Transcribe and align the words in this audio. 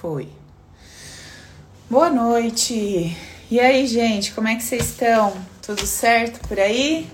Foi. 0.00 0.28
Boa 1.88 2.10
noite. 2.10 3.16
E 3.50 3.60
aí, 3.60 3.86
gente, 3.86 4.32
como 4.32 4.48
é 4.48 4.56
que 4.56 4.62
vocês 4.62 4.86
estão? 4.90 5.32
Tudo 5.62 5.86
certo 5.86 6.46
por 6.48 6.58
aí? 6.58 7.08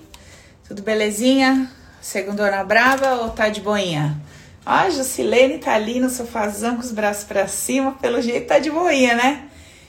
Tudo 0.67 0.83
belezinha? 0.83 1.71
Segundona 2.01 2.65
brava 2.65 3.17
ou 3.17 3.31
tá 3.31 3.49
de 3.49 3.61
boinha? 3.61 4.21
Ó, 4.65 4.71
a 4.71 4.91
Jusilene 4.91 5.59
tá 5.59 5.75
ali 5.75 6.01
no 6.01 6.09
sofazão 6.09 6.77
com 6.77 6.83
os 6.83 6.91
braços 6.91 7.25
para 7.25 7.47
cima, 7.47 7.93
pelo 7.93 8.21
jeito 8.23 8.49
tá 8.49 8.59
de 8.59 8.71
boinha, 8.71 9.15
né? 9.15 9.49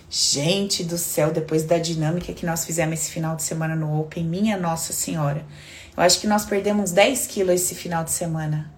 Gente 0.10 0.84
do 0.84 0.98
céu, 0.98 1.32
depois 1.32 1.64
da 1.64 1.78
dinâmica 1.78 2.34
que 2.34 2.46
nós 2.46 2.66
fizemos 2.66 3.00
esse 3.00 3.12
final 3.12 3.36
de 3.36 3.44
semana 3.44 3.76
no 3.76 4.00
Open, 4.00 4.26
minha 4.26 4.58
Nossa 4.58 4.92
Senhora. 4.92 5.46
Eu 5.96 6.04
acho 6.04 6.20
que 6.20 6.28
nós 6.28 6.46
perdemos 6.46 6.92
10 6.92 7.28
quilos 7.28 7.56
esse 7.56 7.74
final 7.74 8.04
de 8.04 8.12
semana. 8.12 8.70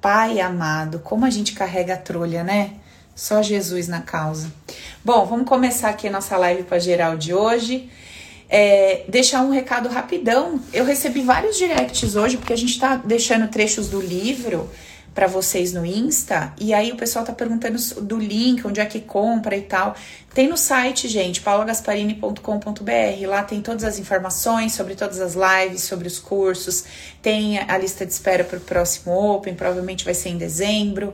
Pai 0.00 0.40
amado, 0.40 1.00
como 1.00 1.26
a 1.26 1.30
gente 1.30 1.52
carrega 1.52 1.94
a 1.94 1.98
trolha, 1.98 2.42
né? 2.42 2.79
Só 3.20 3.42
Jesus 3.42 3.86
na 3.86 4.00
causa. 4.00 4.50
Bom, 5.04 5.26
vamos 5.26 5.46
começar 5.46 5.90
aqui 5.90 6.08
a 6.08 6.10
nossa 6.10 6.38
live 6.38 6.62
para 6.62 6.78
geral 6.78 7.18
de 7.18 7.34
hoje. 7.34 7.90
É, 8.48 9.04
deixar 9.08 9.42
um 9.42 9.50
recado 9.50 9.90
rapidão. 9.90 10.58
Eu 10.72 10.86
recebi 10.86 11.20
vários 11.20 11.58
directs 11.58 12.16
hoje, 12.16 12.38
porque 12.38 12.54
a 12.54 12.56
gente 12.56 12.70
está 12.70 12.96
deixando 12.96 13.46
trechos 13.48 13.90
do 13.90 14.00
livro 14.00 14.70
para 15.14 15.26
vocês 15.26 15.74
no 15.74 15.84
Insta, 15.84 16.54
e 16.58 16.72
aí 16.72 16.92
o 16.92 16.96
pessoal 16.96 17.24
tá 17.24 17.32
perguntando 17.32 17.76
do 18.00 18.16
link, 18.16 18.66
onde 18.66 18.80
é 18.80 18.86
que 18.86 19.00
compra 19.00 19.54
e 19.54 19.62
tal. 19.62 19.94
Tem 20.32 20.48
no 20.48 20.56
site, 20.56 21.06
gente, 21.06 21.42
paulagasparini.com.br. 21.42 23.26
Lá 23.28 23.42
tem 23.42 23.60
todas 23.60 23.84
as 23.84 23.98
informações 23.98 24.72
sobre 24.72 24.94
todas 24.94 25.20
as 25.20 25.34
lives, 25.34 25.82
sobre 25.82 26.08
os 26.08 26.18
cursos. 26.18 26.84
Tem 27.20 27.58
a 27.58 27.76
lista 27.76 28.06
de 28.06 28.12
espera 28.12 28.44
para 28.44 28.56
o 28.56 28.62
próximo 28.62 29.12
Open, 29.12 29.54
provavelmente 29.54 30.06
vai 30.06 30.14
ser 30.14 30.30
em 30.30 30.38
dezembro. 30.38 31.12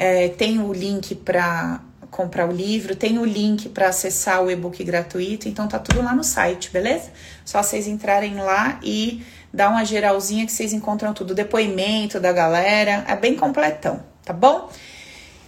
É, 0.00 0.28
tem 0.28 0.60
o 0.60 0.72
link 0.72 1.12
para 1.16 1.80
comprar 2.08 2.48
o 2.48 2.52
livro, 2.52 2.94
tem 2.94 3.18
o 3.18 3.24
link 3.24 3.68
para 3.68 3.88
acessar 3.88 4.40
o 4.40 4.48
e-book 4.48 4.82
gratuito, 4.84 5.48
então 5.48 5.66
tá 5.66 5.76
tudo 5.76 6.00
lá 6.00 6.14
no 6.14 6.22
site, 6.22 6.70
beleza? 6.70 7.10
Só 7.44 7.60
vocês 7.60 7.88
entrarem 7.88 8.36
lá 8.36 8.78
e 8.80 9.26
dar 9.52 9.70
uma 9.70 9.84
geralzinha 9.84 10.46
que 10.46 10.52
vocês 10.52 10.72
encontram 10.72 11.12
tudo, 11.12 11.34
depoimento 11.34 12.20
da 12.20 12.32
galera, 12.32 13.04
é 13.08 13.16
bem 13.16 13.34
completão, 13.34 14.00
tá 14.24 14.32
bom? 14.32 14.70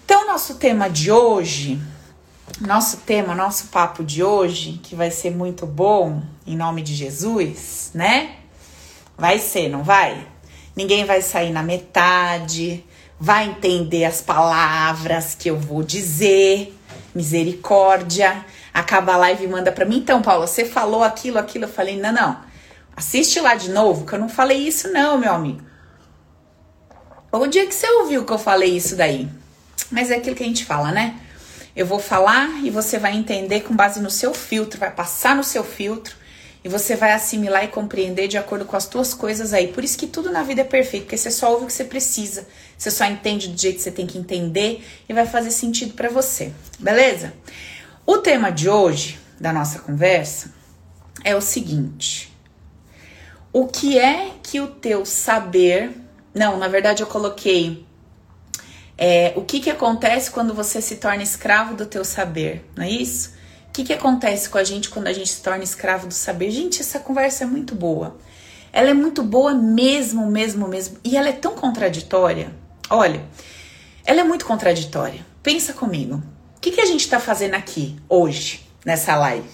Então, 0.05 0.27
nosso 0.27 0.57
tema 0.57 0.91
de 0.91 1.13
hoje, 1.13 1.81
nosso 2.61 2.97
tema, 2.99 3.37
nosso 3.37 3.69
papo 3.69 4.03
de 4.03 4.25
hoje, 4.25 4.81
que 4.83 4.97
vai 4.97 5.13
ser 5.13 5.31
muito 5.31 5.65
bom, 5.65 6.21
em 6.45 6.57
nome 6.57 6.83
de 6.83 6.93
Jesus, 6.93 7.93
né? 7.95 8.33
Vai 9.17 9.39
ser, 9.39 9.69
não 9.69 9.85
vai? 9.85 10.27
Ninguém 10.75 11.05
vai 11.05 11.23
sair 11.23 11.53
na 11.53 11.63
metade, 11.63 12.85
vai 13.21 13.49
entender 13.49 14.07
as 14.07 14.23
palavras 14.23 15.35
que 15.35 15.51
eu 15.51 15.57
vou 15.59 15.83
dizer. 15.83 16.75
Misericórdia. 17.15 18.45
Acaba 18.73 19.13
a 19.13 19.17
live 19.19 19.45
e 19.45 19.49
manda 19.49 19.71
para 19.71 19.85
mim. 19.85 19.99
Então, 19.99 20.23
Paula, 20.23 20.47
você 20.47 20.65
falou 20.65 21.05
aquilo, 21.05 21.39
aquilo. 21.39 21.65
Eu 21.65 21.69
falei, 21.69 22.01
não, 22.01 22.13
não. 22.13 22.41
Assiste 22.97 23.39
lá 23.41 23.55
de 23.55 23.71
novo, 23.71 24.07
que 24.07 24.15
eu 24.15 24.19
não 24.19 24.29
falei 24.29 24.59
isso, 24.59 24.91
não, 24.91 25.19
meu 25.19 25.33
amigo. 25.33 25.61
O 27.31 27.47
dia 27.47 27.67
que 27.67 27.75
você 27.75 27.89
ouviu 27.89 28.25
que 28.25 28.33
eu 28.33 28.39
falei 28.39 28.77
isso 28.77 28.97
daí? 28.97 29.29
Mas 29.91 30.11
é 30.11 30.17
aquilo 30.17 30.35
que 30.35 30.43
a 30.43 30.47
gente 30.47 30.65
fala, 30.65 30.91
né? 30.91 31.15
Eu 31.75 31.87
vou 31.87 31.99
falar 31.99 32.49
e 32.65 32.71
você 32.71 32.99
vai 32.99 33.17
entender 33.17 33.61
com 33.61 33.75
base 33.75 34.01
no 34.01 34.11
seu 34.11 34.35
filtro, 34.35 34.81
vai 34.81 34.91
passar 34.91 35.37
no 35.37 35.45
seu 35.45 35.63
filtro 35.63 36.17
e 36.63 36.69
você 36.69 36.95
vai 36.95 37.13
assimilar 37.13 37.65
e 37.65 37.69
compreender 37.69 38.29
de 38.29 38.37
acordo 38.37 38.65
com 38.65 38.77
as 38.77 38.87
tuas 38.87 39.15
coisas 39.15 39.53
aí. 39.53 39.69
Por 39.69 39.83
isso 39.83 39.97
que 39.97 40.07
tudo 40.07 40.31
na 40.31 40.43
vida 40.43 40.61
é 40.61 40.65
perfeito, 40.65 41.05
porque 41.05 41.17
você 41.17 41.31
só 41.31 41.53
ouve 41.53 41.65
o 41.65 41.67
que 41.67 41.73
você 41.73 41.85
precisa. 41.85 42.47
Você 42.77 42.91
só 42.91 43.05
entende 43.07 43.49
do 43.49 43.61
jeito 43.61 43.77
que 43.77 43.83
você 43.83 43.91
tem 43.91 44.07
que 44.07 44.19
entender 44.19 44.85
e 45.09 45.13
vai 45.13 45.27
fazer 45.27 45.51
sentido 45.51 45.95
para 45.95 46.09
você. 46.11 46.53
Beleza? 46.79 47.33
O 48.07 48.19
tema 48.19 48.51
de 48.51 48.69
hoje 48.69 49.19
da 49.41 49.53
nossa 49.53 49.79
conversa 49.79 50.53
é 51.25 51.35
o 51.35 51.41
seguinte: 51.41 52.31
O 53.53 53.67
que 53.67 53.99
é 53.99 54.33
que 54.43 54.61
o 54.61 54.67
teu 54.67 55.07
saber, 55.07 55.93
não, 56.35 56.59
na 56.59 56.69
verdade 56.69 57.03
eu 57.03 57.07
coloquei 57.07 57.87
é, 59.03 59.33
o 59.35 59.41
que 59.43 59.61
que 59.61 59.71
acontece 59.71 60.31
quando 60.31 60.53
você 60.53 60.83
se 60.83 60.97
torna 60.97 61.23
escravo 61.23 61.75
do 61.75 61.87
teu 61.87 62.05
saber, 62.05 62.69
não 62.77 62.85
é 62.85 62.91
isso? 62.91 63.33
O 63.71 63.73
que, 63.73 63.85
que 63.85 63.93
acontece 63.93 64.51
com 64.51 64.59
a 64.59 64.65
gente 64.65 64.91
quando 64.91 65.07
a 65.07 65.13
gente 65.13 65.29
se 65.31 65.41
torna 65.41 65.63
escravo 65.63 66.09
do 66.09 66.13
saber? 66.13 66.51
Gente, 66.51 66.81
essa 66.81 66.99
conversa 66.99 67.45
é 67.45 67.47
muito 67.47 67.73
boa. 67.73 68.19
Ela 68.73 68.91
é 68.91 68.95
muito 68.95 69.23
boa 69.23 69.55
mesmo, 69.55 70.27
mesmo, 70.27 70.67
mesmo. 70.67 70.99
E 71.05 71.17
ela 71.17 71.29
é 71.29 71.33
tão 71.33 71.55
contraditória. 71.55 72.53
Olha, 72.91 73.25
ela 74.05 74.23
é 74.23 74.25
muito 74.25 74.45
contraditória. 74.45 75.25
Pensa 75.41 75.73
comigo. 75.73 76.21
O 76.57 76.61
que, 76.61 76.73
que 76.73 76.81
a 76.81 76.85
gente 76.85 77.03
está 77.03 77.21
fazendo 77.21 77.55
aqui, 77.55 77.97
hoje, 78.09 78.67
nessa 78.85 79.15
live? 79.15 79.49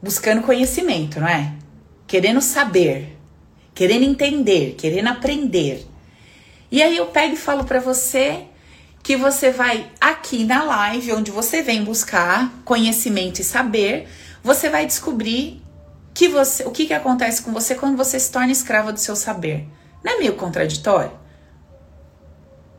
Buscando 0.00 0.42
conhecimento, 0.42 1.18
não 1.18 1.26
é? 1.26 1.52
Querendo 2.06 2.40
saber, 2.40 3.18
querendo 3.74 4.04
entender, 4.04 4.76
querendo 4.78 5.08
aprender. 5.08 5.84
E 6.70 6.80
aí 6.80 6.96
eu 6.96 7.06
pego 7.06 7.34
e 7.34 7.36
falo 7.36 7.64
para 7.64 7.80
você 7.80 8.46
que 9.06 9.16
você 9.16 9.52
vai 9.52 9.88
aqui 10.00 10.42
na 10.42 10.64
live, 10.64 11.12
onde 11.12 11.30
você 11.30 11.62
vem 11.62 11.84
buscar 11.84 12.52
conhecimento 12.64 13.38
e 13.38 13.44
saber, 13.44 14.08
você 14.42 14.68
vai 14.68 14.84
descobrir 14.84 15.62
que 16.12 16.26
você, 16.26 16.64
o 16.64 16.72
que, 16.72 16.86
que 16.86 16.92
acontece 16.92 17.40
com 17.40 17.52
você 17.52 17.76
quando 17.76 17.96
você 17.96 18.18
se 18.18 18.32
torna 18.32 18.50
escrava 18.50 18.92
do 18.92 18.98
seu 18.98 19.14
saber. 19.14 19.68
Não 20.02 20.14
é 20.14 20.18
meio 20.18 20.34
contraditório? 20.34 21.12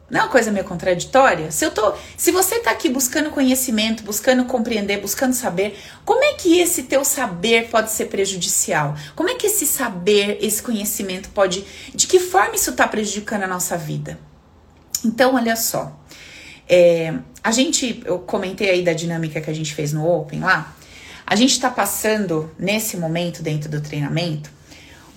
Não 0.10 0.20
é 0.20 0.24
uma 0.24 0.30
coisa 0.30 0.52
meio 0.52 0.66
contraditória? 0.66 1.50
Se 1.50 1.64
eu 1.64 1.72
tô, 1.72 1.94
se 2.18 2.30
você 2.30 2.60
tá 2.60 2.72
aqui 2.72 2.90
buscando 2.90 3.30
conhecimento, 3.30 4.04
buscando 4.04 4.44
compreender, 4.44 5.00
buscando 5.00 5.32
saber, 5.32 5.80
como 6.04 6.22
é 6.26 6.34
que 6.34 6.60
esse 6.60 6.84
teu 6.84 7.06
saber 7.06 7.70
pode 7.70 7.90
ser 7.90 8.08
prejudicial? 8.08 8.98
Como 9.16 9.30
é 9.30 9.36
que 9.36 9.48
esse 9.48 9.66
saber, 9.66 10.40
esse 10.42 10.62
conhecimento 10.62 11.30
pode, 11.30 11.66
de 11.96 12.06
que 12.06 12.20
forma 12.20 12.56
isso 12.56 12.72
está 12.72 12.86
prejudicando 12.86 13.44
a 13.44 13.48
nossa 13.48 13.78
vida? 13.78 14.20
Então, 15.06 15.36
olha 15.36 15.56
só. 15.56 16.00
É, 16.70 17.14
a 17.44 17.52
gente, 17.52 18.02
eu 18.06 18.20
comentei 18.20 18.70
aí 18.70 18.84
da 18.84 18.94
dinâmica 18.94 19.40
que 19.40 19.50
a 19.50 19.54
gente 19.54 19.74
fez 19.74 19.94
no 19.94 20.06
Open 20.06 20.42
lá. 20.42 20.76
A 21.26 21.36
gente 21.36 21.52
está 21.52 21.70
passando 21.70 22.52
nesse 22.58 22.98
momento 22.98 23.42
dentro 23.42 23.70
do 23.70 23.82
treinamento 23.82 24.50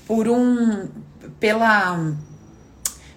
por 0.06 0.28
um 0.28 0.88
pela 1.38 2.14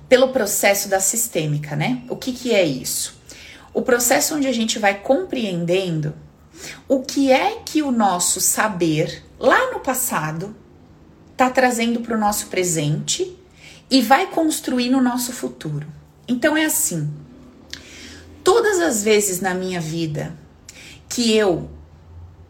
pelo 0.08 0.30
processo 0.30 0.88
da 0.90 1.00
sistêmica, 1.00 1.76
né? 1.76 2.04
O 2.08 2.16
que 2.16 2.32
que 2.32 2.54
é 2.54 2.64
isso? 2.64 3.20
O 3.74 3.82
processo 3.82 4.36
onde 4.36 4.48
a 4.48 4.52
gente 4.52 4.78
vai 4.78 5.00
compreendendo 5.00 6.14
o 6.88 7.02
que 7.02 7.32
é 7.32 7.62
que 7.66 7.82
o 7.82 7.92
nosso 7.92 8.40
saber 8.40 9.24
lá 9.40 9.72
no 9.72 9.80
passado 9.80 10.56
está 11.32 11.50
trazendo 11.50 12.02
para 12.02 12.16
o 12.16 12.20
nosso 12.20 12.48
presente 12.48 13.36
e 13.90 14.02
vai 14.02 14.28
construir 14.28 14.90
no 14.90 15.02
nosso 15.02 15.34
futuro. 15.34 15.88
Então 16.28 16.56
é 16.56 16.66
assim: 16.66 17.12
todas 18.44 18.80
as 18.80 19.04
vezes 19.04 19.40
na 19.40 19.54
minha 19.54 19.82
vida 19.82 20.36
que 21.10 21.36
eu 21.36 21.70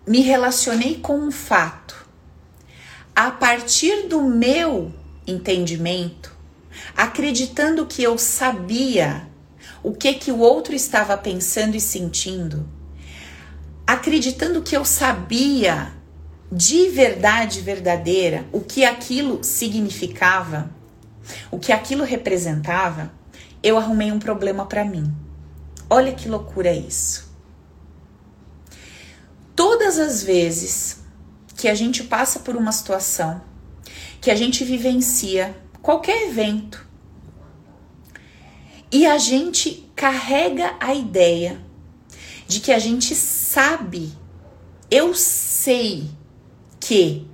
me 0.08 0.22
relacionei 0.22 1.00
com 1.00 1.18
um 1.18 1.32
fato 1.32 2.06
a 3.16 3.30
partir 3.32 4.08
do 4.08 4.22
meu 4.22 4.92
entendimento, 5.26 6.36
acreditando 6.96 7.86
que 7.86 8.02
eu 8.02 8.18
sabia 8.18 9.28
o 9.82 9.94
que 9.94 10.14
que 10.14 10.32
o 10.32 10.40
outro 10.40 10.74
estava 10.74 11.18
pensando 11.18 11.76
e 11.76 11.82
sentindo, 11.82 12.68
acreditando 13.86 14.62
que 14.62 14.76
eu 14.76 14.84
sabia 14.84 15.94
de 16.52 16.90
verdade 16.90 17.62
verdadeira 17.62 18.46
o 18.52 18.62
que 18.62 18.86
aquilo 18.86 19.44
significava, 19.44 20.72
o 21.52 21.60
que 21.60 21.72
aquilo 21.72 22.04
representava, 22.04 23.12
eu 23.64 23.78
arrumei 23.78 24.12
um 24.12 24.20
problema 24.20 24.66
para 24.66 24.84
mim. 24.84 25.12
Olha 25.90 26.14
que 26.14 26.28
loucura 26.28 26.74
isso. 26.74 27.32
Todas 29.56 29.98
as 29.98 30.22
vezes 30.22 31.00
que 31.56 31.70
a 31.70 31.74
gente 31.74 32.04
passa 32.04 32.40
por 32.40 32.58
uma 32.58 32.74
situação, 32.74 33.42
que 34.20 34.30
a 34.30 34.36
gente 34.36 34.66
vivencia 34.66 35.56
qualquer 35.82 36.30
evento, 36.30 36.86
e 38.92 39.08
a 39.08 39.18
gente 39.18 39.90
carrega 39.96 40.76
a 40.80 40.94
ideia 40.94 41.60
de 42.48 42.60
que 42.60 42.72
a 42.72 42.80
gente 42.80 43.16
sabe, 43.16 44.12
eu 44.92 45.16
sei 45.16 46.10
que 46.80 47.28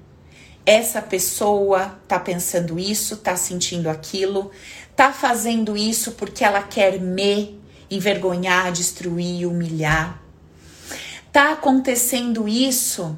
essa 0.65 1.01
pessoa 1.01 1.99
tá 2.07 2.19
pensando 2.19 2.77
isso, 2.77 3.17
tá 3.17 3.35
sentindo 3.35 3.89
aquilo, 3.89 4.51
tá 4.99 5.13
fazendo 5.13 5.77
isso 5.77 6.11
porque 6.11 6.43
ela 6.43 6.61
quer 6.61 6.99
me 6.99 7.57
envergonhar, 7.89 8.69
destruir, 8.73 9.47
humilhar. 9.47 10.21
Tá 11.31 11.53
acontecendo 11.53 12.49
isso 12.49 13.17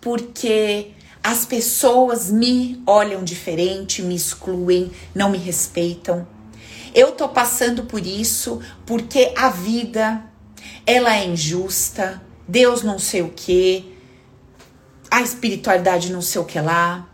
porque 0.00 0.92
as 1.22 1.44
pessoas 1.44 2.30
me 2.30 2.82
olham 2.86 3.22
diferente, 3.22 4.00
me 4.00 4.14
excluem, 4.14 4.90
não 5.14 5.28
me 5.28 5.36
respeitam. 5.36 6.26
Eu 6.94 7.12
tô 7.12 7.28
passando 7.28 7.82
por 7.84 8.00
isso 8.00 8.62
porque 8.86 9.34
a 9.36 9.50
vida 9.50 10.24
ela 10.86 11.14
é 11.14 11.26
injusta, 11.26 12.22
Deus 12.48 12.82
não 12.82 12.98
sei 12.98 13.20
o 13.20 13.28
que, 13.28 13.94
a 15.10 15.20
espiritualidade 15.20 16.10
não 16.10 16.22
sei 16.22 16.40
o 16.40 16.46
que 16.46 16.58
lá. 16.58 17.06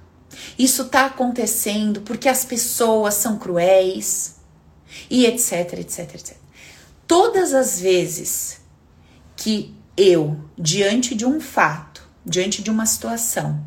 Isso 0.58 0.82
está 0.82 1.06
acontecendo 1.06 2.02
porque 2.02 2.28
as 2.28 2.44
pessoas 2.44 3.14
são 3.14 3.38
cruéis 3.38 4.36
e 5.10 5.26
etc, 5.26 5.74
etc, 5.74 6.14
etc. 6.14 6.36
Todas 7.06 7.52
as 7.52 7.80
vezes 7.80 8.60
que 9.36 9.74
eu, 9.96 10.38
diante 10.56 11.14
de 11.14 11.26
um 11.26 11.40
fato, 11.40 12.02
diante 12.24 12.62
de 12.62 12.70
uma 12.70 12.86
situação, 12.86 13.64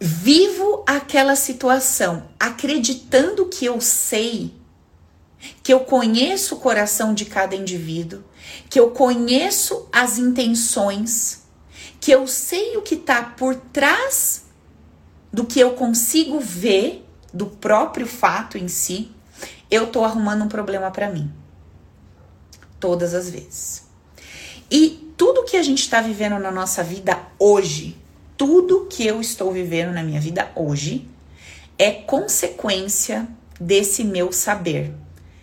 vivo 0.00 0.84
aquela 0.86 1.34
situação 1.34 2.28
acreditando 2.38 3.46
que 3.46 3.64
eu 3.64 3.80
sei, 3.80 4.54
que 5.62 5.72
eu 5.72 5.80
conheço 5.80 6.56
o 6.56 6.60
coração 6.60 7.14
de 7.14 7.24
cada 7.24 7.54
indivíduo, 7.54 8.24
que 8.68 8.78
eu 8.78 8.90
conheço 8.90 9.88
as 9.92 10.18
intenções, 10.18 11.42
que 12.00 12.10
eu 12.10 12.26
sei 12.26 12.76
o 12.76 12.82
que 12.82 12.94
está 12.94 13.22
por 13.22 13.54
trás 13.54 14.47
do 15.32 15.44
que 15.44 15.60
eu 15.60 15.72
consigo 15.72 16.40
ver 16.40 17.04
do 17.32 17.46
próprio 17.46 18.06
fato 18.06 18.56
em 18.56 18.68
si, 18.68 19.10
eu 19.70 19.86
tô 19.86 20.04
arrumando 20.04 20.44
um 20.44 20.48
problema 20.48 20.90
para 20.90 21.10
mim. 21.10 21.30
Todas 22.80 23.14
as 23.14 23.28
vezes. 23.28 23.86
E 24.70 25.12
tudo 25.16 25.44
que 25.44 25.56
a 25.56 25.62
gente 25.62 25.80
está 25.80 26.00
vivendo 26.00 26.38
na 26.38 26.50
nossa 26.50 26.82
vida 26.82 27.18
hoje, 27.38 27.96
tudo 28.36 28.86
que 28.88 29.06
eu 29.06 29.20
estou 29.20 29.52
vivendo 29.52 29.92
na 29.92 30.02
minha 30.02 30.20
vida 30.20 30.50
hoje, 30.54 31.08
é 31.78 31.90
consequência 31.90 33.26
desse 33.60 34.04
meu 34.04 34.32
saber. 34.32 34.94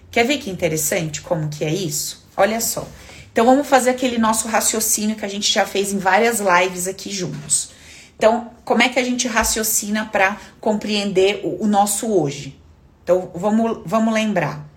Quer 0.09 0.25
ver 0.25 0.37
que 0.37 0.49
interessante 0.49 1.21
como 1.21 1.49
que 1.49 1.63
é 1.63 1.73
isso? 1.73 2.25
Olha 2.37 2.61
só. 2.61 2.87
Então 3.31 3.45
vamos 3.45 3.67
fazer 3.67 3.89
aquele 3.89 4.17
nosso 4.17 4.47
raciocínio 4.47 5.17
que 5.17 5.25
a 5.25 5.27
gente 5.27 5.51
já 5.51 5.65
fez 5.65 5.91
em 5.91 5.97
várias 5.97 6.39
lives 6.39 6.87
aqui 6.87 7.11
juntos. 7.11 7.74
Então, 8.17 8.51
como 8.63 8.81
é 8.81 8.89
que 8.89 8.99
a 8.99 9.03
gente 9.03 9.27
raciocina 9.27 10.05
para 10.05 10.39
compreender 10.59 11.41
o, 11.43 11.63
o, 11.63 11.67
nosso 11.67 12.07
hoje? 12.07 12.57
Então, 13.03 13.29
vamos, 13.35 13.81
vamos 13.85 14.13
lembrar. 14.13 14.67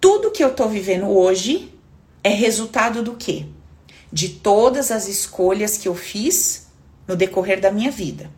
Tudo 0.00 0.30
que 0.30 0.42
eu 0.42 0.48
estou 0.48 0.68
vivendo 0.68 1.08
hoje 1.08 1.72
é 2.24 2.30
resultado 2.30 3.02
do 3.02 3.14
quê? 3.14 3.46
De 4.12 4.28
todas 4.28 4.90
as 4.90 5.08
escolhas 5.08 5.76
que 5.76 5.88
eu 5.88 5.94
fiz 5.94 6.66
no 7.06 7.14
decorrer 7.14 7.60
da 7.60 7.70
minha 7.70 7.90
vida. 7.90 8.30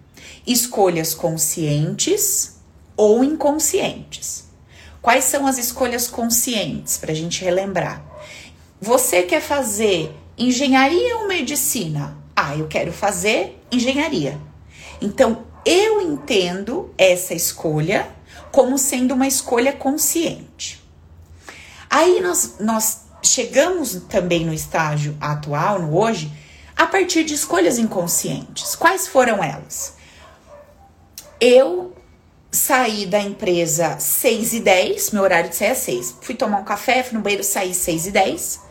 Escolhas 0.46 1.14
conscientes 1.14 2.56
ou 2.96 3.22
inconscientes. 3.22 4.44
Quais 5.00 5.25
são 5.25 5.46
as 5.46 5.56
escolhas 5.58 6.08
conscientes 6.08 6.98
para 6.98 7.12
a 7.12 7.14
gente 7.14 7.44
relembrar? 7.44 8.04
Você 8.80 9.22
quer 9.22 9.40
fazer 9.40 10.12
engenharia 10.36 11.16
ou 11.19 11.28
medicina? 11.28 12.16
Ah, 12.34 12.56
eu 12.56 12.66
quero 12.66 12.92
fazer 12.92 13.57
engenharia. 13.70 14.38
Então, 15.00 15.44
eu 15.65 16.00
entendo 16.00 16.93
essa 16.97 17.35
escolha 17.35 18.09
como 18.50 18.79
sendo 18.79 19.15
uma 19.15 19.26
escolha 19.26 19.73
consciente. 19.73 20.82
Aí 21.91 22.20
nós, 22.20 22.56
nós 22.61 23.03
chegamos 23.23 23.94
também 24.09 24.44
no 24.44 24.53
estágio 24.53 25.17
atual, 25.20 25.81
no 25.81 25.97
hoje, 25.97 26.32
a 26.76 26.87
partir 26.87 27.25
de 27.25 27.35
escolhas 27.35 27.79
inconscientes. 27.79 28.75
Quais 28.75 29.09
foram 29.09 29.43
elas? 29.43 29.94
Eu 31.41 31.94
saí 32.50 33.06
da 33.06 33.21
empresa 33.21 33.99
6 33.99 34.55
e 34.55 34.61
10, 34.61 35.11
meu 35.11 35.23
horário 35.23 35.50
de 35.50 35.56
sair 35.56 35.69
é 35.69 35.75
6. 35.75 36.17
Fui 36.23 36.35
tomar 36.35 36.59
um 36.59 36.64
café, 36.64 37.03
fui 37.03 37.17
no 37.17 37.23
banheiro, 37.23 37.44
saí 37.44 37.75
6 37.75 38.06
e 38.06 38.11
10 38.11 38.69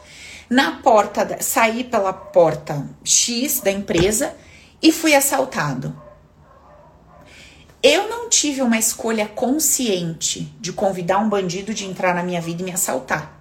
na 0.50 0.78
porta, 0.82 1.38
saí 1.42 1.84
pela 1.84 2.14
porta 2.14 2.88
X 3.04 3.60
da 3.60 3.72
empresa 3.72 4.34
e 4.82 4.92
fui 4.92 5.16
assaltado. 5.16 5.96
Eu 7.82 8.10
não 8.10 8.30
tive 8.30 8.62
uma 8.62 8.78
escolha 8.78 9.28
consciente 9.28 10.54
de 10.60 10.74
convidar 10.74 11.20
um 11.20 11.30
bandido 11.30 11.74
de 11.74 11.86
entrar 11.86 12.14
na 12.14 12.24
minha 12.24 12.42
vida 12.42 12.62
e 12.62 12.66
me 12.66 12.72
assaltar. 12.72 13.40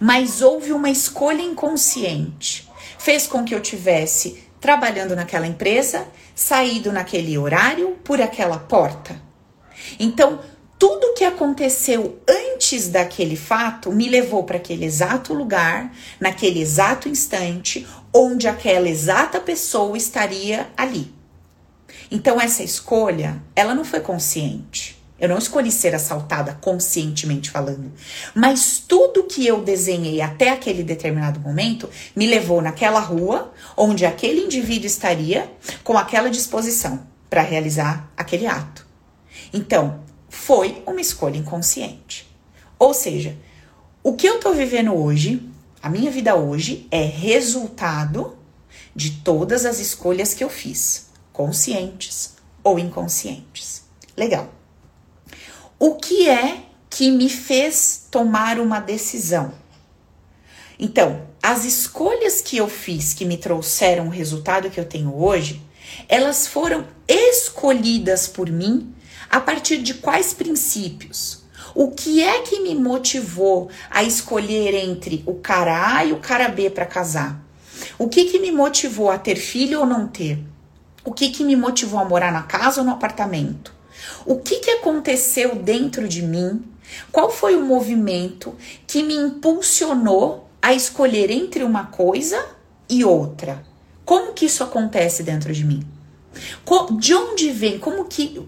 Mas 0.00 0.42
houve 0.42 0.72
uma 0.72 0.90
escolha 0.90 1.42
inconsciente. 1.42 2.68
Fez 2.98 3.26
com 3.26 3.44
que 3.44 3.54
eu 3.54 3.60
tivesse 3.60 4.42
trabalhando 4.60 5.14
naquela 5.14 5.46
empresa, 5.46 6.06
saído 6.34 6.92
naquele 6.92 7.38
horário 7.38 7.96
por 8.02 8.20
aquela 8.20 8.58
porta. 8.58 9.20
Então, 9.98 10.40
tudo 10.78 11.14
que 11.14 11.24
aconteceu 11.24 12.20
antes 12.28 12.88
daquele 12.88 13.34
fato 13.36 13.90
me 13.90 14.08
levou 14.08 14.44
para 14.44 14.56
aquele 14.56 14.84
exato 14.84 15.34
lugar, 15.34 15.92
naquele 16.20 16.60
exato 16.60 17.08
instante, 17.08 17.86
onde 18.12 18.48
aquela 18.48 18.88
exata 18.88 19.40
pessoa 19.40 19.96
estaria 19.96 20.68
ali. 20.76 21.12
Então 22.10 22.40
essa 22.40 22.62
escolha, 22.62 23.42
ela 23.54 23.74
não 23.74 23.84
foi 23.84 24.00
consciente. 24.00 24.98
Eu 25.20 25.28
não 25.28 25.38
escolhi 25.38 25.72
ser 25.72 25.96
assaltada 25.96 26.56
conscientemente 26.60 27.50
falando, 27.50 27.92
mas 28.36 28.78
tudo 28.86 29.24
que 29.24 29.44
eu 29.44 29.60
desenhei 29.60 30.20
até 30.20 30.50
aquele 30.50 30.84
determinado 30.84 31.40
momento 31.40 31.90
me 32.14 32.24
levou 32.24 32.62
naquela 32.62 33.00
rua 33.00 33.52
onde 33.76 34.06
aquele 34.06 34.42
indivíduo 34.42 34.86
estaria 34.86 35.50
com 35.82 35.98
aquela 35.98 36.30
disposição 36.30 37.04
para 37.28 37.42
realizar 37.42 38.08
aquele 38.16 38.46
ato. 38.46 38.86
Então, 39.52 40.00
foi 40.28 40.82
uma 40.86 41.00
escolha 41.00 41.36
inconsciente. 41.36 42.28
Ou 42.78 42.94
seja, 42.94 43.36
o 44.02 44.12
que 44.14 44.26
eu 44.26 44.36
estou 44.36 44.54
vivendo 44.54 44.94
hoje, 44.94 45.42
a 45.82 45.88
minha 45.88 46.10
vida 46.10 46.34
hoje, 46.34 46.86
é 46.90 47.02
resultado 47.02 48.36
de 48.94 49.12
todas 49.22 49.64
as 49.64 49.78
escolhas 49.78 50.34
que 50.34 50.42
eu 50.42 50.50
fiz, 50.50 51.06
conscientes 51.32 52.34
ou 52.64 52.78
inconscientes. 52.78 53.82
Legal. 54.16 54.52
O 55.78 55.94
que 55.94 56.28
é 56.28 56.64
que 56.90 57.10
me 57.10 57.28
fez 57.28 58.06
tomar 58.10 58.58
uma 58.58 58.80
decisão? 58.80 59.54
Então, 60.78 61.28
as 61.42 61.64
escolhas 61.64 62.40
que 62.40 62.56
eu 62.56 62.68
fiz 62.68 63.14
que 63.14 63.24
me 63.24 63.36
trouxeram 63.36 64.08
o 64.08 64.10
resultado 64.10 64.70
que 64.70 64.80
eu 64.80 64.84
tenho 64.84 65.14
hoje, 65.14 65.62
elas 66.08 66.46
foram 66.46 66.86
escolhidas 67.06 68.26
por 68.26 68.50
mim 68.50 68.94
a 69.30 69.40
partir 69.40 69.78
de 69.78 69.94
quais 69.94 70.32
princípios? 70.32 71.37
O 71.80 71.92
que 71.92 72.20
é 72.20 72.40
que 72.40 72.58
me 72.58 72.74
motivou 72.74 73.70
a 73.88 74.02
escolher 74.02 74.74
entre 74.74 75.22
o 75.24 75.34
cara 75.34 75.96
A 75.96 76.04
e 76.04 76.12
o 76.12 76.16
cara 76.16 76.48
B 76.48 76.68
para 76.70 76.84
casar? 76.84 77.40
O 77.96 78.08
que 78.08 78.24
que 78.24 78.40
me 78.40 78.50
motivou 78.50 79.12
a 79.12 79.16
ter 79.16 79.36
filho 79.36 79.78
ou 79.78 79.86
não 79.86 80.08
ter? 80.08 80.40
O 81.04 81.12
que 81.12 81.28
que 81.28 81.44
me 81.44 81.54
motivou 81.54 82.00
a 82.00 82.04
morar 82.04 82.32
na 82.32 82.42
casa 82.42 82.80
ou 82.80 82.84
no 82.84 82.92
apartamento? 82.92 83.72
O 84.26 84.40
que 84.40 84.56
que 84.56 84.72
aconteceu 84.72 85.54
dentro 85.54 86.08
de 86.08 86.20
mim? 86.20 86.64
Qual 87.12 87.30
foi 87.30 87.54
o 87.54 87.64
movimento 87.64 88.56
que 88.84 89.04
me 89.04 89.14
impulsionou 89.14 90.50
a 90.60 90.74
escolher 90.74 91.30
entre 91.30 91.62
uma 91.62 91.84
coisa 91.84 92.44
e 92.90 93.04
outra? 93.04 93.64
Como 94.04 94.32
que 94.32 94.46
isso 94.46 94.64
acontece 94.64 95.22
dentro 95.22 95.52
de 95.54 95.64
mim? 95.64 95.86
De 96.98 97.14
onde 97.14 97.52
vem? 97.52 97.78
Como 97.78 98.04
que 98.06 98.42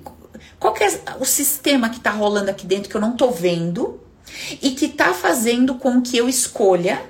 qual 0.61 0.75
que 0.75 0.85
é 0.85 1.03
o 1.19 1.25
sistema 1.25 1.89
que 1.89 1.97
está 1.97 2.11
rolando 2.11 2.51
aqui 2.51 2.67
dentro 2.67 2.91
que 2.91 2.95
eu 2.95 3.01
não 3.01 3.13
estou 3.13 3.33
vendo 3.33 3.99
e 4.61 4.73
que 4.73 4.85
está 4.85 5.15
fazendo 5.15 5.77
com 5.77 6.03
que 6.03 6.19
eu 6.19 6.29
escolha 6.29 7.03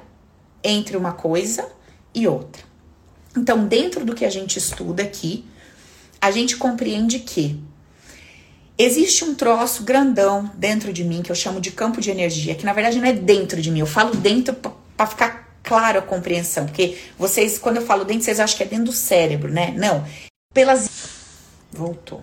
entre 0.62 0.97
uma 0.97 1.12
coisa 1.12 1.69
e 2.14 2.28
outra? 2.28 2.62
Então, 3.37 3.66
dentro 3.66 4.04
do 4.04 4.14
que 4.14 4.25
a 4.25 4.30
gente 4.30 4.57
estuda 4.57 5.02
aqui, 5.02 5.45
a 6.21 6.30
gente 6.30 6.57
compreende 6.57 7.19
que 7.19 7.61
existe 8.78 9.25
um 9.25 9.35
troço 9.35 9.83
grandão 9.83 10.49
dentro 10.54 10.92
de 10.92 11.02
mim 11.02 11.21
que 11.21 11.33
eu 11.33 11.37
chamo 11.37 11.61
de 11.61 11.73
campo 11.73 12.00
de 12.00 12.09
energia, 12.09 12.54
que 12.54 12.64
na 12.64 12.73
verdade 12.73 12.99
não 12.99 13.07
é 13.07 13.12
dentro 13.12 13.61
de 13.61 13.71
mim, 13.71 13.80
eu 13.80 13.87
falo 13.87 14.14
dentro 14.14 14.54
para 14.54 15.07
ficar 15.07 15.59
claro 15.62 15.99
a 15.99 16.02
compreensão, 16.02 16.66
porque 16.66 16.99
vocês, 17.19 17.59
quando 17.59 17.78
eu 17.78 17.83
falo 17.83 18.04
dentro, 18.04 18.25
vocês 18.25 18.38
acham 18.38 18.57
que 18.57 18.62
é 18.62 18.66
dentro 18.66 18.87
do 18.87 18.92
cérebro, 18.92 19.52
né? 19.52 19.75
Não, 19.76 20.04
pelas. 20.54 20.88
Voltou. 21.73 22.23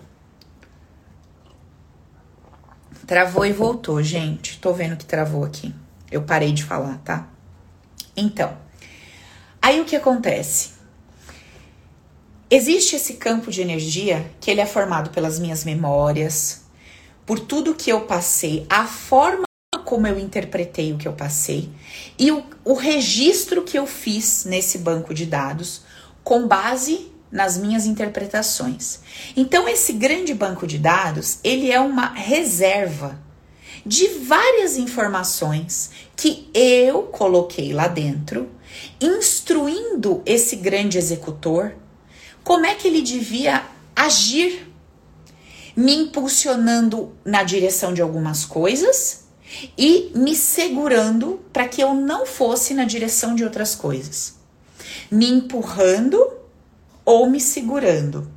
Travou 3.08 3.46
e 3.46 3.52
voltou, 3.52 4.02
gente. 4.02 4.58
Tô 4.58 4.70
vendo 4.74 4.94
que 4.94 5.06
travou 5.06 5.42
aqui. 5.42 5.74
Eu 6.12 6.24
parei 6.24 6.52
de 6.52 6.62
falar, 6.62 6.98
tá? 6.98 7.26
Então, 8.14 8.54
aí 9.62 9.80
o 9.80 9.86
que 9.86 9.96
acontece? 9.96 10.72
Existe 12.50 12.96
esse 12.96 13.14
campo 13.14 13.50
de 13.50 13.62
energia 13.62 14.30
que 14.38 14.50
ele 14.50 14.60
é 14.60 14.66
formado 14.66 15.08
pelas 15.08 15.38
minhas 15.38 15.64
memórias, 15.64 16.66
por 17.24 17.40
tudo 17.40 17.74
que 17.74 17.90
eu 17.90 18.02
passei, 18.02 18.66
a 18.68 18.84
forma 18.84 19.44
como 19.86 20.06
eu 20.06 20.18
interpretei 20.18 20.92
o 20.92 20.98
que 20.98 21.08
eu 21.08 21.14
passei 21.14 21.70
e 22.18 22.30
o, 22.30 22.44
o 22.62 22.74
registro 22.74 23.62
que 23.62 23.78
eu 23.78 23.86
fiz 23.86 24.44
nesse 24.44 24.76
banco 24.78 25.14
de 25.14 25.24
dados 25.24 25.82
com 26.22 26.46
base 26.46 27.10
nas 27.30 27.58
minhas 27.58 27.86
interpretações. 27.86 29.00
Então 29.36 29.68
esse 29.68 29.92
grande 29.92 30.34
banco 30.34 30.66
de 30.66 30.78
dados, 30.78 31.38
ele 31.44 31.70
é 31.70 31.80
uma 31.80 32.08
reserva 32.14 33.18
de 33.84 34.08
várias 34.08 34.76
informações 34.76 35.90
que 36.16 36.50
eu 36.52 37.04
coloquei 37.04 37.72
lá 37.72 37.88
dentro, 37.88 38.50
instruindo 39.00 40.22
esse 40.26 40.56
grande 40.56 40.98
executor 40.98 41.74
como 42.44 42.64
é 42.64 42.74
que 42.74 42.88
ele 42.88 43.02
devia 43.02 43.62
agir, 43.94 44.72
me 45.76 45.94
impulsionando 45.94 47.12
na 47.24 47.42
direção 47.42 47.92
de 47.92 48.00
algumas 48.00 48.44
coisas 48.44 49.26
e 49.76 50.10
me 50.14 50.34
segurando 50.34 51.40
para 51.52 51.68
que 51.68 51.82
eu 51.82 51.92
não 51.94 52.24
fosse 52.24 52.74
na 52.74 52.84
direção 52.84 53.34
de 53.34 53.44
outras 53.44 53.74
coisas, 53.74 54.36
me 55.10 55.28
empurrando 55.28 56.37
ou 57.08 57.26
me 57.26 57.40
segurando, 57.40 58.30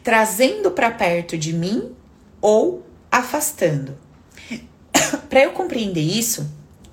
trazendo 0.00 0.70
para 0.70 0.92
perto 0.92 1.36
de 1.36 1.52
mim 1.52 1.90
ou 2.40 2.86
afastando. 3.10 3.98
para 5.28 5.42
eu 5.42 5.50
compreender 5.50 6.04
isso, 6.04 6.48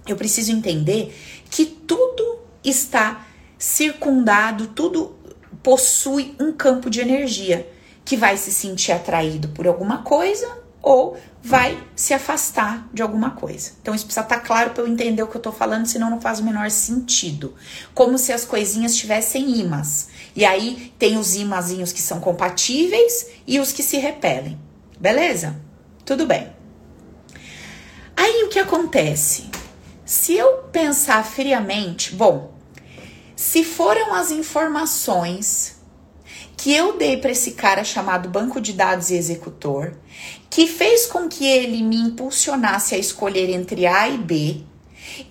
eu 0.07 0.15
preciso 0.15 0.51
entender 0.51 1.15
que 1.51 1.67
tudo 1.67 2.39
está 2.63 3.27
circundado, 3.59 4.69
tudo 4.69 5.15
possui 5.61 6.35
um 6.39 6.51
campo 6.51 6.89
de 6.89 6.99
energia 6.99 7.71
que 8.03 8.17
vai 8.17 8.35
se 8.35 8.51
sentir 8.51 8.91
atraído 8.91 9.49
por 9.49 9.67
alguma 9.67 9.99
coisa 9.99 10.58
ou 10.81 11.17
vai 11.41 11.81
se 11.95 12.13
afastar 12.13 12.87
de 12.93 13.01
alguma 13.01 13.31
coisa. 13.31 13.71
Então 13.81 13.93
isso 13.93 14.05
precisa 14.05 14.23
estar 14.23 14.39
claro 14.39 14.71
para 14.71 14.83
eu 14.83 14.87
entender 14.87 15.21
o 15.23 15.27
que 15.27 15.35
eu 15.35 15.39
estou 15.39 15.53
falando, 15.53 15.85
senão 15.85 16.09
não 16.09 16.21
faz 16.21 16.39
o 16.39 16.43
menor 16.43 16.69
sentido. 16.71 17.53
Como 17.93 18.17
se 18.17 18.31
as 18.31 18.45
coisinhas 18.45 18.95
tivessem 18.95 19.59
imãs. 19.59 20.09
E 20.35 20.45
aí 20.45 20.93
tem 20.97 21.17
os 21.17 21.35
imãzinhos 21.35 21.91
que 21.91 22.01
são 22.01 22.19
compatíveis 22.19 23.27
e 23.45 23.59
os 23.59 23.71
que 23.71 23.83
se 23.83 23.97
repelem. 23.97 24.59
Beleza? 24.99 25.55
Tudo 26.05 26.25
bem. 26.25 26.49
Aí 28.15 28.43
o 28.43 28.49
que 28.49 28.59
acontece? 28.59 29.49
Se 30.05 30.33
eu 30.33 30.63
pensar 30.71 31.23
friamente, 31.23 32.15
bom, 32.15 32.53
se 33.35 33.63
foram 33.63 34.13
as 34.13 34.31
informações 34.31 35.78
que 36.59 36.73
eu 36.73 36.97
dei 36.97 37.15
para 37.15 37.31
esse 37.31 37.51
cara 37.51 37.85
chamado 37.85 38.27
banco 38.27 38.59
de 38.59 38.73
dados 38.73 39.09
e 39.09 39.15
executor, 39.15 39.93
que 40.49 40.67
fez 40.67 41.05
com 41.05 41.29
que 41.29 41.47
ele 41.47 41.81
me 41.81 41.95
impulsionasse 41.95 42.93
a 42.93 42.97
escolher 42.97 43.49
entre 43.49 43.87
A 43.87 44.09
e 44.09 44.17
B, 44.17 44.61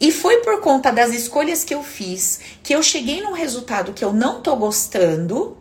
e 0.00 0.10
foi 0.10 0.38
por 0.38 0.62
conta 0.62 0.90
das 0.90 1.12
escolhas 1.12 1.64
que 1.64 1.74
eu 1.74 1.82
fiz 1.82 2.40
que 2.62 2.74
eu 2.74 2.82
cheguei 2.82 3.20
num 3.20 3.34
resultado 3.34 3.92
que 3.92 4.02
eu 4.02 4.10
não 4.10 4.40
tô 4.40 4.56
gostando, 4.56 5.58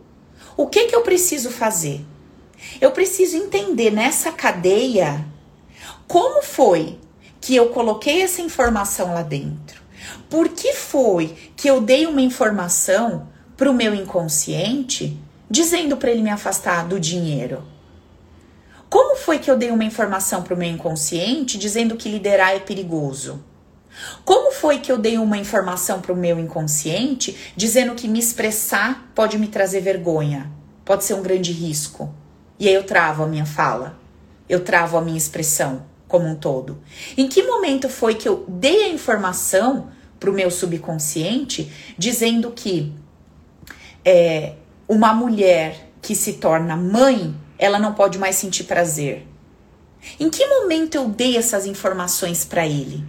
o 0.56 0.66
que 0.66 0.86
que 0.86 0.96
eu 0.96 1.02
preciso 1.02 1.50
fazer? 1.50 2.00
Eu 2.80 2.90
preciso 2.92 3.36
entender 3.36 3.90
nessa 3.90 4.32
cadeia 4.32 5.22
como 6.06 6.42
foi 6.42 6.98
que 7.42 7.54
eu 7.54 7.68
coloquei 7.68 8.22
essa 8.22 8.40
informação 8.40 9.12
lá 9.12 9.22
dentro. 9.22 9.82
Por 10.30 10.48
que 10.48 10.72
foi 10.72 11.36
que 11.54 11.68
eu 11.68 11.82
dei 11.82 12.06
uma 12.06 12.22
informação 12.22 13.28
para 13.54 13.70
o 13.70 13.74
meu 13.74 13.94
inconsciente 13.94 15.27
dizendo 15.50 15.96
para 15.96 16.10
ele 16.10 16.22
me 16.22 16.30
afastar 16.30 16.86
do 16.86 16.98
dinheiro? 16.98 17.64
Como 18.88 19.16
foi 19.16 19.38
que 19.38 19.50
eu 19.50 19.56
dei 19.56 19.70
uma 19.70 19.84
informação 19.84 20.42
para 20.42 20.54
o 20.54 20.56
meu 20.56 20.68
inconsciente 20.68 21.58
dizendo 21.58 21.96
que 21.96 22.08
liderar 22.08 22.54
é 22.54 22.58
perigoso? 22.58 23.44
Como 24.24 24.52
foi 24.52 24.78
que 24.78 24.90
eu 24.90 24.98
dei 24.98 25.18
uma 25.18 25.36
informação 25.36 26.00
para 26.00 26.12
o 26.12 26.16
meu 26.16 26.38
inconsciente 26.38 27.36
dizendo 27.56 27.94
que 27.94 28.08
me 28.08 28.18
expressar 28.18 29.10
pode 29.14 29.38
me 29.38 29.48
trazer 29.48 29.80
vergonha, 29.80 30.50
pode 30.84 31.04
ser 31.04 31.14
um 31.14 31.22
grande 31.22 31.52
risco? 31.52 32.14
E 32.58 32.66
aí 32.68 32.74
eu 32.74 32.84
travo 32.84 33.24
a 33.24 33.26
minha 33.26 33.46
fala, 33.46 33.98
eu 34.48 34.64
travo 34.64 34.96
a 34.96 35.00
minha 35.00 35.18
expressão 35.18 35.84
como 36.06 36.26
um 36.26 36.34
todo. 36.34 36.78
Em 37.16 37.28
que 37.28 37.42
momento 37.42 37.88
foi 37.88 38.14
que 38.14 38.28
eu 38.28 38.44
dei 38.48 38.84
a 38.84 38.88
informação 38.88 39.90
para 40.18 40.30
o 40.30 40.32
meu 40.32 40.50
subconsciente 40.50 41.70
dizendo 41.96 42.50
que 42.50 42.92
é, 44.04 44.54
uma 44.88 45.12
mulher 45.12 45.90
que 46.00 46.14
se 46.14 46.34
torna 46.34 46.74
mãe, 46.74 47.36
ela 47.58 47.78
não 47.78 47.92
pode 47.92 48.18
mais 48.18 48.36
sentir 48.36 48.64
prazer. 48.64 49.26
Em 50.18 50.30
que 50.30 50.46
momento 50.46 50.94
eu 50.94 51.08
dei 51.08 51.36
essas 51.36 51.66
informações 51.66 52.44
para 52.44 52.66
ele? 52.66 53.04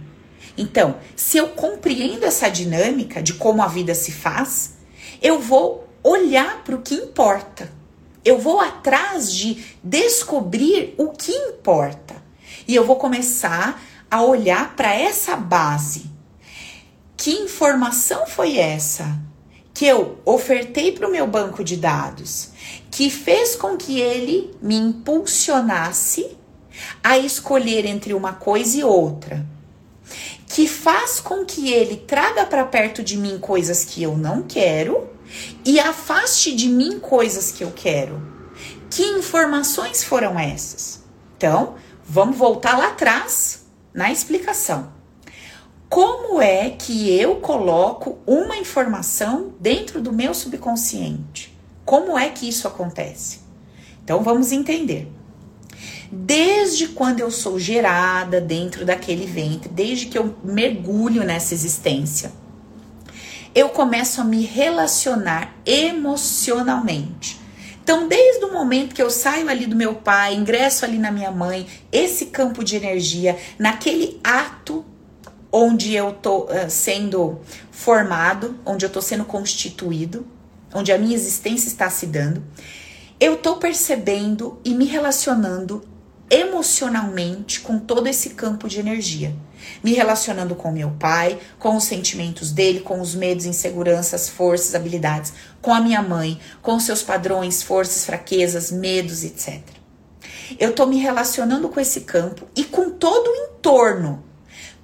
Então, 0.58 0.96
se 1.16 1.38
eu 1.38 1.48
compreendo 1.48 2.24
essa 2.24 2.50
dinâmica 2.50 3.22
de 3.22 3.34
como 3.34 3.62
a 3.62 3.66
vida 3.66 3.94
se 3.94 4.12
faz, 4.12 4.74
eu 5.22 5.40
vou 5.40 5.88
olhar 6.02 6.62
para 6.64 6.74
o 6.74 6.82
que 6.82 6.94
importa. 6.94 7.72
Eu 8.22 8.38
vou 8.38 8.60
atrás 8.60 9.32
de 9.32 9.64
descobrir 9.82 10.94
o 10.98 11.08
que 11.10 11.32
importa. 11.32 12.16
E 12.68 12.74
eu 12.74 12.84
vou 12.84 12.96
começar 12.96 13.82
a 14.10 14.22
olhar 14.22 14.76
para 14.76 14.92
essa 14.92 15.36
base. 15.36 16.10
Que 17.16 17.30
informação 17.30 18.26
foi 18.26 18.58
essa 18.58 19.29
que 19.80 19.86
eu 19.86 20.18
ofertei 20.26 20.92
para 20.92 21.08
o 21.08 21.10
meu 21.10 21.26
banco 21.26 21.64
de 21.64 21.74
dados 21.74 22.50
que 22.90 23.08
fez 23.08 23.56
com 23.56 23.78
que 23.78 23.98
ele 23.98 24.54
me 24.60 24.76
impulsionasse 24.76 26.36
a 27.02 27.16
escolher 27.16 27.86
entre 27.86 28.12
uma 28.12 28.34
coisa 28.34 28.76
e 28.76 28.84
outra? 28.84 29.42
Que 30.46 30.68
faz 30.68 31.18
com 31.18 31.46
que 31.46 31.72
ele 31.72 31.96
traga 31.96 32.44
para 32.44 32.66
perto 32.66 33.02
de 33.02 33.16
mim 33.16 33.38
coisas 33.38 33.82
que 33.82 34.02
eu 34.02 34.18
não 34.18 34.42
quero 34.42 35.08
e 35.64 35.80
afaste 35.80 36.54
de 36.54 36.68
mim 36.68 37.00
coisas 37.00 37.50
que 37.50 37.64
eu 37.64 37.72
quero? 37.74 38.20
Que 38.90 39.02
informações 39.02 40.04
foram 40.04 40.38
essas? 40.38 41.02
Então, 41.38 41.76
vamos 42.04 42.36
voltar 42.36 42.76
lá 42.76 42.88
atrás 42.88 43.64
na 43.94 44.12
explicação 44.12 44.99
como 45.90 46.40
é 46.40 46.70
que 46.70 47.10
eu 47.10 47.40
coloco 47.40 48.18
uma 48.24 48.56
informação 48.56 49.52
dentro 49.58 50.00
do 50.00 50.12
meu 50.12 50.32
subconsciente? 50.32 51.52
Como 51.84 52.16
é 52.16 52.28
que 52.28 52.48
isso 52.48 52.68
acontece? 52.68 53.40
Então 54.04 54.22
vamos 54.22 54.52
entender. 54.52 55.10
Desde 56.08 56.86
quando 56.86 57.18
eu 57.18 57.28
sou 57.28 57.58
gerada 57.58 58.40
dentro 58.40 58.86
daquele 58.86 59.26
ventre, 59.26 59.68
desde 59.68 60.06
que 60.06 60.16
eu 60.16 60.36
mergulho 60.44 61.24
nessa 61.24 61.54
existência, 61.54 62.30
eu 63.52 63.70
começo 63.70 64.20
a 64.20 64.24
me 64.24 64.42
relacionar 64.42 65.56
emocionalmente. 65.66 67.40
Então, 67.82 68.06
desde 68.06 68.44
o 68.44 68.52
momento 68.52 68.94
que 68.94 69.02
eu 69.02 69.10
saio 69.10 69.48
ali 69.48 69.66
do 69.66 69.74
meu 69.74 69.96
pai, 69.96 70.34
ingresso 70.34 70.84
ali 70.84 70.98
na 70.98 71.10
minha 71.10 71.32
mãe, 71.32 71.66
esse 71.90 72.26
campo 72.26 72.62
de 72.62 72.76
energia, 72.76 73.36
naquele 73.58 74.20
ato 74.22 74.84
onde 75.52 75.94
eu 75.94 76.12
tô 76.12 76.44
uh, 76.44 76.68
sendo 76.68 77.40
formado, 77.70 78.58
onde 78.64 78.84
eu 78.84 78.90
tô 78.90 79.00
sendo 79.02 79.24
constituído, 79.24 80.26
onde 80.72 80.92
a 80.92 80.98
minha 80.98 81.14
existência 81.14 81.68
está 81.68 81.90
se 81.90 82.06
dando, 82.06 82.42
eu 83.18 83.36
tô 83.36 83.56
percebendo 83.56 84.58
e 84.64 84.72
me 84.72 84.84
relacionando 84.84 85.82
emocionalmente 86.30 87.60
com 87.60 87.78
todo 87.78 88.06
esse 88.06 88.30
campo 88.30 88.68
de 88.68 88.78
energia. 88.78 89.34
Me 89.82 89.92
relacionando 89.92 90.54
com 90.54 90.70
meu 90.70 90.90
pai, 90.92 91.38
com 91.58 91.76
os 91.76 91.84
sentimentos 91.84 92.52
dele, 92.52 92.80
com 92.80 93.00
os 93.00 93.14
medos, 93.14 93.44
inseguranças, 93.44 94.28
forças, 94.28 94.74
habilidades, 94.74 95.32
com 95.60 95.74
a 95.74 95.80
minha 95.80 96.00
mãe, 96.00 96.40
com 96.62 96.78
seus 96.78 97.02
padrões, 97.02 97.62
forças, 97.62 98.04
fraquezas, 98.04 98.70
medos, 98.70 99.24
etc. 99.24 99.60
Eu 100.58 100.72
tô 100.72 100.86
me 100.86 100.98
relacionando 100.98 101.68
com 101.68 101.80
esse 101.80 102.02
campo 102.02 102.46
e 102.56 102.64
com 102.64 102.90
todo 102.90 103.28
o 103.28 103.34
entorno 103.34 104.29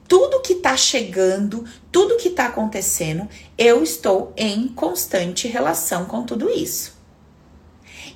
tudo 0.09 0.41
que 0.41 0.55
está 0.55 0.77
chegando, 0.77 1.65
tudo 1.91 2.17
que 2.17 2.29
está 2.29 2.47
acontecendo, 2.47 3.29
eu 3.57 3.83
estou 3.83 4.33
em 4.37 4.69
constante 4.69 5.49
relação 5.49 6.05
com 6.05 6.25
tudo 6.25 6.49
isso. 6.51 6.97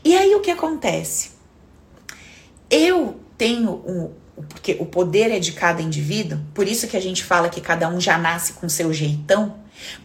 E 0.04 0.16
aí 0.16 0.34
o 0.34 0.40
que 0.40 0.50
acontece? 0.50 1.30
Eu 2.70 3.20
tenho 3.36 3.72
um, 3.86 4.10
porque 4.48 4.76
o 4.78 4.86
poder 4.86 5.30
é 5.30 5.38
de 5.38 5.52
cada 5.52 5.82
indivíduo, 5.82 6.38
por 6.54 6.66
isso 6.66 6.86
que 6.88 6.96
a 6.96 7.00
gente 7.00 7.24
fala 7.24 7.48
que 7.48 7.60
cada 7.60 7.88
um 7.88 8.00
já 8.00 8.16
nasce 8.16 8.54
com 8.54 8.68
seu 8.68 8.92
jeitão, 8.92 9.56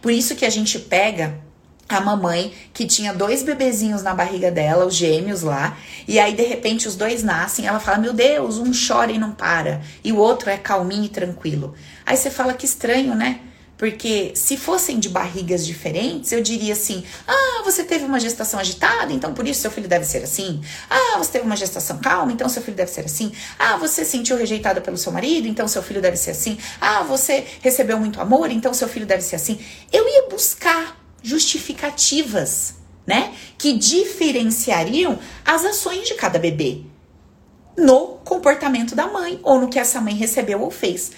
por 0.02 0.10
isso 0.10 0.34
que 0.34 0.44
a 0.44 0.50
gente 0.50 0.78
pega 0.78 1.40
a 1.88 2.00
mamãe 2.00 2.52
que 2.72 2.86
tinha 2.86 3.14
dois 3.14 3.42
bebezinhos 3.42 4.02
na 4.02 4.14
barriga 4.14 4.50
dela, 4.50 4.86
os 4.86 4.94
gêmeos 4.94 5.42
lá, 5.42 5.76
e 6.06 6.18
aí 6.18 6.34
de 6.34 6.42
repente 6.42 6.88
os 6.88 6.96
dois 6.96 7.22
nascem, 7.22 7.66
ela 7.66 7.80
fala: 7.80 7.98
"Meu 7.98 8.12
Deus, 8.12 8.58
um 8.58 8.72
chora 8.72 9.12
e 9.12 9.18
não 9.18 9.32
para", 9.32 9.80
e 10.02 10.12
o 10.12 10.16
outro 10.16 10.50
é 10.50 10.56
calminho 10.56 11.04
e 11.04 11.08
tranquilo. 11.08 11.74
Aí 12.04 12.16
você 12.16 12.30
fala 12.30 12.54
que 12.54 12.66
estranho, 12.66 13.14
né? 13.14 13.40
Porque 13.78 14.32
se 14.34 14.56
fossem 14.56 14.98
de 14.98 15.08
barrigas 15.08 15.66
diferentes, 15.66 16.32
eu 16.32 16.42
diria 16.42 16.72
assim: 16.72 17.04
ah, 17.28 17.62
você 17.62 17.84
teve 17.84 18.04
uma 18.04 18.18
gestação 18.18 18.58
agitada, 18.58 19.12
então 19.12 19.34
por 19.34 19.46
isso 19.46 19.60
seu 19.60 19.70
filho 19.70 19.88
deve 19.88 20.04
ser 20.04 20.24
assim. 20.24 20.62
Ah, 20.88 21.18
você 21.18 21.32
teve 21.32 21.44
uma 21.44 21.56
gestação 21.56 21.98
calma, 21.98 22.32
então 22.32 22.48
seu 22.48 22.62
filho 22.62 22.76
deve 22.76 22.90
ser 22.90 23.02
assim. 23.02 23.32
Ah, 23.58 23.76
você 23.76 24.04
se 24.04 24.12
sentiu 24.12 24.36
rejeitada 24.36 24.80
pelo 24.80 24.96
seu 24.96 25.12
marido, 25.12 25.46
então 25.46 25.68
seu 25.68 25.82
filho 25.82 26.00
deve 26.00 26.16
ser 26.16 26.30
assim. 26.30 26.58
Ah, 26.80 27.02
você 27.02 27.46
recebeu 27.60 27.98
muito 27.98 28.20
amor, 28.20 28.50
então 28.50 28.72
seu 28.72 28.88
filho 28.88 29.04
deve 29.04 29.22
ser 29.22 29.36
assim. 29.36 29.60
Eu 29.92 30.08
ia 30.08 30.28
buscar 30.30 31.05
justificativas, 31.26 32.76
né? 33.04 33.34
Que 33.58 33.72
diferenciariam 33.72 35.18
as 35.44 35.64
ações 35.64 36.06
de 36.06 36.14
cada 36.14 36.38
bebê. 36.38 36.82
no 37.76 38.18
comportamento 38.24 38.94
da 38.94 39.06
mãe 39.06 39.38
ou 39.42 39.60
no 39.60 39.68
que 39.68 39.78
essa 39.78 40.00
mãe 40.00 40.14
recebeu 40.14 40.62
ou 40.62 40.70
fez. 40.70 41.12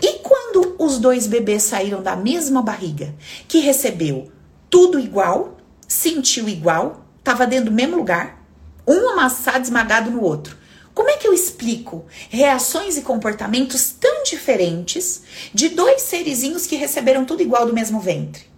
E 0.00 0.20
quando 0.20 0.76
os 0.78 0.98
dois 0.98 1.26
bebês 1.26 1.64
saíram 1.64 2.02
da 2.02 2.14
mesma 2.14 2.62
barriga, 2.62 3.14
que 3.48 3.58
recebeu 3.58 4.30
tudo 4.70 4.98
igual, 4.98 5.56
sentiu 5.88 6.48
igual, 6.48 7.04
estava 7.18 7.46
dentro 7.46 7.66
do 7.66 7.72
mesmo 7.72 7.96
lugar, 7.96 8.46
um 8.86 9.08
amassado 9.08 9.64
esmagado 9.64 10.10
no 10.10 10.22
outro. 10.22 10.56
Como 10.94 11.10
é 11.10 11.16
que 11.16 11.26
eu 11.26 11.32
explico 11.32 12.04
reações 12.30 12.96
e 12.96 13.02
comportamentos 13.02 13.90
tão 13.98 14.22
diferentes 14.22 15.22
de 15.52 15.70
dois 15.70 16.02
serizinhos 16.02 16.66
que 16.66 16.76
receberam 16.76 17.24
tudo 17.24 17.42
igual 17.42 17.66
do 17.66 17.74
mesmo 17.74 17.98
ventre? 17.98 18.53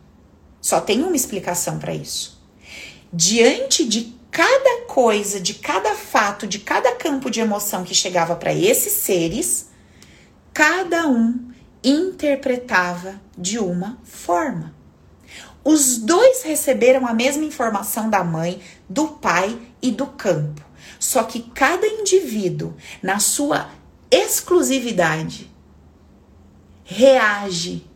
Só 0.67 0.81
tem 0.81 1.05
uma 1.05 1.15
explicação 1.15 1.79
para 1.79 1.95
isso. 1.95 2.43
Diante 3.13 3.87
de 3.87 4.13
cada 4.33 4.83
coisa, 4.89 5.39
de 5.39 5.55
cada 5.55 5.95
fato, 5.95 6.45
de 6.45 6.59
cada 6.59 6.93
campo 6.97 7.31
de 7.31 7.39
emoção 7.39 7.85
que 7.85 7.95
chegava 7.95 8.35
para 8.35 8.53
esses 8.53 8.93
seres, 8.95 9.69
cada 10.53 11.07
um 11.07 11.53
interpretava 11.85 13.15
de 13.39 13.61
uma 13.61 14.01
forma. 14.03 14.75
Os 15.63 15.99
dois 15.99 16.43
receberam 16.43 17.07
a 17.07 17.15
mesma 17.15 17.45
informação 17.45 18.11
da 18.11 18.25
mãe, 18.25 18.61
do 18.89 19.07
pai 19.07 19.57
e 19.81 19.93
do 19.93 20.09
campo. 20.09 20.63
Só 20.99 21.23
que 21.23 21.43
cada 21.55 21.87
indivíduo, 21.87 22.75
na 23.01 23.21
sua 23.21 23.71
exclusividade, 24.11 25.49
reage, 26.83 27.87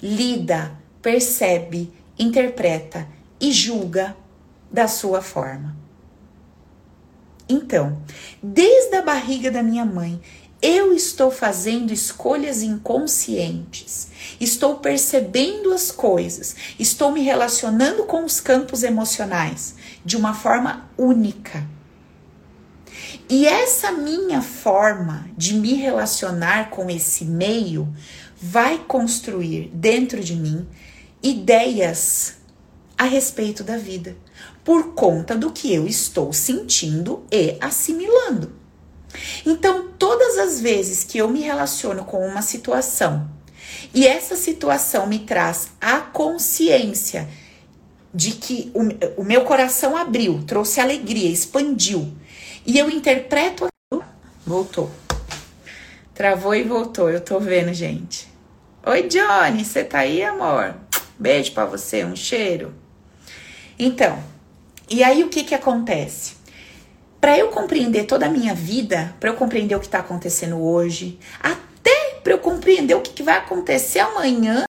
lida, 0.00 0.80
percebe, 1.02 1.92
interpreta 2.22 3.08
e 3.40 3.52
julga 3.52 4.16
da 4.70 4.88
sua 4.88 5.20
forma. 5.20 5.76
Então, 7.48 8.00
desde 8.42 8.94
a 8.96 9.02
barriga 9.02 9.50
da 9.50 9.62
minha 9.62 9.84
mãe, 9.84 10.20
eu 10.62 10.94
estou 10.94 11.30
fazendo 11.30 11.92
escolhas 11.92 12.62
inconscientes, 12.62 14.08
estou 14.40 14.76
percebendo 14.76 15.72
as 15.72 15.90
coisas, 15.90 16.54
estou 16.78 17.10
me 17.10 17.20
relacionando 17.20 18.04
com 18.04 18.24
os 18.24 18.40
campos 18.40 18.84
emocionais 18.84 19.74
de 20.04 20.16
uma 20.16 20.32
forma 20.32 20.88
única. 20.96 21.66
E 23.28 23.44
essa 23.44 23.90
minha 23.90 24.40
forma 24.40 25.28
de 25.36 25.54
me 25.54 25.74
relacionar 25.74 26.70
com 26.70 26.88
esse 26.88 27.24
meio 27.24 27.92
vai 28.40 28.78
construir 28.78 29.68
dentro 29.74 30.22
de 30.22 30.36
mim 30.36 30.66
ideias 31.22 32.34
a 32.96 33.04
respeito 33.04 33.62
da 33.62 33.76
vida, 33.76 34.16
por 34.64 34.94
conta 34.94 35.36
do 35.36 35.50
que 35.50 35.72
eu 35.72 35.86
estou 35.86 36.32
sentindo 36.32 37.24
e 37.30 37.56
assimilando. 37.60 38.52
Então, 39.44 39.88
todas 39.98 40.38
as 40.38 40.60
vezes 40.60 41.04
que 41.04 41.18
eu 41.18 41.28
me 41.28 41.40
relaciono 41.40 42.04
com 42.04 42.26
uma 42.26 42.42
situação 42.42 43.28
e 43.94 44.06
essa 44.06 44.36
situação 44.36 45.06
me 45.06 45.18
traz 45.20 45.68
a 45.80 46.00
consciência 46.00 47.28
de 48.14 48.32
que 48.32 48.70
o, 48.74 49.20
o 49.22 49.24
meu 49.24 49.44
coração 49.44 49.96
abriu, 49.96 50.42
trouxe 50.46 50.80
alegria, 50.80 51.30
expandiu, 51.30 52.12
e 52.64 52.78
eu 52.78 52.90
interpreto. 52.90 53.68
Voltou. 54.46 54.90
Travou 56.14 56.54
e 56.54 56.62
voltou, 56.62 57.10
eu 57.10 57.20
tô 57.20 57.40
vendo, 57.40 57.72
gente. 57.72 58.28
Oi, 58.84 59.04
Johnny, 59.04 59.64
você 59.64 59.84
tá 59.84 60.00
aí, 60.00 60.22
amor? 60.22 60.74
Beijo 61.22 61.52
para 61.52 61.64
você, 61.64 62.04
um 62.04 62.14
cheiro. 62.14 62.74
Então, 63.78 64.22
e 64.90 65.02
aí 65.02 65.24
o 65.24 65.28
que 65.28 65.44
que 65.44 65.54
acontece? 65.54 66.42
para 67.22 67.38
eu 67.38 67.50
compreender 67.50 68.06
toda 68.06 68.26
a 68.26 68.28
minha 68.28 68.52
vida, 68.52 69.14
para 69.20 69.30
eu 69.30 69.36
compreender 69.36 69.76
o 69.76 69.78
que 69.78 69.86
está 69.86 70.00
acontecendo 70.00 70.60
hoje, 70.60 71.20
até 71.40 72.18
para 72.20 72.32
eu 72.32 72.38
compreender 72.40 72.96
o 72.96 73.00
que, 73.00 73.12
que 73.12 73.22
vai 73.22 73.38
acontecer 73.38 74.00
amanhã, 74.00 74.64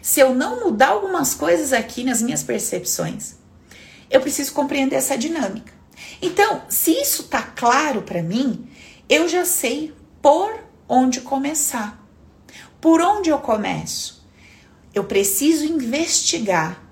se 0.00 0.20
eu 0.20 0.32
não 0.32 0.60
mudar 0.60 0.90
algumas 0.90 1.34
coisas 1.34 1.72
aqui 1.72 2.04
nas 2.04 2.22
minhas 2.22 2.44
percepções, 2.44 3.34
eu 4.08 4.20
preciso 4.20 4.52
compreender 4.52 4.94
essa 4.94 5.18
dinâmica. 5.18 5.72
Então, 6.22 6.62
se 6.68 6.92
isso 6.92 7.22
está 7.22 7.42
claro 7.42 8.02
para 8.02 8.22
mim, 8.22 8.70
eu 9.08 9.28
já 9.28 9.44
sei 9.44 9.92
por 10.22 10.56
onde 10.88 11.20
começar. 11.20 12.00
Por 12.80 13.00
onde 13.00 13.28
eu 13.28 13.40
começo? 13.40 14.17
Eu 14.94 15.04
preciso 15.04 15.64
investigar 15.64 16.82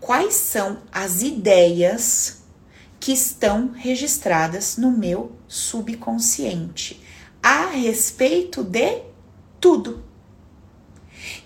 quais 0.00 0.34
são 0.34 0.82
as 0.92 1.22
ideias 1.22 2.42
que 3.00 3.12
estão 3.12 3.72
registradas 3.74 4.76
no 4.76 4.90
meu 4.90 5.32
subconsciente 5.46 7.02
a 7.42 7.66
respeito 7.66 8.62
de 8.62 9.02
tudo. 9.60 10.02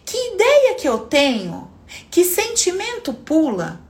Que 0.04 0.34
ideia 0.34 0.74
que 0.76 0.88
eu 0.88 1.00
tenho? 1.00 1.70
Que 2.10 2.24
sentimento 2.24 3.12
pula 3.12 3.80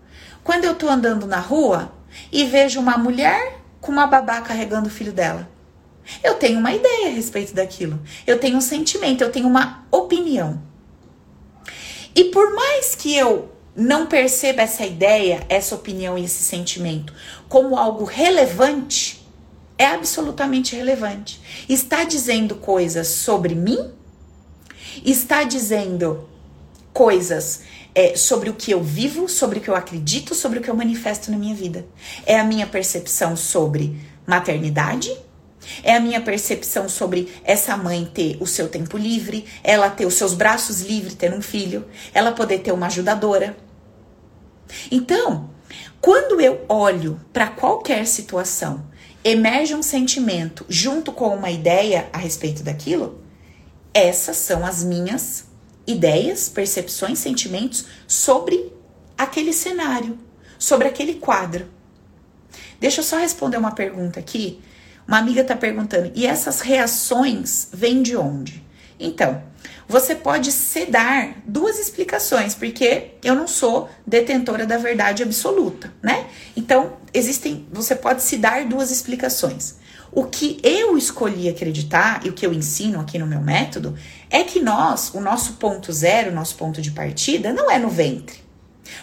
quando 0.42 0.64
eu 0.64 0.74
tô 0.74 0.88
andando 0.88 1.26
na 1.26 1.40
rua 1.40 1.92
e 2.32 2.44
vejo 2.44 2.80
uma 2.80 2.96
mulher 2.96 3.60
com 3.80 3.92
uma 3.92 4.06
babá 4.06 4.40
carregando 4.40 4.88
o 4.88 4.90
filho 4.90 5.12
dela? 5.12 5.48
Eu 6.24 6.34
tenho 6.34 6.58
uma 6.58 6.72
ideia 6.72 7.08
a 7.08 7.12
respeito 7.12 7.54
daquilo. 7.54 8.00
Eu 8.26 8.38
tenho 8.38 8.56
um 8.56 8.62
sentimento, 8.62 9.22
eu 9.22 9.30
tenho 9.30 9.46
uma 9.46 9.86
opinião. 9.90 10.62
E 12.18 12.24
por 12.24 12.52
mais 12.52 12.96
que 12.96 13.14
eu 13.16 13.48
não 13.76 14.06
perceba 14.06 14.62
essa 14.62 14.84
ideia, 14.84 15.46
essa 15.48 15.76
opinião 15.76 16.18
e 16.18 16.24
esse 16.24 16.42
sentimento 16.42 17.14
como 17.48 17.76
algo 17.76 18.02
relevante, 18.02 19.24
é 19.78 19.86
absolutamente 19.86 20.74
relevante. 20.74 21.40
Está 21.68 22.02
dizendo 22.02 22.56
coisas 22.56 23.06
sobre 23.06 23.54
mim? 23.54 23.92
Está 25.04 25.44
dizendo 25.44 26.28
coisas 26.92 27.60
é, 27.94 28.16
sobre 28.16 28.50
o 28.50 28.54
que 28.54 28.72
eu 28.72 28.82
vivo, 28.82 29.28
sobre 29.28 29.60
o 29.60 29.62
que 29.62 29.70
eu 29.70 29.76
acredito, 29.76 30.34
sobre 30.34 30.58
o 30.58 30.62
que 30.62 30.68
eu 30.68 30.74
manifesto 30.74 31.30
na 31.30 31.38
minha 31.38 31.54
vida. 31.54 31.86
É 32.26 32.36
a 32.36 32.42
minha 32.42 32.66
percepção 32.66 33.36
sobre 33.36 33.96
maternidade, 34.26 35.16
é 35.82 35.94
a 35.94 36.00
minha 36.00 36.20
percepção 36.20 36.88
sobre 36.88 37.32
essa 37.44 37.76
mãe 37.76 38.04
ter 38.12 38.36
o 38.40 38.46
seu 38.46 38.68
tempo 38.68 38.96
livre, 38.96 39.44
ela 39.62 39.90
ter 39.90 40.06
os 40.06 40.14
seus 40.14 40.34
braços 40.34 40.80
livres, 40.80 41.14
ter 41.14 41.32
um 41.32 41.42
filho, 41.42 41.86
ela 42.12 42.32
poder 42.32 42.58
ter 42.58 42.72
uma 42.72 42.86
ajudadora 42.86 43.56
então, 44.90 45.50
quando 46.00 46.40
eu 46.40 46.64
olho 46.68 47.20
para 47.32 47.48
qualquer 47.48 48.06
situação, 48.06 48.86
emerge 49.24 49.74
um 49.74 49.82
sentimento 49.82 50.64
junto 50.68 51.12
com 51.12 51.34
uma 51.34 51.50
ideia 51.50 52.08
a 52.12 52.18
respeito 52.18 52.62
daquilo, 52.62 53.22
essas 53.92 54.36
são 54.36 54.64
as 54.64 54.84
minhas 54.84 55.46
ideias, 55.86 56.48
percepções, 56.48 57.18
sentimentos 57.18 57.86
sobre 58.06 58.72
aquele 59.16 59.52
cenário, 59.52 60.18
sobre 60.58 60.86
aquele 60.86 61.14
quadro. 61.14 61.66
Deixa 62.78 63.00
eu 63.00 63.04
só 63.04 63.16
responder 63.16 63.56
uma 63.56 63.72
pergunta 63.72 64.20
aqui. 64.20 64.60
Uma 65.08 65.16
amiga 65.16 65.40
está 65.40 65.56
perguntando: 65.56 66.12
e 66.14 66.26
essas 66.26 66.60
reações 66.60 67.68
vêm 67.72 68.02
de 68.02 68.14
onde? 68.14 68.62
Então, 69.00 69.42
você 69.88 70.14
pode 70.14 70.52
se 70.52 70.84
dar 70.84 71.36
duas 71.46 71.78
explicações, 71.78 72.54
porque 72.54 73.12
eu 73.24 73.34
não 73.34 73.48
sou 73.48 73.88
detentora 74.06 74.66
da 74.66 74.76
verdade 74.76 75.22
absoluta, 75.22 75.90
né? 76.02 76.26
Então, 76.54 76.98
existem, 77.14 77.66
você 77.72 77.94
pode 77.94 78.22
se 78.22 78.36
dar 78.36 78.66
duas 78.66 78.90
explicações. 78.90 79.76
O 80.12 80.24
que 80.24 80.58
eu 80.62 80.98
escolhi 80.98 81.48
acreditar 81.48 82.20
e 82.24 82.28
o 82.28 82.32
que 82.32 82.44
eu 82.44 82.52
ensino 82.52 83.00
aqui 83.00 83.18
no 83.18 83.26
meu 83.26 83.40
método 83.40 83.96
é 84.28 84.42
que 84.42 84.60
nós, 84.60 85.12
o 85.14 85.20
nosso 85.20 85.54
ponto 85.54 85.92
zero, 85.92 86.30
o 86.30 86.34
nosso 86.34 86.56
ponto 86.56 86.82
de 86.82 86.90
partida, 86.90 87.52
não 87.52 87.70
é 87.70 87.78
no 87.78 87.88
ventre. 87.88 88.47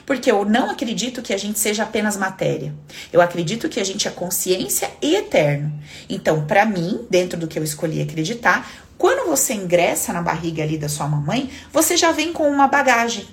Porque 0.05 0.31
eu 0.31 0.45
não 0.45 0.69
acredito 0.69 1.21
que 1.21 1.33
a 1.33 1.37
gente 1.37 1.59
seja 1.59 1.83
apenas 1.83 2.17
matéria. 2.17 2.73
Eu 3.11 3.21
acredito 3.21 3.69
que 3.69 3.79
a 3.79 3.83
gente 3.83 4.07
é 4.07 4.11
consciência 4.11 4.89
e 5.01 5.15
eterno. 5.15 5.71
Então, 6.09 6.45
para 6.45 6.65
mim, 6.65 7.05
dentro 7.09 7.39
do 7.39 7.47
que 7.47 7.57
eu 7.57 7.63
escolhi 7.63 8.01
acreditar, 8.01 8.69
quando 8.97 9.27
você 9.27 9.53
ingressa 9.53 10.13
na 10.13 10.21
barriga 10.21 10.63
ali 10.63 10.77
da 10.77 10.89
sua 10.89 11.07
mamãe, 11.07 11.49
você 11.71 11.97
já 11.97 12.11
vem 12.11 12.31
com 12.31 12.49
uma 12.49 12.67
bagagem. 12.67 13.27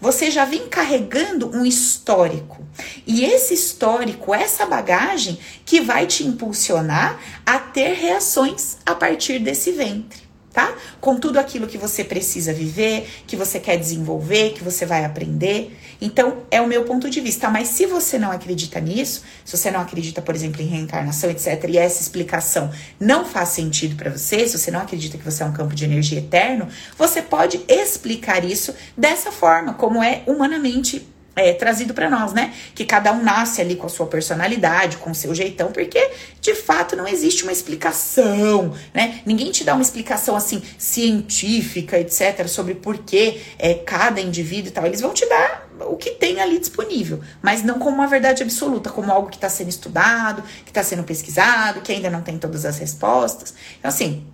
Você 0.00 0.30
já 0.30 0.44
vem 0.44 0.66
carregando 0.68 1.54
um 1.54 1.64
histórico. 1.64 2.64
E 3.06 3.24
esse 3.24 3.52
histórico, 3.52 4.34
essa 4.34 4.64
bagagem, 4.66 5.38
que 5.64 5.80
vai 5.80 6.06
te 6.06 6.26
impulsionar 6.26 7.20
a 7.44 7.58
ter 7.58 7.94
reações 7.94 8.78
a 8.84 8.94
partir 8.94 9.38
desse 9.38 9.72
ventre 9.72 10.30
tá? 10.52 10.74
Com 11.00 11.16
tudo 11.16 11.38
aquilo 11.38 11.66
que 11.66 11.78
você 11.78 12.04
precisa 12.04 12.52
viver, 12.52 13.08
que 13.26 13.36
você 13.36 13.60
quer 13.60 13.76
desenvolver, 13.76 14.52
que 14.52 14.64
você 14.64 14.84
vai 14.84 15.04
aprender. 15.04 15.78
Então, 16.00 16.44
é 16.50 16.60
o 16.60 16.66
meu 16.66 16.84
ponto 16.84 17.10
de 17.10 17.20
vista. 17.20 17.48
Mas 17.50 17.68
se 17.68 17.86
você 17.86 18.18
não 18.18 18.30
acredita 18.30 18.80
nisso, 18.80 19.22
se 19.44 19.56
você 19.56 19.70
não 19.70 19.80
acredita, 19.80 20.22
por 20.22 20.34
exemplo, 20.34 20.62
em 20.62 20.66
reencarnação, 20.66 21.30
etc., 21.30 21.64
e 21.68 21.78
essa 21.78 22.00
explicação 22.00 22.70
não 22.98 23.24
faz 23.24 23.50
sentido 23.50 23.96
para 23.96 24.10
você, 24.10 24.48
se 24.48 24.58
você 24.58 24.70
não 24.70 24.80
acredita 24.80 25.18
que 25.18 25.24
você 25.24 25.42
é 25.42 25.46
um 25.46 25.52
campo 25.52 25.74
de 25.74 25.84
energia 25.84 26.18
eterno, 26.18 26.68
você 26.96 27.20
pode 27.20 27.60
explicar 27.68 28.44
isso 28.44 28.74
dessa 28.96 29.30
forma, 29.30 29.74
como 29.74 30.02
é 30.02 30.22
humanamente 30.26 31.06
é, 31.34 31.52
trazido 31.52 31.94
para 31.94 32.10
nós, 32.10 32.32
né? 32.32 32.52
Que 32.74 32.84
cada 32.84 33.12
um 33.12 33.22
nasce 33.22 33.60
ali 33.60 33.76
com 33.76 33.86
a 33.86 33.88
sua 33.88 34.06
personalidade, 34.06 34.96
com 34.96 35.10
o 35.10 35.14
seu 35.14 35.34
jeitão, 35.34 35.70
porque 35.72 36.10
de 36.40 36.54
fato 36.54 36.96
não 36.96 37.06
existe 37.06 37.42
uma 37.42 37.52
explicação, 37.52 38.74
né? 38.92 39.20
Ninguém 39.24 39.50
te 39.50 39.64
dá 39.64 39.74
uma 39.74 39.82
explicação 39.82 40.36
assim 40.36 40.62
científica, 40.78 41.98
etc, 41.98 42.46
sobre 42.48 42.74
por 42.74 42.98
que 42.98 43.40
é, 43.58 43.74
cada 43.74 44.20
indivíduo 44.20 44.68
e 44.68 44.72
tal. 44.72 44.86
Eles 44.86 45.00
vão 45.00 45.14
te 45.14 45.26
dar 45.28 45.68
o 45.80 45.96
que 45.96 46.10
tem 46.10 46.40
ali 46.40 46.58
disponível, 46.58 47.20
mas 47.40 47.62
não 47.62 47.78
como 47.78 47.96
uma 47.96 48.06
verdade 48.06 48.42
absoluta, 48.42 48.90
como 48.90 49.10
algo 49.10 49.30
que 49.30 49.36
está 49.36 49.48
sendo 49.48 49.70
estudado, 49.70 50.42
que 50.64 50.70
está 50.70 50.82
sendo 50.82 51.04
pesquisado, 51.04 51.80
que 51.80 51.92
ainda 51.92 52.10
não 52.10 52.22
tem 52.22 52.38
todas 52.38 52.64
as 52.64 52.78
respostas. 52.78 53.54
Então, 53.78 53.88
assim, 53.88 54.26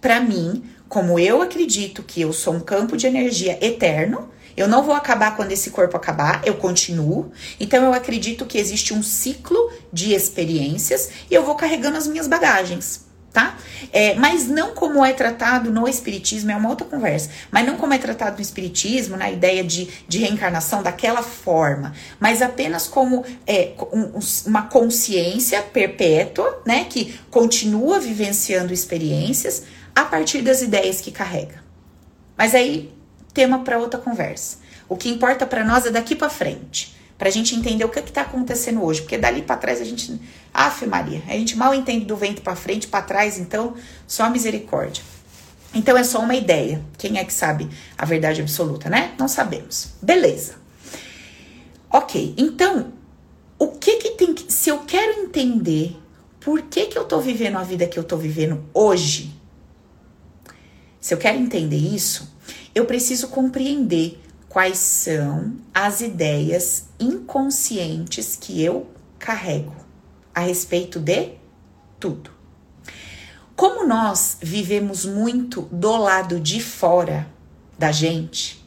para 0.00 0.20
mim, 0.20 0.64
como 0.88 1.18
eu 1.18 1.42
acredito 1.42 2.02
que 2.02 2.20
eu 2.20 2.32
sou 2.32 2.54
um 2.54 2.60
campo 2.60 2.96
de 2.96 3.06
energia 3.06 3.58
eterno, 3.60 4.30
eu 4.56 4.66
não 4.66 4.82
vou 4.82 4.94
acabar 4.94 5.36
quando 5.36 5.52
esse 5.52 5.70
corpo 5.70 5.96
acabar, 5.96 6.40
eu 6.44 6.54
continuo. 6.54 7.30
Então 7.60 7.84
eu 7.84 7.92
acredito 7.92 8.46
que 8.46 8.58
existe 8.58 8.94
um 8.94 9.02
ciclo 9.02 9.70
de 9.92 10.14
experiências 10.14 11.10
e 11.30 11.34
eu 11.34 11.44
vou 11.44 11.54
carregando 11.54 11.98
as 11.98 12.06
minhas 12.06 12.26
bagagens. 12.26 13.04
Tá? 13.32 13.54
É, 13.92 14.14
mas 14.14 14.48
não 14.48 14.74
como 14.74 15.04
é 15.04 15.12
tratado 15.12 15.70
no 15.70 15.86
Espiritismo, 15.86 16.50
é 16.50 16.56
uma 16.56 16.70
outra 16.70 16.86
conversa, 16.86 17.28
mas 17.50 17.66
não 17.66 17.76
como 17.76 17.92
é 17.92 17.98
tratado 17.98 18.36
no 18.36 18.40
Espiritismo, 18.40 19.14
na 19.14 19.30
ideia 19.30 19.62
de, 19.62 19.90
de 20.08 20.20
reencarnação 20.20 20.82
daquela 20.82 21.22
forma, 21.22 21.92
mas 22.18 22.40
apenas 22.40 22.88
como 22.88 23.26
é, 23.46 23.74
um, 23.92 24.18
uma 24.46 24.62
consciência 24.62 25.60
perpétua, 25.60 26.62
né, 26.64 26.86
que 26.88 27.20
continua 27.30 28.00
vivenciando 28.00 28.72
experiências 28.72 29.64
a 29.94 30.06
partir 30.06 30.40
das 30.40 30.62
ideias 30.62 31.02
que 31.02 31.10
carrega. 31.10 31.62
Mas 32.38 32.54
aí 32.54 32.95
tema 33.36 33.58
para 33.58 33.78
outra 33.78 34.00
conversa. 34.00 34.56
O 34.88 34.96
que 34.96 35.10
importa 35.10 35.44
para 35.46 35.62
nós 35.62 35.84
é 35.84 35.90
daqui 35.90 36.16
para 36.16 36.30
frente, 36.30 36.96
para 37.18 37.28
a 37.28 37.30
gente 37.30 37.54
entender 37.54 37.84
o 37.84 37.90
que 37.90 37.98
está 37.98 38.22
acontecendo 38.22 38.82
hoje, 38.82 39.02
porque 39.02 39.18
dali 39.18 39.42
para 39.42 39.58
trás 39.58 39.78
a 39.78 39.84
gente, 39.84 40.18
af 40.54 40.86
Maria, 40.86 41.22
a 41.28 41.32
gente 41.32 41.54
mal 41.54 41.74
entende 41.74 42.06
do 42.06 42.16
vento 42.16 42.40
para 42.40 42.56
frente, 42.56 42.88
para 42.88 43.02
trás, 43.02 43.38
então 43.38 43.74
só 44.06 44.30
misericórdia. 44.30 45.04
Então 45.74 45.98
é 45.98 46.02
só 46.02 46.20
uma 46.20 46.34
ideia. 46.34 46.82
Quem 46.96 47.18
é 47.18 47.24
que 47.24 47.32
sabe 47.32 47.68
a 47.98 48.06
verdade 48.06 48.40
absoluta, 48.40 48.88
né? 48.88 49.14
Não 49.18 49.28
sabemos. 49.28 49.90
Beleza. 50.00 50.54
Ok, 51.90 52.34
então 52.38 52.94
o 53.58 53.68
que 53.68 53.96
que 53.96 54.10
tem 54.12 54.32
que. 54.32 54.50
Se 54.50 54.70
eu 54.70 54.78
quero 54.78 55.20
entender 55.20 55.94
por 56.40 56.62
que 56.62 56.86
que 56.86 56.96
eu 56.96 57.04
tô 57.04 57.20
vivendo 57.20 57.58
a 57.58 57.62
vida 57.62 57.86
que 57.86 57.98
eu 57.98 58.04
tô 58.04 58.16
vivendo 58.16 58.64
hoje, 58.72 59.34
se 60.98 61.12
eu 61.12 61.18
quero 61.18 61.38
entender 61.38 61.76
isso, 61.76 62.35
eu 62.74 62.84
preciso 62.84 63.28
compreender 63.28 64.20
quais 64.48 64.78
são 64.78 65.54
as 65.74 66.00
ideias 66.00 66.84
inconscientes 66.98 68.36
que 68.40 68.62
eu 68.62 68.86
carrego 69.18 69.74
a 70.34 70.40
respeito 70.40 70.98
de 70.98 71.32
tudo. 71.98 72.30
Como 73.54 73.86
nós 73.86 74.36
vivemos 74.40 75.04
muito 75.04 75.62
do 75.72 75.96
lado 75.96 76.38
de 76.38 76.60
fora 76.60 77.26
da 77.78 77.90
gente 77.90 78.62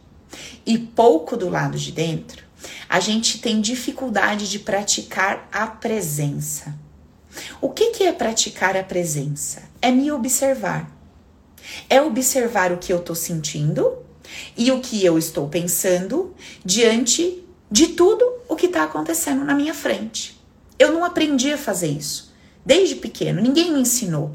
e 0.66 0.78
pouco 0.78 1.38
do 1.38 1.48
lado 1.50 1.78
de 1.78 1.92
dentro, 1.92 2.44
a 2.88 3.00
gente 3.00 3.40
tem 3.40 3.62
dificuldade 3.62 4.50
de 4.50 4.60
praticar 4.60 5.48
a 5.52 5.68
presença. 5.68 6.76
O 7.62 7.70
que, 7.70 7.92
que 7.92 8.04
é 8.04 8.12
praticar 8.12 8.76
a 8.76 8.84
presença? 8.84 9.64
É 9.82 9.92
me 9.92 10.12
observar 10.12 10.99
é 11.90 12.02
observar 12.02 12.72
o 12.72 12.78
que 12.78 12.92
eu 12.92 12.98
estou 12.98 13.16
sentindo 13.16 13.98
e 14.58 14.72
o 14.72 14.80
que 14.80 15.04
eu 15.04 15.18
estou 15.18 15.48
pensando 15.48 16.36
diante 16.64 17.44
de 17.72 17.88
tudo 17.88 18.26
o 18.48 18.56
que 18.56 18.66
está 18.66 18.84
acontecendo 18.84 19.44
na 19.44 19.54
minha 19.54 19.74
frente. 19.74 20.40
Eu 20.78 20.92
não 20.92 21.04
aprendi 21.04 21.52
a 21.52 21.58
fazer 21.58 21.88
isso 21.88 22.30
desde 22.66 22.96
pequeno, 22.96 23.42
ninguém 23.42 23.74
me 23.74 23.82
ensinou. 23.82 24.32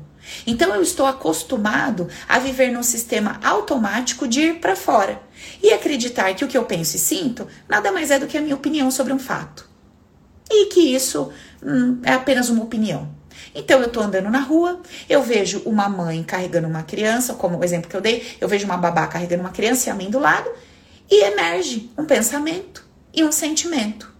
Então 0.47 0.75
eu 0.75 0.83
estou 0.83 1.07
acostumado 1.07 2.09
a 2.29 2.39
viver 2.39 2.73
num 2.73 2.83
sistema 2.83 3.39
automático 3.45 4.27
de 4.27 4.41
ir 4.41 4.55
para 4.55 4.75
fora 4.75 5.21
e 5.63 5.73
acreditar 5.73 6.35
que 6.35 6.45
o 6.45 6.49
que 6.49 6.57
eu 6.57 6.65
penso 6.65 6.97
e 6.97 6.99
sinto 6.99 7.47
nada 7.69 7.93
mais 7.93 8.11
é 8.11 8.19
do 8.19 8.27
que 8.27 8.37
a 8.39 8.41
minha 8.41 8.55
opinião 8.55 8.91
sobre 8.91 9.13
um 9.13 9.19
fato. 9.19 9.69
E 10.51 10.67
que 10.67 10.81
isso 10.81 11.31
hum, 11.63 12.01
é 12.03 12.13
apenas 12.13 12.49
uma 12.49 12.65
opinião. 12.65 13.09
Então 13.55 13.81
eu 13.81 13.88
tô 13.88 14.01
andando 14.01 14.29
na 14.29 14.40
rua, 14.40 14.81
eu 15.09 15.23
vejo 15.23 15.62
uma 15.64 15.88
mãe 15.88 16.23
carregando 16.25 16.67
uma 16.67 16.83
criança, 16.83 17.35
como 17.35 17.59
o 17.59 17.64
exemplo 17.64 17.88
que 17.88 17.97
eu 17.97 18.01
dei, 18.01 18.37
eu 18.40 18.49
vejo 18.49 18.64
uma 18.64 18.77
babá 18.77 19.07
carregando 19.07 19.43
uma 19.43 19.53
criança 19.53 19.88
e 19.88 19.93
a 19.93 19.95
mãe 19.95 20.11
do 20.11 20.19
lado, 20.19 20.51
e 21.11 21.23
emerge 21.25 21.90
um 21.97 22.05
pensamento 22.05 22.85
e 23.12 23.23
um 23.23 23.31
sentimento. 23.31 24.12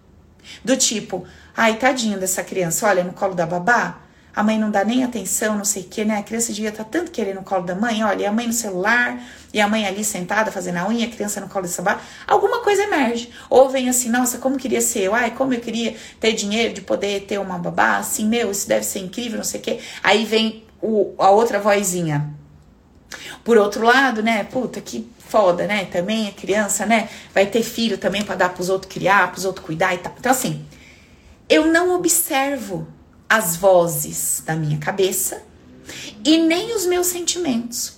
Do 0.65 0.77
tipo, 0.77 1.27
ai, 1.57 1.77
tadinho 1.77 2.19
dessa 2.19 2.45
criança, 2.45 2.87
olha 2.87 3.03
no 3.03 3.13
colo 3.13 3.35
da 3.35 3.47
babá, 3.47 4.04
a 4.35 4.43
mãe 4.43 4.59
não 4.59 4.71
dá 4.71 4.85
nem 4.85 5.05
atenção, 5.05 5.57
não 5.57 5.65
sei 5.65 5.83
o 5.83 5.87
que, 5.87 6.05
né? 6.05 6.19
A 6.19 6.23
criança 6.23 6.53
devia 6.53 6.71
estar 6.71 6.83
tá 6.85 6.91
tanto 6.91 7.11
querendo 7.13 7.39
o 7.39 7.45
colo 7.45 7.63
da 7.63 7.75
mãe, 7.75 8.03
olha, 8.03 8.23
e 8.23 8.27
a 8.27 8.33
mãe 8.33 8.47
no 8.47 8.53
celular, 8.53 9.23
e 9.53 9.61
a 9.61 9.69
mãe 9.69 9.87
ali 9.87 10.05
sentada 10.05 10.51
fazendo 10.51 10.79
a 10.79 10.89
unha, 10.89 11.07
a 11.07 11.11
criança 11.11 11.41
no 11.41 11.49
colo 11.49 11.67
de 11.67 11.73
sabá, 11.73 12.01
alguma 12.27 12.61
coisa 12.61 12.83
emerge. 12.83 13.31
Ou 13.49 13.71
vem 13.71 13.89
assim, 13.89 14.09
nossa, 14.09 14.39
como 14.39 14.57
queria 14.57 14.81
ser 14.81 15.03
eu, 15.03 15.15
ai, 15.15 15.31
como 15.31 15.55
eu 15.55 15.61
queria 15.61 15.97
ter 16.19 16.33
dinheiro 16.33 16.75
de 16.75 16.81
poder 16.81 17.27
ter 17.27 17.39
uma 17.39 17.59
babá, 17.59 17.99
assim, 17.99 18.27
meu, 18.27 18.51
isso 18.51 18.67
deve 18.69 18.85
ser 18.85 18.99
incrível, 18.99 19.37
não 19.37 19.45
sei 19.45 19.61
o 19.61 19.63
que. 19.63 19.79
Aí 20.03 20.25
vem 20.25 20.65
o, 20.83 21.15
a 21.19 21.31
outra 21.31 21.61
vozinha. 21.61 22.29
Por 23.45 23.57
outro 23.57 23.85
lado, 23.85 24.21
né, 24.21 24.43
puta, 24.43 24.81
que 24.81 25.09
foda, 25.29 25.67
né? 25.67 25.85
Também 25.85 26.29
a 26.29 26.33
criança, 26.33 26.85
né, 26.85 27.09
vai 27.33 27.47
ter 27.47 27.63
filho 27.63 27.99
também 27.99 28.23
para 28.25 28.35
dar 28.35 28.49
pros 28.49 28.69
outros 28.69 28.93
criar, 28.93 29.31
pros 29.31 29.45
outros 29.45 29.65
cuidar 29.65 29.95
e 29.95 29.99
tal. 29.99 30.13
Então, 30.19 30.33
assim, 30.33 30.65
eu 31.49 31.67
não 31.67 31.95
observo 31.95 32.89
as 33.29 33.57
vozes 33.57 34.43
da 34.45 34.55
minha 34.55 34.79
cabeça 34.79 35.43
e 36.25 36.39
nem 36.39 36.75
os 36.75 36.87
meus 36.87 37.07
sentimentos. 37.07 37.95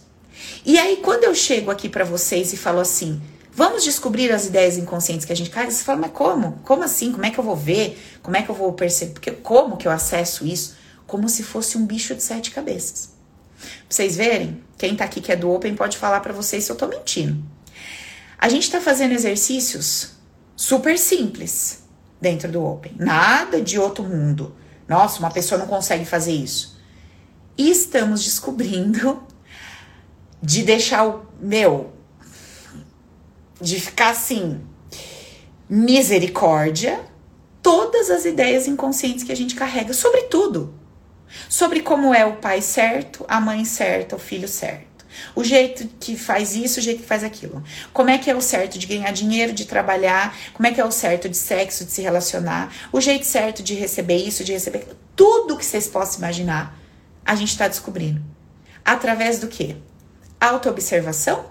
E 0.64 0.78
aí, 0.78 0.96
quando 0.96 1.24
eu 1.24 1.34
chego 1.34 1.70
aqui 1.70 1.88
para 1.88 2.04
vocês 2.04 2.52
e 2.52 2.56
falo 2.56 2.80
assim, 2.80 3.20
vamos 3.52 3.84
descobrir 3.84 4.32
as 4.32 4.46
ideias 4.46 4.76
inconscientes 4.76 5.24
que 5.24 5.32
a 5.32 5.36
gente 5.36 5.50
carrega, 5.50 5.70
você 5.70 5.84
fala, 5.84 6.00
mas 6.00 6.10
como? 6.10 6.60
Como 6.64 6.82
assim? 6.82 7.12
Como 7.12 7.24
é 7.24 7.30
que 7.30 7.38
eu 7.38 7.44
vou 7.44 7.56
ver? 7.56 7.98
Como 8.22 8.36
é 8.36 8.42
que 8.42 8.48
eu 8.48 8.54
vou 8.54 8.72
perceber? 8.72 9.12
Porque, 9.12 9.30
como 9.30 9.76
que 9.76 9.86
eu 9.86 9.92
acesso 9.92 10.46
isso? 10.46 10.76
Como 11.06 11.28
se 11.28 11.42
fosse 11.42 11.78
um 11.78 11.86
bicho 11.86 12.14
de 12.14 12.22
sete 12.22 12.50
cabeças. 12.50 13.10
Pra 13.58 13.68
vocês 13.88 14.16
verem, 14.16 14.62
quem 14.76 14.96
tá 14.96 15.04
aqui 15.04 15.20
que 15.20 15.32
é 15.32 15.36
do 15.36 15.50
Open 15.50 15.74
pode 15.74 15.96
falar 15.96 16.20
para 16.20 16.32
vocês 16.32 16.64
se 16.64 16.70
eu 16.70 16.76
tô 16.76 16.86
mentindo. 16.86 17.42
A 18.38 18.48
gente 18.48 18.70
tá 18.70 18.80
fazendo 18.80 19.12
exercícios 19.12 20.10
super 20.54 20.98
simples 20.98 21.84
dentro 22.20 22.50
do 22.50 22.64
Open. 22.64 22.92
Nada 22.98 23.60
de 23.60 23.78
outro 23.78 24.04
mundo. 24.04 24.54
Nossa, 24.88 25.18
uma 25.18 25.30
pessoa 25.30 25.58
não 25.58 25.66
consegue 25.66 26.04
fazer 26.04 26.32
isso. 26.32 26.78
E 27.58 27.70
estamos 27.70 28.22
descobrindo 28.24 29.22
de 30.42 30.62
deixar 30.62 31.06
o 31.06 31.26
meu, 31.40 31.92
de 33.60 33.80
ficar 33.80 34.10
assim, 34.10 34.60
misericórdia, 35.68 37.00
todas 37.62 38.10
as 38.10 38.24
ideias 38.24 38.68
inconscientes 38.68 39.24
que 39.24 39.32
a 39.32 39.36
gente 39.36 39.54
carrega 39.54 39.92
sobre 39.92 40.22
tudo. 40.24 40.74
Sobre 41.48 41.80
como 41.80 42.14
é 42.14 42.24
o 42.24 42.36
pai 42.36 42.62
certo, 42.62 43.24
a 43.26 43.40
mãe 43.40 43.64
certa, 43.64 44.14
o 44.14 44.18
filho 44.18 44.46
certo. 44.46 44.85
O 45.34 45.44
jeito 45.44 45.88
que 46.00 46.16
faz 46.16 46.54
isso, 46.54 46.80
o 46.80 46.82
jeito 46.82 47.02
que 47.02 47.08
faz 47.08 47.22
aquilo. 47.24 47.62
Como 47.92 48.10
é 48.10 48.18
que 48.18 48.30
é 48.30 48.34
o 48.34 48.40
certo 48.40 48.78
de 48.78 48.86
ganhar 48.86 49.10
dinheiro, 49.12 49.52
de 49.52 49.64
trabalhar, 49.64 50.36
como 50.52 50.66
é 50.66 50.72
que 50.72 50.80
é 50.80 50.84
o 50.84 50.90
certo 50.90 51.28
de 51.28 51.36
sexo, 51.36 51.84
de 51.84 51.92
se 51.92 52.02
relacionar, 52.02 52.72
o 52.92 53.00
jeito 53.00 53.26
certo 53.26 53.62
de 53.62 53.74
receber 53.74 54.16
isso, 54.16 54.44
de 54.44 54.52
receber 54.52 54.78
aquilo. 54.78 54.96
Tudo 55.14 55.56
que 55.56 55.64
vocês 55.64 55.86
possam 55.86 56.18
imaginar, 56.18 56.78
a 57.24 57.34
gente 57.34 57.50
está 57.50 57.68
descobrindo. 57.68 58.22
Através 58.84 59.40
do 59.40 59.48
quê? 59.48 59.76
Autoobservação, 60.40 61.46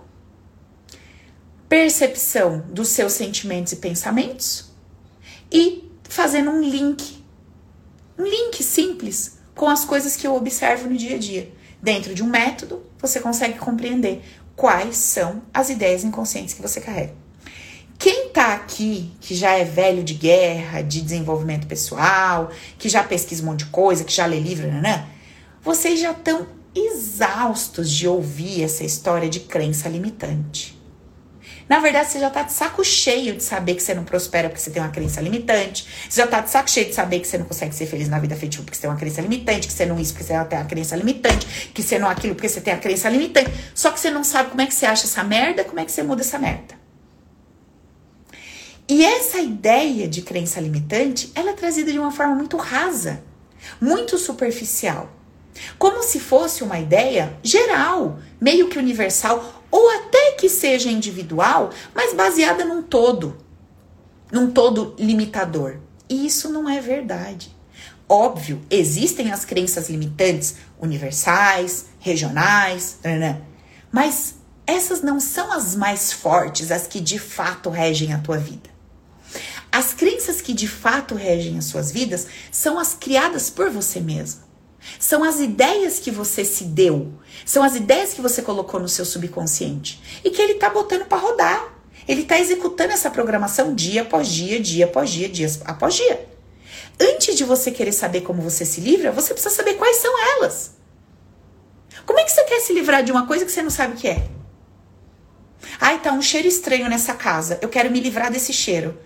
percepção 1.67 2.63
dos 2.69 2.89
seus 2.89 3.13
sentimentos 3.13 3.73
e 3.73 3.77
pensamentos 3.77 4.71
e 5.51 5.91
fazendo 6.03 6.51
um 6.51 6.61
link. 6.61 7.23
Um 8.17 8.23
link 8.23 8.63
simples 8.63 9.37
com 9.53 9.67
as 9.67 9.83
coisas 9.83 10.15
que 10.15 10.25
eu 10.25 10.35
observo 10.35 10.89
no 10.89 10.97
dia 10.97 11.15
a 11.15 11.19
dia. 11.19 11.51
Dentro 11.85 12.15
de 12.15 12.23
um 12.23 12.27
método, 12.27 12.81
você 12.99 13.19
consegue 13.19 13.59
compreender 13.59 14.19
quais 14.55 14.97
são 14.97 15.43
as 15.53 15.69
ideias 15.69 16.03
inconscientes 16.03 16.55
que 16.55 16.61
você 16.63 16.81
carrega. 16.81 17.13
Quem 17.99 18.29
tá 18.29 18.55
aqui, 18.55 19.11
que 19.21 19.35
já 19.35 19.51
é 19.51 19.63
velho 19.63 20.03
de 20.03 20.15
guerra, 20.15 20.81
de 20.81 20.99
desenvolvimento 20.99 21.67
pessoal, 21.67 22.49
que 22.79 22.89
já 22.89 23.03
pesquisa 23.03 23.43
um 23.43 23.45
monte 23.45 23.59
de 23.59 23.65
coisa, 23.67 24.03
que 24.03 24.11
já 24.11 24.25
lê 24.25 24.39
livro, 24.39 24.65
né? 24.65 25.05
Vocês 25.61 25.99
já 25.99 26.09
estão 26.09 26.47
exaustos 26.73 27.91
de 27.91 28.07
ouvir 28.07 28.63
essa 28.63 28.83
história 28.83 29.29
de 29.29 29.41
crença 29.41 29.87
limitante. 29.87 30.74
Na 31.67 31.79
verdade, 31.79 32.11
você 32.11 32.19
já 32.19 32.29
tá 32.29 32.43
de 32.43 32.53
saco 32.53 32.83
cheio 32.83 33.35
de 33.35 33.43
saber 33.43 33.73
que 33.73 33.81
você 33.81 33.95
não 33.95 34.03
prospera 34.03 34.49
porque 34.49 34.61
você 34.61 34.69
tem 34.69 34.81
uma 34.81 34.91
crença 34.91 35.19
limitante. 35.19 35.87
Você 36.07 36.21
já 36.21 36.27
tá 36.27 36.41
de 36.41 36.49
saco 36.51 36.69
cheio 36.69 36.85
de 36.85 36.93
saber 36.93 37.19
que 37.19 37.27
você 37.27 37.39
não 37.39 37.45
consegue 37.45 37.73
ser 37.73 37.87
feliz 37.87 38.07
na 38.07 38.19
vida 38.19 38.35
afetiva 38.35 38.63
porque 38.63 38.75
você 38.75 38.81
tem 38.81 38.89
uma 38.89 38.97
crença 38.97 39.21
limitante, 39.21 39.67
que 39.67 39.73
você 39.73 39.85
não 39.85 39.99
isso 39.99 40.13
porque 40.13 40.25
você 40.25 40.33
tem 40.45 40.59
uma 40.59 40.65
crença 40.65 40.95
limitante, 40.95 41.71
que 41.73 41.81
você 41.81 41.97
não 41.97 42.07
aquilo 42.07 42.35
porque 42.35 42.49
você 42.49 42.61
tem 42.61 42.73
a 42.73 42.77
crença 42.77 43.09
limitante. 43.09 43.49
Só 43.73 43.89
que 43.89 43.99
você 43.99 44.11
não 44.11 44.23
sabe 44.23 44.49
como 44.51 44.61
é 44.61 44.67
que 44.67 44.73
você 44.75 44.85
acha 44.85 45.05
essa 45.05 45.23
merda, 45.23 45.63
como 45.63 45.79
é 45.79 45.85
que 45.85 45.91
você 45.91 46.03
muda 46.03 46.21
essa 46.21 46.37
merda. 46.37 46.75
E 48.87 49.03
essa 49.03 49.39
ideia 49.39 50.07
de 50.07 50.21
crença 50.21 50.61
limitante, 50.61 51.31
ela 51.33 51.49
é 51.49 51.53
trazida 51.53 51.91
de 51.91 51.97
uma 51.97 52.11
forma 52.11 52.35
muito 52.35 52.57
rasa, 52.57 53.23
muito 53.81 54.19
superficial. 54.19 55.09
Como 55.79 56.03
se 56.03 56.19
fosse 56.19 56.63
uma 56.63 56.79
ideia 56.79 57.35
geral, 57.41 58.19
meio 58.39 58.67
que 58.67 58.77
universal, 58.77 59.54
ou 59.75 59.89
até 59.89 60.31
que 60.39 60.47
seja 60.47 60.89
individual, 60.89 61.69
mas 61.93 62.13
baseada 62.13 62.63
num 62.63 62.81
todo, 62.81 63.35
num 64.31 64.49
todo 64.49 64.95
limitador. 64.97 65.79
E 66.07 66.25
isso 66.25 66.47
não 66.47 66.69
é 66.69 66.79
verdade. 66.79 67.53
Óbvio, 68.07 68.61
existem 68.69 69.33
as 69.33 69.43
crenças 69.43 69.89
limitantes 69.89 70.55
universais, 70.79 71.87
regionais, 71.99 72.99
mas 73.91 74.35
essas 74.65 75.01
não 75.01 75.19
são 75.19 75.51
as 75.51 75.75
mais 75.75 76.13
fortes, 76.13 76.71
as 76.71 76.87
que 76.87 77.01
de 77.01 77.19
fato 77.19 77.69
regem 77.69 78.13
a 78.13 78.19
tua 78.19 78.37
vida. 78.37 78.69
As 79.69 79.93
crenças 79.93 80.39
que 80.39 80.53
de 80.53 80.69
fato 80.69 81.15
regem 81.15 81.57
as 81.57 81.65
suas 81.65 81.91
vidas 81.91 82.27
são 82.49 82.79
as 82.79 82.93
criadas 82.93 83.49
por 83.49 83.69
você 83.69 83.99
mesmo. 83.99 84.45
São 84.97 85.21
as 85.21 85.41
ideias 85.41 85.99
que 85.99 86.11
você 86.11 86.45
se 86.45 86.63
deu, 86.63 87.11
são 87.45 87.63
as 87.63 87.75
ideias 87.75 88.13
que 88.13 88.21
você 88.21 88.41
colocou 88.41 88.79
no 88.79 88.89
seu 88.89 89.05
subconsciente 89.05 90.21
e 90.23 90.31
que 90.31 90.41
ele 90.41 90.55
tá 90.55 90.67
botando 90.69 91.05
para 91.05 91.19
rodar. 91.19 91.75
Ele 92.07 92.23
tá 92.23 92.39
executando 92.39 92.91
essa 92.91 93.09
programação 93.09 93.73
dia 93.73 94.01
após 94.01 94.27
dia, 94.27 94.59
dia 94.59 94.85
após 94.85 95.11
dia, 95.11 95.29
dia 95.29 95.47
após 95.63 95.93
dia. 95.93 96.27
Antes 96.99 97.35
de 97.35 97.43
você 97.43 97.71
querer 97.71 97.91
saber 97.91 98.21
como 98.21 98.41
você 98.41 98.65
se 98.65 98.81
livra, 98.81 99.11
você 99.11 99.33
precisa 99.33 99.53
saber 99.53 99.75
quais 99.75 99.97
são 99.97 100.13
elas. 100.37 100.71
Como 102.05 102.19
é 102.19 102.23
que 102.23 102.31
você 102.31 102.43
quer 102.43 102.59
se 102.61 102.73
livrar 102.73 103.03
de 103.03 103.11
uma 103.11 103.27
coisa 103.27 103.45
que 103.45 103.51
você 103.51 103.61
não 103.61 103.69
sabe 103.69 103.93
o 103.93 103.97
que 103.97 104.07
é? 104.07 104.27
Ai, 105.79 105.99
tá 105.99 106.11
um 106.13 106.21
cheiro 106.21 106.47
estranho 106.47 106.89
nessa 106.89 107.13
casa. 107.13 107.59
Eu 107.61 107.69
quero 107.69 107.91
me 107.91 107.99
livrar 107.99 108.31
desse 108.31 108.53
cheiro. 108.53 108.97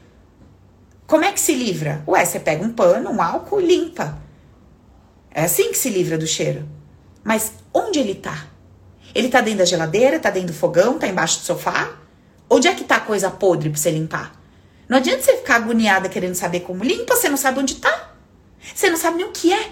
Como 1.07 1.23
é 1.23 1.31
que 1.31 1.39
se 1.39 1.53
livra? 1.53 2.03
Ué, 2.07 2.23
você 2.23 2.39
pega 2.39 2.63
um 2.63 2.71
pano, 2.71 3.09
um 3.09 3.21
álcool 3.21 3.59
e 3.61 3.65
limpa. 3.65 4.21
É 5.31 5.43
assim 5.43 5.71
que 5.71 5.77
se 5.77 5.89
livra 5.89 6.17
do 6.17 6.27
cheiro. 6.27 6.67
Mas 7.23 7.53
onde 7.73 7.99
ele 7.99 8.15
tá? 8.15 8.47
Ele 9.13 9.29
tá 9.29 9.41
dentro 9.41 9.59
da 9.59 9.65
geladeira, 9.65 10.19
tá 10.19 10.29
dentro 10.29 10.53
do 10.53 10.57
fogão, 10.57 10.99
tá 10.99 11.07
embaixo 11.07 11.39
do 11.39 11.45
sofá? 11.45 11.97
Onde 12.49 12.67
é 12.67 12.75
que 12.75 12.83
tá 12.83 12.97
a 12.97 13.01
coisa 13.01 13.29
podre 13.29 13.69
pra 13.69 13.79
você 13.79 13.91
limpar? 13.91 14.33
Não 14.87 14.97
adianta 14.97 15.21
você 15.21 15.37
ficar 15.37 15.55
agoniada 15.55 16.09
querendo 16.09 16.35
saber 16.35 16.61
como 16.61 16.83
limpa, 16.83 17.15
você 17.15 17.29
não 17.29 17.37
sabe 17.37 17.59
onde 17.59 17.75
tá. 17.75 18.13
Você 18.73 18.89
não 18.89 18.97
sabe 18.97 19.17
nem 19.17 19.25
o 19.25 19.31
que 19.31 19.53
é. 19.53 19.71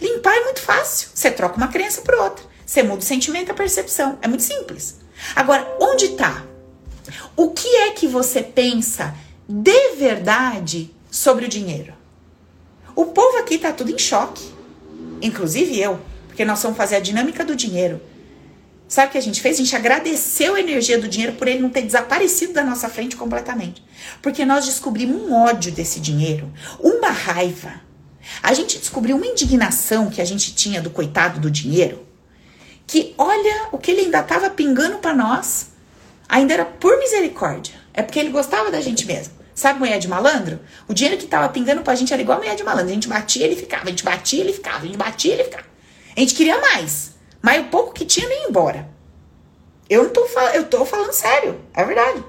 Limpar 0.00 0.34
é 0.34 0.44
muito 0.44 0.60
fácil. 0.60 1.10
Você 1.14 1.30
troca 1.30 1.56
uma 1.56 1.68
crença 1.68 2.00
por 2.02 2.14
outra. 2.14 2.44
Você 2.64 2.82
muda 2.82 3.00
o 3.00 3.04
sentimento, 3.04 3.50
a 3.50 3.54
percepção. 3.54 4.18
É 4.22 4.28
muito 4.28 4.42
simples. 4.42 5.00
Agora, 5.36 5.76
onde 5.80 6.10
tá? 6.10 6.44
O 7.36 7.50
que 7.50 7.68
é 7.68 7.90
que 7.90 8.06
você 8.06 8.42
pensa 8.42 9.14
de 9.48 9.96
verdade 9.96 10.94
sobre 11.10 11.44
o 11.44 11.48
dinheiro. 11.48 11.92
O 12.96 13.06
povo 13.06 13.36
aqui 13.38 13.58
tá 13.58 13.72
tudo 13.72 13.90
em 13.90 13.98
choque, 13.98 14.50
inclusive 15.20 15.78
eu, 15.78 16.00
porque 16.32 16.46
nós 16.46 16.62
vamos 16.62 16.78
fazer 16.78 16.96
a 16.96 17.00
dinâmica 17.00 17.44
do 17.44 17.54
dinheiro. 17.54 18.00
Sabe 18.88 19.08
o 19.08 19.12
que 19.12 19.18
a 19.18 19.22
gente 19.22 19.42
fez? 19.42 19.56
A 19.56 19.62
gente 19.62 19.76
agradeceu 19.76 20.54
a 20.54 20.60
energia 20.60 20.98
do 20.98 21.06
dinheiro 21.06 21.34
por 21.34 21.46
ele 21.46 21.60
não 21.60 21.68
ter 21.68 21.82
desaparecido 21.82 22.54
da 22.54 22.64
nossa 22.64 22.88
frente 22.88 23.16
completamente. 23.16 23.84
Porque 24.22 24.42
nós 24.42 24.64
descobrimos 24.64 25.20
um 25.20 25.34
ódio 25.34 25.70
desse 25.70 26.00
dinheiro, 26.00 26.50
uma 26.80 27.10
raiva. 27.10 27.82
A 28.42 28.54
gente 28.54 28.78
descobriu 28.78 29.16
uma 29.16 29.26
indignação 29.26 30.08
que 30.08 30.22
a 30.22 30.24
gente 30.24 30.54
tinha 30.54 30.80
do 30.80 30.88
coitado 30.88 31.38
do 31.38 31.50
dinheiro, 31.50 32.06
que 32.86 33.14
olha 33.18 33.68
o 33.72 33.76
que 33.76 33.90
ele 33.90 34.02
ainda 34.02 34.20
estava 34.20 34.48
pingando 34.48 34.98
para 34.98 35.14
nós, 35.14 35.72
ainda 36.26 36.54
era 36.54 36.64
por 36.64 36.98
misericórdia. 36.98 37.74
É 37.92 38.02
porque 38.02 38.18
ele 38.18 38.30
gostava 38.30 38.70
da 38.70 38.80
gente 38.80 39.06
mesmo. 39.06 39.34
Sabe 39.54 39.78
mulher 39.78 39.98
de 39.98 40.08
malandro? 40.08 40.60
O 40.88 40.94
dinheiro 40.94 41.20
que 41.20 41.26
tava 41.26 41.50
pingando 41.50 41.82
pra 41.82 41.94
gente 41.94 42.10
era 42.10 42.22
igual 42.22 42.38
mulher 42.38 42.56
de 42.56 42.64
malandro. 42.64 42.90
A 42.90 42.94
gente 42.94 43.08
batia, 43.08 43.44
ele 43.44 43.54
ficava. 43.54 43.84
A 43.84 43.90
gente 43.90 44.02
batia, 44.02 44.40
ele 44.40 44.52
ficava. 44.54 44.78
A 44.78 44.86
gente 44.86 44.96
batia, 44.96 45.34
ele 45.34 45.44
ficava. 45.44 45.72
A 46.16 46.20
gente 46.20 46.34
queria 46.34 46.60
mais. 46.60 47.14
Mas 47.40 47.64
o 47.64 47.68
pouco 47.68 47.92
que 47.92 48.04
tinha, 48.04 48.28
nem 48.28 48.48
embora. 48.48 48.88
Eu 49.88 50.04
não 50.04 50.10
tô 50.10 50.26
eu 50.54 50.68
tô 50.68 50.84
falando 50.84 51.12
sério. 51.12 51.60
É 51.74 51.84
verdade. 51.84 52.24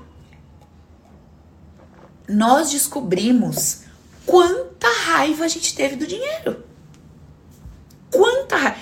Nós 2.28 2.72
descobrimos 2.72 3.82
quanta 4.26 4.88
raiva 5.06 5.46
a 5.46 5.48
gente 5.48 5.76
teve 5.76 5.96
do 5.96 6.08
dinheiro. 6.08 6.64
Quanta 8.12 8.56
raiva. 8.56 8.78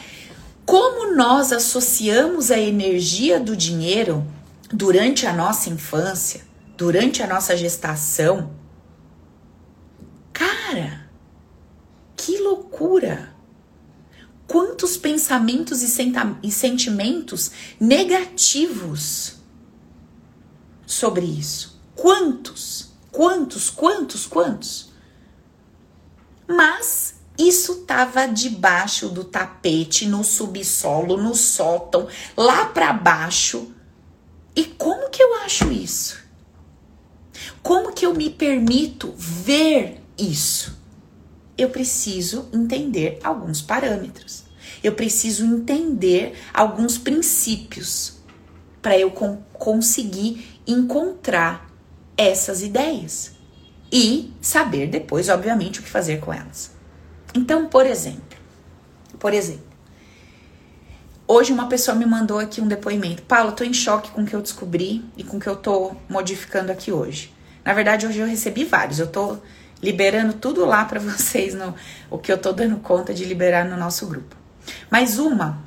Como 0.65 1.15
nós 1.15 1.51
associamos 1.51 2.49
a 2.51 2.59
energia 2.59 3.39
do 3.39 3.57
dinheiro 3.57 4.25
durante 4.71 5.25
a 5.25 5.33
nossa 5.33 5.69
infância 5.69 6.49
durante 6.81 7.21
a 7.21 7.27
nossa 7.27 7.55
gestação. 7.55 8.55
Cara, 10.33 11.07
que 12.17 12.39
loucura! 12.39 13.30
Pensamentos 15.01 15.81
e, 15.81 16.51
sentimentos 16.51 17.51
negativos 17.79 19.35
sobre 20.85 21.25
isso? 21.25 21.81
Quantos? 21.95 22.91
Quantos, 23.11 23.69
quantos, 23.69 24.25
quantos? 24.25 24.91
Mas 26.47 27.15
isso 27.37 27.81
estava 27.81 28.27
debaixo 28.27 29.09
do 29.09 29.23
tapete, 29.23 30.05
no 30.05 30.23
subsolo, 30.23 31.17
no 31.17 31.33
sótão, 31.33 32.07
lá 32.37 32.65
para 32.65 32.93
baixo. 32.93 33.71
E 34.55 34.65
como 34.65 35.09
que 35.09 35.23
eu 35.23 35.35
acho 35.41 35.71
isso? 35.71 36.19
Como 37.63 37.93
que 37.93 38.05
eu 38.05 38.13
me 38.13 38.29
permito 38.29 39.13
ver 39.17 40.01
isso? 40.17 40.77
Eu 41.57 41.69
preciso 41.69 42.47
entender 42.53 43.19
alguns 43.23 43.61
parâmetros. 43.61 44.50
Eu 44.84 44.93
preciso 44.93 45.45
entender 45.45 46.34
alguns 46.53 46.97
princípios 46.97 48.19
para 48.81 48.97
eu 48.97 49.12
conseguir 49.12 50.60
encontrar 50.65 51.69
essas 52.17 52.62
ideias 52.62 53.31
e 53.91 54.34
saber 54.41 54.88
depois, 54.88 55.29
obviamente, 55.29 55.79
o 55.79 55.84
que 55.84 55.89
fazer 55.89 56.19
com 56.19 56.34
elas. 56.34 56.71
Então, 57.34 57.67
por 57.67 57.86
exemplo, 57.86 58.21
por 59.19 59.34
exemplo, 59.34 59.65
hoje 61.27 61.51
uma 61.53 61.67
pessoa 61.67 61.95
me 61.95 62.05
mandou 62.05 62.39
aqui 62.39 62.62
um 62.62 62.67
depoimento. 62.67 63.21
Paulo, 63.23 63.51
tô 63.51 63.63
em 63.63 63.73
choque 63.73 64.12
com 64.12 64.23
o 64.23 64.25
que 64.25 64.36
eu 64.36 64.41
descobri 64.41 65.03
e 65.15 65.23
com 65.23 65.38
o 65.38 65.39
que 65.39 65.47
eu 65.47 65.55
tô 65.55 65.93
modificando 66.10 66.71
aqui 66.71 66.91
hoje. 66.91 67.34
Na 67.63 67.73
verdade, 67.73 68.07
hoje 68.07 68.19
eu 68.19 68.27
recebi 68.27 68.65
vários. 68.65 68.99
Eu 68.99 69.07
tô 69.07 69.38
liberando 69.81 70.34
tudo 70.34 70.65
lá 70.65 70.86
para 70.86 70.99
vocês 71.01 71.53
no 71.53 71.75
o 72.10 72.17
que 72.17 72.31
eu 72.31 72.38
tô 72.38 72.51
dando 72.51 72.77
conta 72.77 73.13
de 73.13 73.25
liberar 73.25 73.65
no 73.65 73.77
nosso 73.77 74.07
grupo. 74.07 74.40
Mas 74.89 75.17
uma 75.19 75.62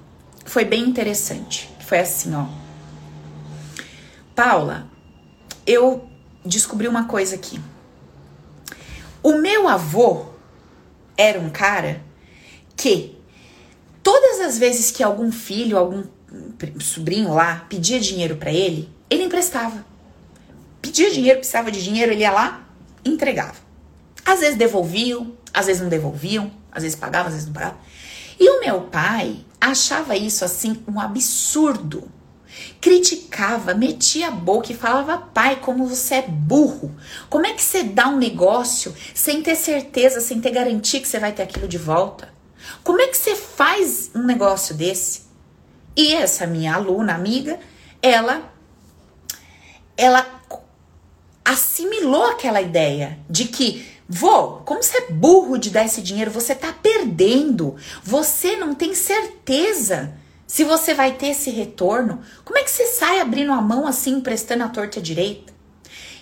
foi 0.44 0.64
bem 0.64 0.82
interessante. 0.82 1.70
Foi 1.80 1.98
assim, 1.98 2.34
ó. 2.34 2.46
Paula, 4.34 4.88
eu 5.66 6.08
descobri 6.44 6.88
uma 6.88 7.04
coisa 7.04 7.36
aqui. 7.36 7.60
O 9.22 9.38
meu 9.38 9.68
avô 9.68 10.26
era 11.16 11.38
um 11.40 11.50
cara 11.50 12.02
que 12.76 13.16
todas 14.02 14.40
as 14.40 14.58
vezes 14.58 14.90
que 14.90 15.02
algum 15.02 15.30
filho, 15.30 15.78
algum 15.78 16.04
sobrinho 16.80 17.32
lá 17.32 17.64
pedia 17.68 18.00
dinheiro 18.00 18.36
para 18.36 18.52
ele, 18.52 18.88
ele 19.08 19.24
emprestava 19.24 19.84
pedia 20.84 21.10
dinheiro, 21.10 21.38
precisava 21.38 21.70
de 21.70 21.82
dinheiro, 21.82 22.12
ele 22.12 22.20
ia 22.20 22.30
lá, 22.30 22.62
entregava. 23.02 23.56
Às 24.24 24.40
vezes 24.40 24.56
devolviam, 24.56 25.32
às 25.52 25.66
vezes 25.66 25.80
não 25.80 25.88
devolviam, 25.88 26.50
às 26.70 26.82
vezes 26.82 26.96
pagavam, 26.96 27.28
às 27.28 27.32
vezes 27.32 27.46
não 27.46 27.54
pagavam. 27.54 27.78
E 28.38 28.48
o 28.50 28.60
meu 28.60 28.82
pai 28.82 29.44
achava 29.60 30.16
isso 30.16 30.44
assim 30.44 30.82
um 30.86 31.00
absurdo. 31.00 32.10
Criticava, 32.80 33.74
metia 33.74 34.28
a 34.28 34.30
boca 34.30 34.70
e 34.70 34.76
falava: 34.76 35.18
pai, 35.18 35.56
como 35.56 35.86
você 35.86 36.16
é 36.16 36.22
burro. 36.22 36.94
Como 37.28 37.46
é 37.46 37.52
que 37.52 37.62
você 37.62 37.82
dá 37.82 38.08
um 38.08 38.16
negócio 38.16 38.94
sem 39.14 39.42
ter 39.42 39.56
certeza, 39.56 40.20
sem 40.20 40.40
ter 40.40 40.50
garantia 40.50 41.00
que 41.00 41.08
você 41.08 41.18
vai 41.18 41.32
ter 41.32 41.42
aquilo 41.42 41.66
de 41.66 41.78
volta? 41.78 42.32
Como 42.82 43.00
é 43.00 43.08
que 43.08 43.16
você 43.16 43.34
faz 43.34 44.10
um 44.14 44.22
negócio 44.22 44.74
desse? 44.74 45.22
E 45.96 46.12
essa 46.12 46.46
minha 46.46 46.74
aluna, 46.74 47.14
amiga, 47.14 47.58
ela 48.02 48.52
ela 49.96 50.42
assimilou 51.44 52.24
aquela 52.26 52.60
ideia 52.60 53.18
de 53.28 53.44
que, 53.44 53.86
vô, 54.08 54.58
como 54.64 54.82
você 54.82 54.98
é 54.98 55.10
burro 55.10 55.58
de 55.58 55.70
dar 55.70 55.84
esse 55.84 56.02
dinheiro, 56.02 56.30
você 56.30 56.54
tá 56.54 56.72
perdendo. 56.72 57.76
Você 58.02 58.56
não 58.56 58.74
tem 58.74 58.94
certeza 58.94 60.14
se 60.46 60.64
você 60.64 60.94
vai 60.94 61.12
ter 61.12 61.28
esse 61.28 61.50
retorno. 61.50 62.20
Como 62.44 62.58
é 62.58 62.62
que 62.62 62.70
você 62.70 62.86
sai 62.86 63.20
abrindo 63.20 63.52
a 63.52 63.60
mão 63.60 63.86
assim, 63.86 64.12
emprestando 64.12 64.64
a 64.64 64.68
torta 64.68 65.00
direita? 65.00 65.52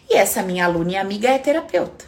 E 0.09 0.15
essa 0.15 0.43
minha 0.43 0.67
aluna 0.67 0.93
e 0.93 0.97
amiga 0.97 1.29
é 1.29 1.39
terapeuta. 1.39 2.05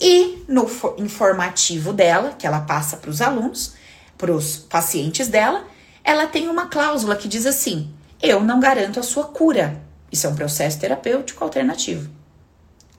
E 0.00 0.44
no 0.48 0.68
informativo 0.98 1.92
dela, 1.92 2.32
que 2.38 2.46
ela 2.46 2.60
passa 2.60 2.96
para 2.96 3.10
os 3.10 3.20
alunos, 3.20 3.74
para 4.18 4.32
os 4.32 4.56
pacientes 4.56 5.28
dela, 5.28 5.64
ela 6.02 6.26
tem 6.26 6.48
uma 6.48 6.66
cláusula 6.66 7.16
que 7.16 7.28
diz 7.28 7.46
assim: 7.46 7.92
Eu 8.22 8.40
não 8.42 8.60
garanto 8.60 9.00
a 9.00 9.02
sua 9.02 9.24
cura. 9.24 9.82
Isso 10.12 10.26
é 10.26 10.30
um 10.30 10.34
processo 10.34 10.78
terapêutico 10.78 11.42
alternativo. 11.42 12.10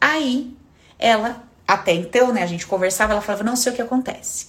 Aí 0.02 0.56
ela, 0.98 1.44
até 1.68 1.94
então, 1.94 2.32
né, 2.32 2.44
a 2.44 2.48
gente 2.48 2.68
conversava, 2.68 3.14
ela 3.14 3.22
falava: 3.22 3.44
não 3.44 3.56
sei 3.56 3.72
o 3.72 3.76
que 3.76 3.82
acontece. 3.82 4.48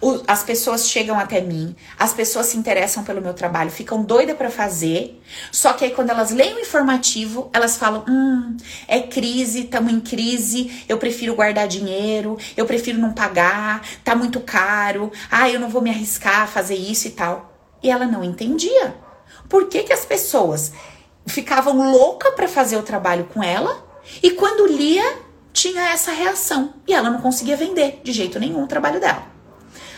O, 0.00 0.20
as 0.26 0.42
pessoas 0.42 0.88
chegam 0.88 1.18
até 1.18 1.40
mim, 1.40 1.76
as 1.98 2.12
pessoas 2.12 2.46
se 2.46 2.56
interessam 2.56 3.04
pelo 3.04 3.22
meu 3.22 3.32
trabalho, 3.32 3.70
ficam 3.70 4.02
doidas 4.02 4.36
para 4.36 4.50
fazer. 4.50 5.22
Só 5.52 5.72
que 5.72 5.84
aí 5.84 5.92
quando 5.92 6.10
elas 6.10 6.30
leem 6.30 6.56
o 6.56 6.60
informativo, 6.60 7.48
elas 7.52 7.76
falam: 7.76 8.04
"Hum, 8.08 8.56
é 8.88 9.00
crise, 9.00 9.62
estamos 9.62 9.92
em 9.92 10.00
crise, 10.00 10.84
eu 10.88 10.98
prefiro 10.98 11.36
guardar 11.36 11.68
dinheiro, 11.68 12.36
eu 12.56 12.66
prefiro 12.66 12.98
não 12.98 13.12
pagar, 13.12 13.82
tá 14.02 14.16
muito 14.16 14.40
caro. 14.40 15.12
Ah, 15.30 15.48
eu 15.48 15.60
não 15.60 15.68
vou 15.68 15.80
me 15.80 15.90
arriscar 15.90 16.42
a 16.42 16.46
fazer 16.48 16.74
isso 16.76 17.06
e 17.06 17.10
tal". 17.10 17.52
E 17.80 17.88
ela 17.88 18.06
não 18.06 18.24
entendia. 18.24 18.94
Por 19.48 19.68
que 19.68 19.84
que 19.84 19.92
as 19.92 20.04
pessoas 20.04 20.72
ficavam 21.26 21.92
louca 21.92 22.32
para 22.32 22.48
fazer 22.48 22.76
o 22.76 22.82
trabalho 22.82 23.28
com 23.32 23.42
ela 23.42 23.84
e 24.22 24.32
quando 24.32 24.66
lia 24.66 25.25
tinha 25.56 25.88
essa 25.88 26.12
reação 26.12 26.74
e 26.86 26.92
ela 26.92 27.08
não 27.08 27.22
conseguia 27.22 27.56
vender 27.56 28.02
de 28.04 28.12
jeito 28.12 28.38
nenhum 28.38 28.64
o 28.64 28.66
trabalho 28.66 29.00
dela. 29.00 29.26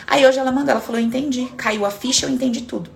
Aí 0.07 0.25
hoje 0.25 0.39
ela 0.39 0.53
mandou, 0.53 0.71
ela 0.71 0.79
falou: 0.79 1.01
eu 1.01 1.05
entendi, 1.05 1.47
caiu 1.57 1.85
a 1.85 1.91
ficha, 1.91 2.25
eu 2.25 2.29
entendi 2.29 2.61
tudo. 2.61 2.89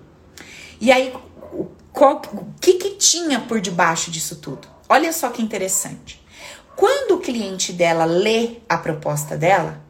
E 0.80 0.90
aí, 0.90 1.14
o, 1.52 1.66
qual, 1.92 2.22
o 2.32 2.54
que, 2.58 2.74
que 2.74 2.90
tinha 2.92 3.38
por 3.38 3.60
debaixo 3.60 4.10
disso 4.10 4.36
tudo? 4.36 4.66
Olha 4.88 5.12
só 5.12 5.28
que 5.28 5.42
interessante. 5.42 6.24
Quando 6.74 7.16
o 7.16 7.20
cliente 7.20 7.70
dela 7.70 8.06
lê 8.06 8.56
a 8.66 8.78
proposta 8.78 9.36
dela, 9.36 9.80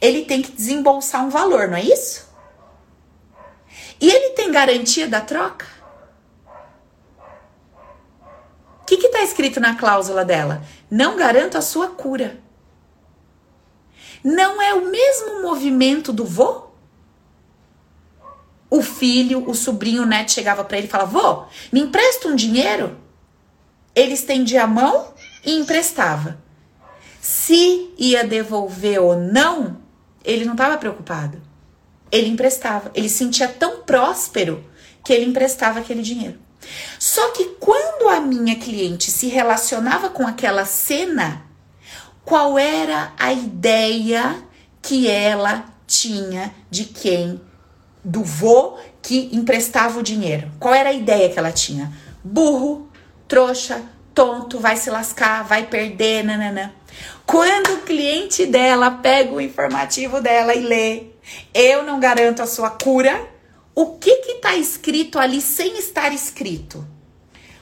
ele 0.00 0.24
tem 0.24 0.40
que 0.40 0.50
desembolsar 0.50 1.24
um 1.24 1.28
valor, 1.28 1.68
não 1.68 1.76
é 1.76 1.82
isso? 1.82 2.26
E 4.00 4.10
ele 4.10 4.30
tem 4.30 4.50
garantia 4.50 5.06
da 5.06 5.20
troca? 5.20 5.66
O 8.80 8.84
que 8.86 8.94
está 8.94 9.22
escrito 9.22 9.60
na 9.60 9.76
cláusula 9.76 10.24
dela? 10.24 10.62
Não 10.90 11.16
garanto 11.16 11.58
a 11.58 11.60
sua 11.60 11.88
cura. 11.88 12.40
Não 14.24 14.60
é 14.60 14.74
o 14.74 14.90
mesmo 14.90 15.42
movimento 15.42 16.12
do 16.12 16.24
vô? 16.24 16.68
O 18.70 18.82
filho, 18.82 19.48
o 19.48 19.54
sobrinho, 19.54 20.02
o 20.02 20.06
neto 20.06 20.32
chegava 20.32 20.64
para 20.64 20.78
ele 20.78 20.86
e 20.86 20.90
falava: 20.90 21.10
Vô, 21.10 21.46
me 21.72 21.80
empresta 21.80 22.28
um 22.28 22.36
dinheiro? 22.36 22.98
Ele 23.94 24.12
estendia 24.12 24.64
a 24.64 24.66
mão 24.66 25.12
e 25.44 25.52
emprestava. 25.52 26.38
Se 27.20 27.90
ia 27.98 28.24
devolver 28.24 29.00
ou 29.00 29.16
não, 29.16 29.78
ele 30.24 30.44
não 30.44 30.52
estava 30.52 30.78
preocupado. 30.78 31.40
Ele 32.10 32.28
emprestava. 32.28 32.90
Ele 32.94 33.08
sentia 33.08 33.48
tão 33.48 33.82
próspero 33.82 34.64
que 35.04 35.12
ele 35.12 35.24
emprestava 35.24 35.80
aquele 35.80 36.02
dinheiro. 36.02 36.38
Só 36.98 37.30
que 37.30 37.44
quando 37.60 38.08
a 38.08 38.20
minha 38.20 38.56
cliente 38.56 39.10
se 39.10 39.28
relacionava 39.28 40.10
com 40.10 40.26
aquela 40.26 40.64
cena, 40.64 41.42
qual 42.24 42.58
era 42.58 43.12
a 43.18 43.32
ideia 43.32 44.42
que 44.82 45.08
ela 45.08 45.64
tinha 45.86 46.54
de 46.70 46.84
quem 46.84 47.40
do 48.04 48.22
vô 48.22 48.78
que 49.02 49.30
emprestava 49.32 49.98
o 49.98 50.02
dinheiro. 50.02 50.50
Qual 50.58 50.74
era 50.74 50.90
a 50.90 50.92
ideia 50.92 51.28
que 51.28 51.38
ela 51.38 51.50
tinha? 51.52 51.92
Burro, 52.22 52.90
trouxa, 53.26 53.82
tonto, 54.14 54.58
vai 54.58 54.76
se 54.76 54.90
lascar, 54.90 55.44
vai 55.44 55.66
perder, 55.66 56.24
nananã. 56.24 56.72
Quando 57.26 57.74
o 57.74 57.82
cliente 57.82 58.46
dela 58.46 58.90
pega 58.90 59.32
o 59.32 59.40
informativo 59.40 60.20
dela 60.20 60.54
e 60.54 60.60
lê, 60.60 61.06
eu 61.54 61.82
não 61.82 62.00
garanto 62.00 62.42
a 62.42 62.46
sua 62.46 62.70
cura, 62.70 63.20
o 63.80 63.96
que 63.96 64.16
que 64.16 64.34
tá 64.40 64.56
escrito 64.56 65.20
ali 65.20 65.40
sem 65.40 65.78
estar 65.78 66.12
escrito? 66.12 66.84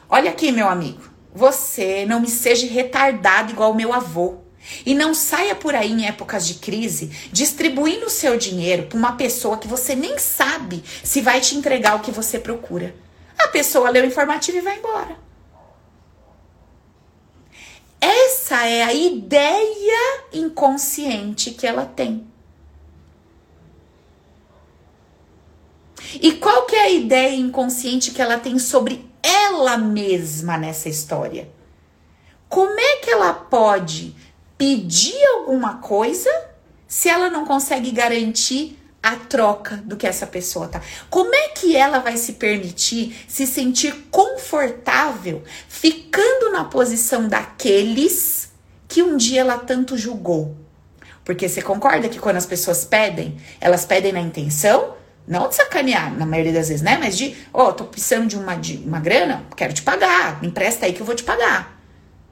Olha 0.09 0.31
aqui, 0.31 0.51
meu 0.51 0.67
amigo. 0.67 1.03
Você 1.35 2.07
não 2.07 2.21
me 2.21 2.31
seja 2.31 2.67
retardado 2.67 3.53
igual 3.53 3.75
meu 3.75 3.93
avô. 3.93 4.39
E 4.87 4.95
não 4.95 5.13
saia 5.13 5.55
por 5.55 5.75
aí 5.75 5.93
em 5.93 6.07
épocas 6.07 6.47
de 6.47 6.55
crise 6.55 7.09
distribuindo 7.31 8.07
o 8.07 8.11
seu 8.11 8.39
dinheiro 8.39 8.85
para 8.85 8.97
uma 8.97 9.13
pessoa 9.13 9.59
que 9.59 9.69
você 9.69 9.95
nem 9.95 10.19
sabe 10.19 10.83
se 11.05 11.21
vai 11.21 11.39
te 11.39 11.55
entregar 11.55 11.97
o 11.97 12.01
que 12.01 12.11
você 12.11 12.39
procura. 12.39 12.97
A 13.39 13.49
pessoa 13.49 13.91
lê 13.91 14.01
o 14.01 14.07
informativo 14.07 14.57
e 14.57 14.63
vai 14.63 14.79
embora. 14.79 15.19
Essa 18.01 18.67
é 18.67 18.83
a 18.83 18.95
ideia 18.95 20.25
inconsciente 20.33 21.51
que 21.51 21.67
ela 21.67 21.85
tem. 21.85 22.27
E 26.23 26.33
qual 26.33 26.67
que 26.67 26.75
é 26.75 26.83
a 26.83 26.91
ideia 26.91 27.35
inconsciente 27.35 28.11
que 28.11 28.23
ela 28.23 28.39
tem 28.39 28.59
sobre 28.59 29.09
ela 29.23 29.77
mesma 29.77 30.57
nessa 30.57 30.89
história? 30.89 31.49
Como 32.49 32.79
é 32.79 32.97
que 32.97 33.11
ela 33.11 33.33
pode 33.33 34.15
pedir 34.57 35.23
alguma 35.35 35.79
coisa 35.79 36.31
se 36.87 37.09
ela 37.09 37.29
não 37.29 37.45
consegue 37.45 37.91
garantir 37.91 38.79
a 39.07 39.15
troca 39.15 39.77
do 39.85 39.97
que 39.97 40.05
essa 40.05 40.27
pessoa 40.27 40.67
tá. 40.67 40.83
Como 41.09 41.33
é 41.33 41.51
que 41.51 41.77
ela 41.77 42.01
vai 42.01 42.17
se 42.17 42.33
permitir 42.33 43.25
se 43.29 43.47
sentir 43.47 43.95
confortável 44.11 45.45
ficando 45.69 46.51
na 46.51 46.65
posição 46.65 47.29
daqueles 47.29 48.51
que 48.89 49.05
um 49.05 49.17
dia 49.17 49.43
ela 49.43 49.59
tanto 49.59 49.97
julgou? 49.97 50.57
Porque 51.25 51.49
você 51.49 51.63
concorda 51.63 52.09
que 52.09 52.19
quando 52.19 52.35
as 52.35 52.47
pessoas 52.47 52.85
pedem, 52.85 53.37
elas 53.61 53.85
pedem 53.85 54.13
na 54.13 54.21
intenção, 54.21 54.96
não 55.27 55.49
de 55.49 55.57
sacanear, 55.57 56.17
na 56.17 56.27
maioria 56.27 56.53
das 56.53 56.69
vezes, 56.69 56.83
né? 56.83 56.97
Mas 56.99 57.17
de, 57.17 57.37
ó, 57.53 57.69
oh, 57.69 57.73
tô 57.73 57.85
precisando 57.85 58.27
de 58.27 58.37
uma, 58.37 58.55
de 58.55 58.77
uma 58.87 59.01
grana, 59.01 59.45
quero 59.57 59.73
te 59.73 59.83
pagar, 59.83 60.41
me 60.41 60.49
empresta 60.49 60.87
aí 60.87 60.93
que 60.93 61.01
eu 61.01 61.07
vou 61.07 61.15
te 61.15 61.25
pagar 61.25 61.77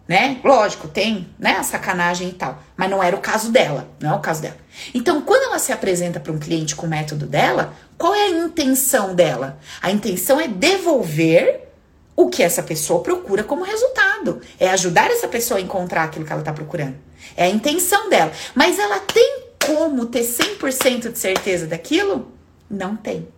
né? 0.06 0.38
Lógico, 0.44 0.86
tem, 0.86 1.28
né, 1.38 1.56
a 1.58 1.62
sacanagem 1.62 2.28
e 2.28 2.32
tal, 2.32 2.62
mas 2.76 2.90
não 2.90 3.02
era 3.02 3.16
o 3.16 3.20
caso 3.20 3.50
dela, 3.50 3.88
não 4.00 4.12
é 4.12 4.16
o 4.16 4.20
caso 4.20 4.42
dela. 4.42 4.56
Então, 4.92 5.22
quando 5.22 5.44
ela 5.44 5.58
se 5.58 5.72
apresenta 5.72 6.20
para 6.20 6.32
um 6.32 6.38
cliente 6.38 6.76
com 6.76 6.86
o 6.86 6.90
método 6.90 7.26
dela, 7.26 7.74
qual 7.96 8.14
é 8.14 8.26
a 8.26 8.30
intenção 8.30 9.14
dela? 9.14 9.58
A 9.80 9.90
intenção 9.90 10.40
é 10.40 10.46
devolver 10.46 11.68
o 12.16 12.28
que 12.28 12.42
essa 12.42 12.62
pessoa 12.62 13.02
procura 13.02 13.42
como 13.42 13.64
resultado, 13.64 14.40
é 14.60 14.68
ajudar 14.70 15.10
essa 15.10 15.26
pessoa 15.26 15.58
a 15.58 15.62
encontrar 15.62 16.04
aquilo 16.04 16.24
que 16.24 16.32
ela 16.32 16.42
está 16.42 16.52
procurando. 16.52 16.96
É 17.36 17.44
a 17.44 17.50
intenção 17.50 18.08
dela, 18.10 18.30
mas 18.54 18.78
ela 18.78 19.00
tem 19.00 19.44
como 19.64 20.04
ter 20.06 20.22
100% 20.22 21.12
de 21.12 21.18
certeza 21.18 21.66
daquilo? 21.66 22.33
Não 22.68 22.96
tem. 22.96 23.28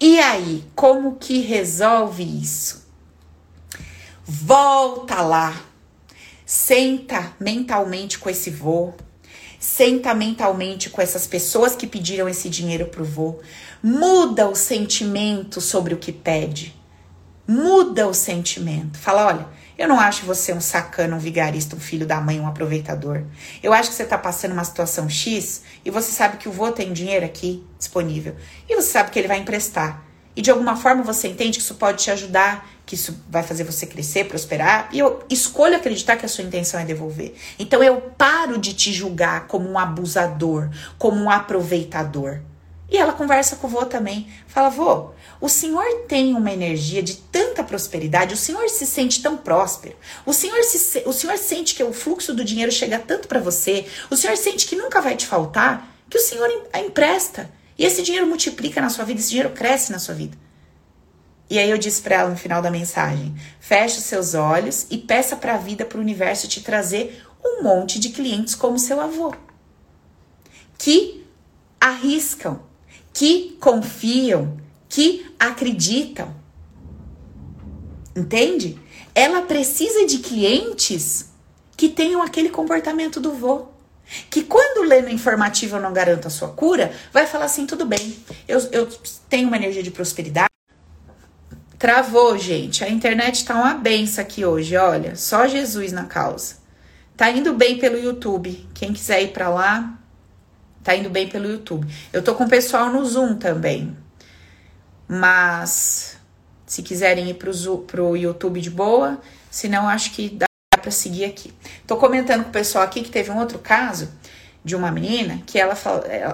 E 0.00 0.18
aí, 0.20 0.64
como 0.74 1.16
que 1.16 1.40
resolve 1.40 2.22
isso? 2.22 2.86
Volta 4.24 5.20
lá. 5.22 5.60
Senta 6.46 7.34
mentalmente 7.40 8.18
com 8.18 8.30
esse 8.30 8.50
vô. 8.50 8.92
Senta 9.58 10.14
mentalmente 10.14 10.88
com 10.88 11.02
essas 11.02 11.26
pessoas 11.26 11.74
que 11.74 11.86
pediram 11.86 12.28
esse 12.28 12.48
dinheiro 12.48 12.86
pro 12.86 13.04
vô. 13.04 13.40
Muda 13.82 14.48
o 14.48 14.54
sentimento 14.54 15.60
sobre 15.60 15.94
o 15.94 15.98
que 15.98 16.12
pede. 16.12 16.74
Muda 17.46 18.06
o 18.06 18.14
sentimento. 18.14 18.98
Fala, 18.98 19.26
olha, 19.26 19.48
eu 19.78 19.88
não 19.88 19.98
acho 19.98 20.26
você 20.26 20.52
um 20.52 20.60
sacana, 20.60 21.16
um 21.16 21.20
vigarista, 21.20 21.76
um 21.76 21.80
filho 21.80 22.06
da 22.06 22.20
mãe, 22.20 22.40
um 22.40 22.46
aproveitador. 22.46 23.22
Eu 23.62 23.72
acho 23.72 23.90
que 23.90 23.94
você 23.94 24.04
tá 24.04 24.18
passando 24.18 24.52
uma 24.52 24.64
situação 24.64 25.08
X 25.08 25.62
e 25.84 25.90
você 25.90 26.10
sabe 26.10 26.36
que 26.36 26.48
o 26.48 26.52
vô 26.52 26.72
tem 26.72 26.92
dinheiro 26.92 27.24
aqui 27.24 27.64
disponível. 27.78 28.34
E 28.68 28.74
você 28.74 28.90
sabe 28.90 29.10
que 29.10 29.18
ele 29.18 29.28
vai 29.28 29.38
emprestar. 29.38 30.02
E 30.34 30.42
de 30.42 30.50
alguma 30.50 30.76
forma 30.76 31.02
você 31.02 31.28
entende 31.28 31.58
que 31.58 31.64
isso 31.64 31.76
pode 31.76 32.02
te 32.02 32.10
ajudar 32.10 32.68
que 32.88 32.94
isso 32.94 33.22
vai 33.28 33.42
fazer 33.42 33.64
você 33.64 33.84
crescer, 33.84 34.24
prosperar, 34.24 34.88
e 34.90 34.98
eu 34.98 35.22
escolho 35.28 35.76
acreditar 35.76 36.16
que 36.16 36.24
a 36.24 36.28
sua 36.28 36.42
intenção 36.42 36.80
é 36.80 36.86
devolver. 36.86 37.34
Então 37.58 37.84
eu 37.84 38.00
paro 38.16 38.56
de 38.56 38.72
te 38.72 38.94
julgar 38.94 39.46
como 39.46 39.68
um 39.68 39.78
abusador, 39.78 40.70
como 40.96 41.20
um 41.20 41.30
aproveitador. 41.30 42.40
E 42.90 42.96
ela 42.96 43.12
conversa 43.12 43.56
com 43.56 43.66
o 43.66 43.70
vô 43.70 43.84
também. 43.84 44.32
Fala, 44.46 44.70
vô, 44.70 45.10
o 45.40 45.48
senhor 45.48 45.84
tem 46.08 46.34
uma 46.34 46.50
energia 46.50 47.02
de 47.02 47.16
tanta 47.16 47.62
prosperidade, 47.62 48.34
o 48.34 48.36
senhor 48.36 48.68
se 48.68 48.86
sente 48.86 49.22
tão 49.22 49.36
próspero, 49.36 49.94
o 50.24 50.32
senhor, 50.32 50.62
se, 50.64 51.02
o 51.06 51.12
senhor 51.12 51.36
sente 51.36 51.74
que 51.74 51.84
o 51.84 51.92
fluxo 51.92 52.34
do 52.34 52.44
dinheiro 52.44 52.72
chega 52.72 52.98
tanto 52.98 53.28
para 53.28 53.40
você, 53.40 53.86
o 54.10 54.16
senhor 54.16 54.36
sente 54.36 54.66
que 54.66 54.74
nunca 54.74 55.00
vai 55.00 55.16
te 55.16 55.26
faltar, 55.26 55.96
que 56.08 56.16
o 56.16 56.20
senhor 56.20 56.48
empresta. 56.74 57.50
E 57.76 57.84
esse 57.84 58.02
dinheiro 58.02 58.26
multiplica 58.26 58.80
na 58.80 58.88
sua 58.88 59.04
vida, 59.04 59.20
esse 59.20 59.28
dinheiro 59.30 59.50
cresce 59.50 59.92
na 59.92 59.98
sua 59.98 60.14
vida. 60.14 60.36
E 61.50 61.58
aí 61.58 61.70
eu 61.70 61.78
disse 61.78 62.02
para 62.02 62.16
ela 62.16 62.30
no 62.30 62.36
final 62.36 62.60
da 62.60 62.70
mensagem: 62.70 63.34
feche 63.60 63.98
os 63.98 64.04
seus 64.04 64.34
olhos 64.34 64.86
e 64.90 64.98
peça 64.98 65.36
para 65.36 65.54
a 65.54 65.58
vida, 65.58 65.84
para 65.84 65.98
o 65.98 66.00
universo 66.00 66.48
te 66.48 66.62
trazer 66.62 67.24
um 67.44 67.62
monte 67.62 67.98
de 67.98 68.10
clientes 68.10 68.54
como 68.54 68.78
seu 68.78 69.00
avô, 69.00 69.32
que 70.76 71.24
arriscam, 71.80 72.60
que 73.12 73.56
confiam, 73.60 74.56
que 74.88 75.26
acreditam. 75.38 76.34
Entende? 78.14 78.78
Ela 79.14 79.42
precisa 79.42 80.06
de 80.06 80.18
clientes 80.18 81.30
que 81.76 81.88
tenham 81.88 82.22
aquele 82.22 82.48
comportamento 82.48 83.20
do 83.20 83.32
vô. 83.32 83.66
Que 84.30 84.42
quando 84.42 84.88
lê 84.88 85.02
no 85.02 85.10
informativo 85.10 85.76
eu 85.76 85.82
não 85.82 85.92
garanto 85.92 86.26
a 86.26 86.30
sua 86.30 86.48
cura, 86.48 86.92
vai 87.12 87.26
falar 87.26 87.44
assim: 87.44 87.66
tudo 87.66 87.84
bem, 87.84 88.18
eu, 88.46 88.58
eu 88.72 88.88
tenho 89.28 89.48
uma 89.48 89.56
energia 89.56 89.82
de 89.82 89.90
prosperidade. 89.90 90.48
Travou, 91.78 92.36
gente. 92.36 92.82
A 92.82 92.88
internet 92.88 93.44
tá 93.44 93.54
uma 93.54 93.74
benção 93.74 94.22
aqui 94.22 94.44
hoje, 94.44 94.76
olha. 94.76 95.14
Só 95.14 95.46
Jesus 95.46 95.92
na 95.92 96.04
causa. 96.04 96.56
Tá 97.16 97.30
indo 97.30 97.54
bem 97.54 97.78
pelo 97.78 97.98
YouTube. 97.98 98.68
Quem 98.74 98.92
quiser 98.92 99.22
ir 99.22 99.28
para 99.28 99.48
lá, 99.48 99.98
tá 100.88 100.96
indo 100.96 101.10
bem 101.10 101.28
pelo 101.28 101.46
YouTube. 101.46 101.86
Eu 102.10 102.22
tô 102.22 102.34
com 102.34 102.44
o 102.44 102.48
pessoal 102.48 102.90
no 102.90 103.04
Zoom 103.04 103.34
também. 103.36 103.94
Mas 105.06 106.16
se 106.66 106.82
quiserem 106.82 107.28
ir 107.28 107.34
pro, 107.34 107.52
Zoom, 107.52 107.82
pro 107.82 108.16
YouTube 108.16 108.58
de 108.58 108.70
boa, 108.70 109.20
senão 109.50 109.86
acho 109.86 110.12
que 110.12 110.30
dá 110.30 110.46
para 110.80 110.90
seguir 110.90 111.26
aqui. 111.26 111.52
Tô 111.86 111.98
comentando 111.98 112.44
com 112.44 112.48
o 112.48 112.52
pessoal 112.52 112.84
aqui 112.84 113.02
que 113.02 113.10
teve 113.10 113.30
um 113.30 113.38
outro 113.38 113.58
caso 113.58 114.08
de 114.64 114.74
uma 114.74 114.90
menina 114.90 115.42
que 115.46 115.58
ela 115.58 115.76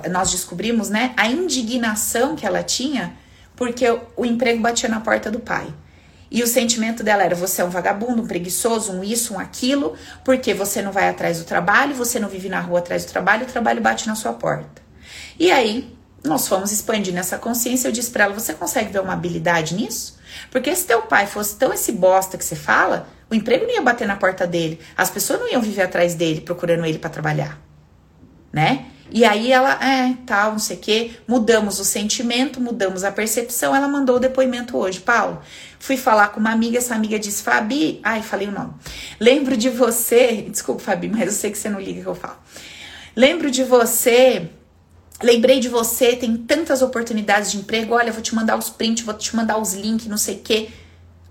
nós 0.08 0.30
descobrimos, 0.30 0.88
né, 0.88 1.12
a 1.16 1.26
indignação 1.26 2.36
que 2.36 2.46
ela 2.46 2.62
tinha 2.62 3.12
porque 3.56 3.84
o 4.16 4.24
emprego 4.24 4.60
batia 4.62 4.88
na 4.88 5.00
porta 5.00 5.32
do 5.32 5.40
pai. 5.40 5.66
E 6.34 6.42
o 6.42 6.48
sentimento 6.48 7.04
dela 7.04 7.22
era: 7.22 7.36
você 7.36 7.62
é 7.62 7.64
um 7.64 7.70
vagabundo, 7.70 8.20
um 8.20 8.26
preguiçoso, 8.26 8.90
um 8.90 9.04
isso, 9.04 9.34
um 9.34 9.38
aquilo, 9.38 9.94
porque 10.24 10.52
você 10.52 10.82
não 10.82 10.90
vai 10.90 11.08
atrás 11.08 11.38
do 11.38 11.44
trabalho, 11.44 11.94
você 11.94 12.18
não 12.18 12.28
vive 12.28 12.48
na 12.48 12.58
rua 12.58 12.80
atrás 12.80 13.04
do 13.04 13.08
trabalho, 13.12 13.44
o 13.44 13.48
trabalho 13.48 13.80
bate 13.80 14.08
na 14.08 14.16
sua 14.16 14.32
porta. 14.32 14.82
E 15.38 15.52
aí, 15.52 15.96
nós 16.24 16.48
fomos 16.48 16.72
expandindo 16.72 17.18
essa 17.18 17.38
consciência. 17.38 17.86
Eu 17.86 17.92
disse 17.92 18.10
para 18.10 18.24
ela: 18.24 18.34
você 18.34 18.52
consegue 18.52 18.92
ver 18.92 19.00
uma 19.00 19.12
habilidade 19.12 19.76
nisso? 19.76 20.18
Porque 20.50 20.74
se 20.74 20.84
teu 20.84 21.02
pai 21.02 21.28
fosse 21.28 21.54
tão 21.54 21.72
esse 21.72 21.92
bosta 21.92 22.36
que 22.36 22.44
você 22.44 22.56
fala, 22.56 23.06
o 23.30 23.34
emprego 23.36 23.64
não 23.64 23.72
ia 23.72 23.82
bater 23.82 24.08
na 24.08 24.16
porta 24.16 24.44
dele, 24.44 24.80
as 24.96 25.10
pessoas 25.10 25.38
não 25.38 25.48
iam 25.48 25.62
viver 25.62 25.82
atrás 25.82 26.16
dele 26.16 26.40
procurando 26.40 26.84
ele 26.84 26.98
para 26.98 27.10
trabalhar, 27.10 27.60
né? 28.52 28.86
E 29.10 29.24
aí 29.24 29.52
ela, 29.52 29.74
é, 29.84 30.16
tal, 30.26 30.52
não 30.52 30.58
sei 30.58 30.76
o 30.76 30.80
quê, 30.80 31.12
mudamos 31.28 31.78
o 31.78 31.84
sentimento, 31.84 32.60
mudamos 32.60 33.04
a 33.04 33.12
percepção. 33.12 33.74
Ela 33.74 33.86
mandou 33.86 34.16
o 34.16 34.20
depoimento 34.20 34.76
hoje. 34.76 35.00
Paulo, 35.00 35.40
fui 35.78 35.96
falar 35.96 36.28
com 36.28 36.40
uma 36.40 36.50
amiga, 36.50 36.78
essa 36.78 36.94
amiga 36.94 37.18
disse, 37.18 37.42
Fabi, 37.42 38.00
ai, 38.02 38.22
falei 38.22 38.48
o 38.48 38.52
nome. 38.52 38.72
Lembro 39.20 39.56
de 39.56 39.68
você, 39.68 40.46
desculpa, 40.48 40.82
Fabi, 40.82 41.08
mas 41.08 41.26
eu 41.26 41.32
sei 41.32 41.50
que 41.50 41.58
você 41.58 41.68
não 41.68 41.80
liga 41.80 42.00
que 42.00 42.08
eu 42.08 42.14
falo. 42.14 42.36
Lembro 43.14 43.50
de 43.50 43.62
você, 43.62 44.50
lembrei 45.22 45.60
de 45.60 45.68
você, 45.68 46.16
tem 46.16 46.36
tantas 46.36 46.82
oportunidades 46.82 47.52
de 47.52 47.58
emprego. 47.58 47.94
Olha, 47.94 48.10
vou 48.10 48.22
te 48.22 48.34
mandar 48.34 48.56
os 48.56 48.70
prints, 48.70 49.04
vou 49.04 49.14
te 49.14 49.36
mandar 49.36 49.58
os 49.58 49.74
links, 49.74 50.06
não 50.06 50.16
sei 50.16 50.36
o 50.36 50.40
quê. 50.40 50.68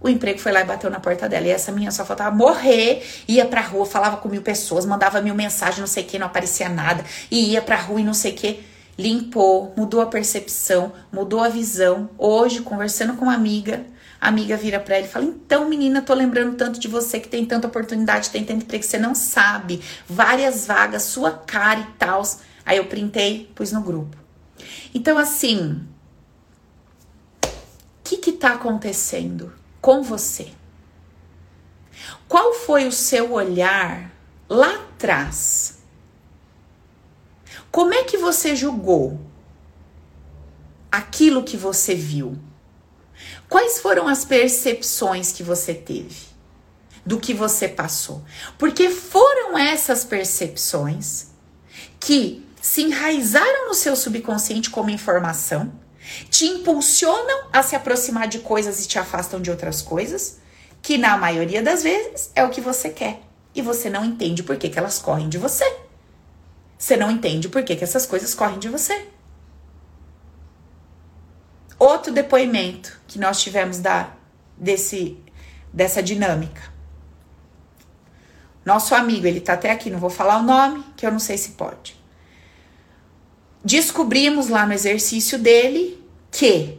O 0.03 0.09
emprego 0.09 0.37
foi 0.37 0.51
lá 0.51 0.59
e 0.59 0.65
bateu 0.65 0.89
na 0.89 0.99
porta 0.99 1.29
dela. 1.29 1.47
E 1.47 1.49
essa 1.49 1.71
menina 1.71 1.89
só 1.89 2.03
faltava 2.03 2.35
morrer, 2.35 3.01
ia 3.25 3.45
pra 3.45 3.61
rua, 3.61 3.85
falava 3.85 4.17
com 4.17 4.27
mil 4.27 4.41
pessoas, 4.41 4.85
mandava 4.85 5.21
mil 5.21 5.33
mensagens, 5.33 5.79
não 5.79 5.87
sei 5.87 6.03
o 6.03 6.05
que, 6.05 6.19
não 6.19 6.27
aparecia 6.27 6.67
nada, 6.67 7.05
e 7.31 7.51
ia 7.51 7.61
pra 7.61 7.77
rua 7.77 8.01
e 8.01 8.03
não 8.03 8.13
sei 8.13 8.33
o 8.33 8.35
que. 8.35 8.63
Limpou, 8.99 9.73
mudou 9.77 10.01
a 10.01 10.05
percepção, 10.05 10.91
mudou 11.11 11.39
a 11.39 11.47
visão. 11.47 12.09
Hoje, 12.17 12.61
conversando 12.61 13.15
com 13.15 13.25
uma 13.25 13.33
amiga, 13.33 13.85
a 14.19 14.27
amiga 14.27 14.57
vira 14.57 14.77
pra 14.77 14.97
ela 14.97 15.05
e 15.05 15.09
fala: 15.09 15.25
Então, 15.25 15.69
menina, 15.69 16.01
tô 16.01 16.13
lembrando 16.13 16.57
tanto 16.57 16.79
de 16.79 16.87
você 16.89 17.17
que 17.17 17.29
tem 17.29 17.45
tanta 17.45 17.67
oportunidade, 17.67 18.29
tem 18.29 18.43
tanto 18.43 18.65
emprego 18.65 18.83
que 18.83 18.89
você 18.89 18.99
não 18.99 19.15
sabe. 19.15 19.81
Várias 20.07 20.67
vagas, 20.67 21.03
sua 21.03 21.31
cara 21.31 21.79
e 21.79 21.97
tal. 21.97 22.21
Aí 22.65 22.77
eu 22.77 22.85
printei, 22.85 23.49
pus 23.55 23.71
no 23.71 23.81
grupo. 23.81 24.17
Então, 24.93 25.17
assim, 25.17 25.81
o 27.45 27.49
que 28.03 28.17
que 28.17 28.33
tá 28.33 28.53
acontecendo? 28.53 29.62
Com 29.83 30.01
você. 30.01 30.47
Qual 32.25 32.53
foi 32.53 32.87
o 32.87 32.91
seu 32.91 33.33
olhar 33.33 34.15
lá 34.47 34.75
atrás? 34.75 35.79
Como 37.69 37.93
é 37.93 38.05
que 38.05 38.17
você 38.17 38.55
julgou 38.55 39.19
aquilo 40.89 41.43
que 41.43 41.57
você 41.57 41.93
viu? 41.93 42.39
Quais 43.49 43.81
foram 43.81 44.07
as 44.07 44.23
percepções 44.23 45.33
que 45.33 45.43
você 45.43 45.73
teve 45.73 46.27
do 47.05 47.19
que 47.19 47.33
você 47.33 47.67
passou? 47.67 48.23
Porque 48.57 48.89
foram 48.89 49.57
essas 49.57 50.05
percepções 50.05 51.27
que 51.99 52.47
se 52.61 52.83
enraizaram 52.83 53.67
no 53.67 53.73
seu 53.73 53.97
subconsciente 53.97 54.69
como 54.69 54.89
informação 54.89 55.82
te 56.29 56.45
impulsionam 56.45 57.47
a 57.51 57.63
se 57.63 57.75
aproximar 57.75 58.27
de 58.27 58.39
coisas 58.39 58.83
e 58.83 58.87
te 58.87 58.99
afastam 58.99 59.41
de 59.41 59.49
outras 59.49 59.81
coisas, 59.81 60.39
que 60.81 60.97
na 60.97 61.17
maioria 61.17 61.61
das 61.61 61.83
vezes 61.83 62.31
é 62.35 62.43
o 62.43 62.49
que 62.49 62.61
você 62.61 62.89
quer. 62.89 63.21
E 63.55 63.61
você 63.61 63.89
não 63.89 64.03
entende 64.03 64.43
por 64.43 64.57
que, 64.57 64.69
que 64.69 64.79
elas 64.79 64.99
correm 64.99 65.29
de 65.29 65.37
você. 65.37 65.65
Você 66.77 66.97
não 66.97 67.09
entende 67.09 67.47
por 67.47 67.63
que, 67.63 67.75
que 67.75 67.83
essas 67.83 68.05
coisas 68.05 68.33
correm 68.33 68.59
de 68.59 68.67
você. 68.67 69.07
Outro 71.79 72.11
depoimento 72.11 72.99
que 73.07 73.19
nós 73.19 73.41
tivemos 73.41 73.79
da, 73.79 74.11
desse, 74.57 75.17
dessa 75.71 76.01
dinâmica. 76.01 76.61
Nosso 78.65 78.95
amigo, 78.95 79.27
ele 79.27 79.41
tá 79.41 79.53
até 79.53 79.71
aqui, 79.71 79.89
não 79.89 79.99
vou 79.99 80.09
falar 80.09 80.37
o 80.39 80.43
nome, 80.43 80.83
que 80.95 81.05
eu 81.05 81.11
não 81.11 81.19
sei 81.19 81.37
se 81.37 81.51
pode. 81.51 82.01
Descobrimos 83.63 84.49
lá 84.49 84.65
no 84.65 84.73
exercício 84.73 85.39
dele 85.39 86.03
que 86.31 86.77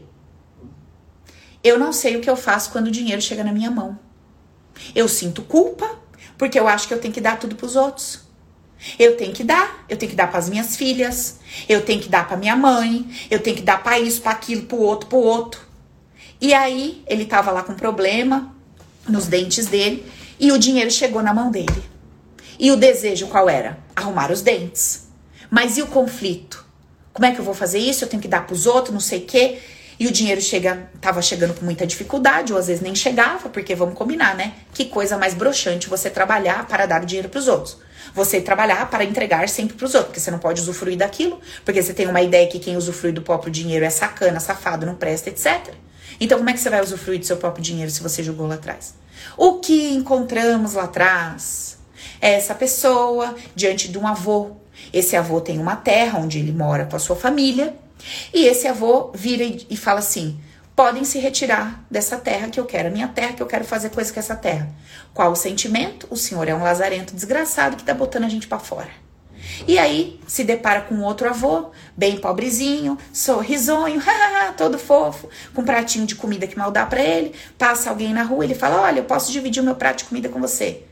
eu 1.62 1.78
não 1.78 1.93
sei 1.93 2.16
o 2.16 2.20
que 2.20 2.28
eu 2.28 2.37
faço 2.37 2.70
quando 2.70 2.89
o 2.89 2.91
dinheiro 2.91 3.22
chega 3.22 3.43
na 3.43 3.53
minha 3.53 3.70
mão. 3.70 3.99
Eu 4.95 5.09
sinto 5.09 5.43
culpa 5.43 5.99
porque 6.37 6.59
eu 6.59 6.68
acho 6.68 6.87
que 6.87 6.93
eu 6.93 7.01
tenho 7.01 7.14
que 7.14 7.20
dar 7.20 7.39
tudo 7.39 7.57
para 7.57 7.66
os 7.66 7.74
outros. 7.74 8.20
Eu 8.99 9.16
tenho 9.16 9.32
que 9.32 9.43
dar, 9.43 9.87
eu 9.89 9.97
tenho 9.97 10.11
que 10.11 10.16
dar 10.16 10.26
para 10.26 10.39
as 10.39 10.51
minhas 10.51 10.76
filhas, 10.76 11.39
eu 11.66 11.82
tenho 11.82 12.03
que 12.03 12.09
dar 12.09 12.28
para 12.28 12.37
minha 12.37 12.55
mãe, 12.55 13.09
eu 13.30 13.41
tenho 13.41 13.57
que 13.57 13.62
dar 13.62 13.82
para 13.82 13.99
isso, 13.99 14.20
para 14.20 14.32
aquilo, 14.32 14.66
para 14.66 14.76
o 14.76 14.82
outro, 14.82 15.09
para 15.09 15.16
o 15.16 15.22
outro. 15.22 15.61
E 16.39 16.53
aí 16.53 17.03
ele 17.07 17.24
tava 17.24 17.51
lá 17.51 17.62
com 17.62 17.74
problema 17.74 18.55
nos 19.09 19.26
dentes 19.26 19.66
dele 19.66 20.05
e 20.39 20.53
o 20.53 20.59
dinheiro 20.59 20.91
chegou 20.91 21.22
na 21.22 21.32
mão 21.32 21.51
dele. 21.51 21.82
E 22.59 22.70
o 22.70 22.76
desejo 22.76 23.28
qual 23.28 23.49
era? 23.49 23.78
Arrumar 23.97 24.30
os 24.30 24.43
dentes. 24.43 25.09
Mas 25.51 25.78
e 25.78 25.82
o 25.82 25.87
conflito? 25.87 26.63
Como 27.14 27.24
é 27.24 27.32
que 27.32 27.38
eu 27.38 27.44
vou 27.44 27.54
fazer 27.54 27.78
isso? 27.78 28.04
Eu 28.04 28.08
tenho 28.08 28.20
que 28.20 28.26
dar 28.26 28.44
para 28.44 28.54
os 28.54 28.66
outros, 28.66 28.92
não 28.92 29.00
sei 29.00 29.20
o 29.20 29.24
quê. 29.24 29.60
E 30.00 30.08
o 30.08 30.10
dinheiro 30.10 30.40
chega, 30.40 30.90
tava 31.00 31.22
chegando 31.22 31.54
com 31.54 31.64
muita 31.64 31.86
dificuldade, 31.86 32.52
ou 32.52 32.58
às 32.58 32.66
vezes 32.66 32.82
nem 32.82 32.92
chegava, 32.92 33.48
porque 33.48 33.72
vamos 33.76 33.94
combinar, 33.94 34.34
né? 34.34 34.52
Que 34.72 34.86
coisa 34.86 35.16
mais 35.16 35.32
broxante 35.32 35.88
você 35.88 36.10
trabalhar 36.10 36.66
para 36.66 36.86
dar 36.86 37.04
o 37.04 37.06
dinheiro 37.06 37.28
para 37.28 37.38
os 37.38 37.46
outros. 37.46 37.78
Você 38.12 38.40
trabalhar 38.40 38.90
para 38.90 39.04
entregar 39.04 39.48
sempre 39.48 39.76
para 39.76 39.86
os 39.86 39.94
outros, 39.94 40.08
porque 40.08 40.20
você 40.20 40.32
não 40.32 40.40
pode 40.40 40.60
usufruir 40.60 40.98
daquilo, 40.98 41.40
porque 41.64 41.80
você 41.80 41.94
tem 41.94 42.08
uma 42.08 42.20
ideia 42.20 42.48
que 42.48 42.58
quem 42.58 42.76
usufrui 42.76 43.12
do 43.12 43.22
próprio 43.22 43.52
dinheiro 43.52 43.84
é 43.84 43.90
sacana, 43.90 44.40
safado, 44.40 44.84
não 44.84 44.96
presta, 44.96 45.30
etc. 45.30 45.72
Então, 46.18 46.38
como 46.38 46.50
é 46.50 46.52
que 46.52 46.58
você 46.58 46.68
vai 46.68 46.82
usufruir 46.82 47.20
do 47.20 47.26
seu 47.26 47.36
próprio 47.36 47.62
dinheiro 47.62 47.92
se 47.92 48.02
você 48.02 48.24
jogou 48.24 48.48
lá 48.48 48.56
atrás? 48.56 48.94
O 49.36 49.60
que 49.60 49.94
encontramos 49.94 50.74
lá 50.74 50.84
atrás 50.84 51.78
essa 52.20 52.54
pessoa 52.54 53.36
diante 53.54 53.88
de 53.88 53.98
um 53.98 54.06
avô 54.06 54.56
esse 54.95 55.16
avô 55.16 55.40
tem 55.40 55.59
uma 55.59 55.74
terra 55.74 56.20
onde 56.20 56.38
ele 56.38 56.53
mora 56.53 56.86
com 56.86 56.95
a 56.95 57.01
sua 57.01 57.16
família, 57.16 57.74
e 58.32 58.47
esse 58.47 58.68
avô 58.68 59.11
vira 59.12 59.45
e 59.45 59.76
fala 59.76 59.99
assim: 59.99 60.38
podem 60.76 61.03
se 61.05 61.18
retirar 61.18 61.84
dessa 61.90 62.16
terra 62.16 62.49
que 62.49 62.61
eu 62.61 62.64
quero, 62.64 62.88
a 62.88 62.92
minha 62.92 63.09
terra 63.09 63.32
que 63.32 63.42
eu 63.42 63.47
quero 63.47 63.64
fazer 63.64 63.90
coisa 63.90 64.12
com 64.12 64.20
essa 64.20 64.36
terra. 64.36 64.68
Qual 65.12 65.32
o 65.32 65.36
sentimento? 65.36 66.07
O 66.11 66.16
senhor 66.16 66.49
é 66.49 66.55
um 66.55 66.62
lazarento 66.62 67.12
desgraçado 67.12 67.76
que 67.76 67.82
tá 67.82 67.92
botando 67.92 68.24
a 68.24 68.28
gente 68.28 68.47
para 68.47 68.61
fora. 68.61 68.90
E 69.66 69.78
aí 69.78 70.20
se 70.28 70.45
depara 70.45 70.82
com 70.82 71.01
outro 71.01 71.28
avô, 71.28 71.70
bem 71.97 72.16
pobrezinho, 72.16 72.97
sorrisonho, 73.12 74.01
todo 74.57 74.78
fofo, 74.78 75.28
com 75.53 75.62
um 75.62 75.64
pratinho 75.64 76.07
de 76.07 76.14
comida 76.14 76.47
que 76.47 76.57
mal 76.57 76.70
dá 76.70 76.86
para 76.86 77.03
ele. 77.03 77.34
Passa 77.59 77.90
alguém 77.90 78.14
na 78.14 78.22
rua, 78.22 78.45
ele 78.45 78.55
fala: 78.55 78.80
"Olha, 78.82 79.01
eu 79.01 79.05
posso 79.05 79.32
dividir 79.32 79.61
o 79.61 79.66
meu 79.66 79.74
prato 79.74 79.99
de 79.99 80.05
comida 80.05 80.28
com 80.28 80.40
você". 80.40 80.84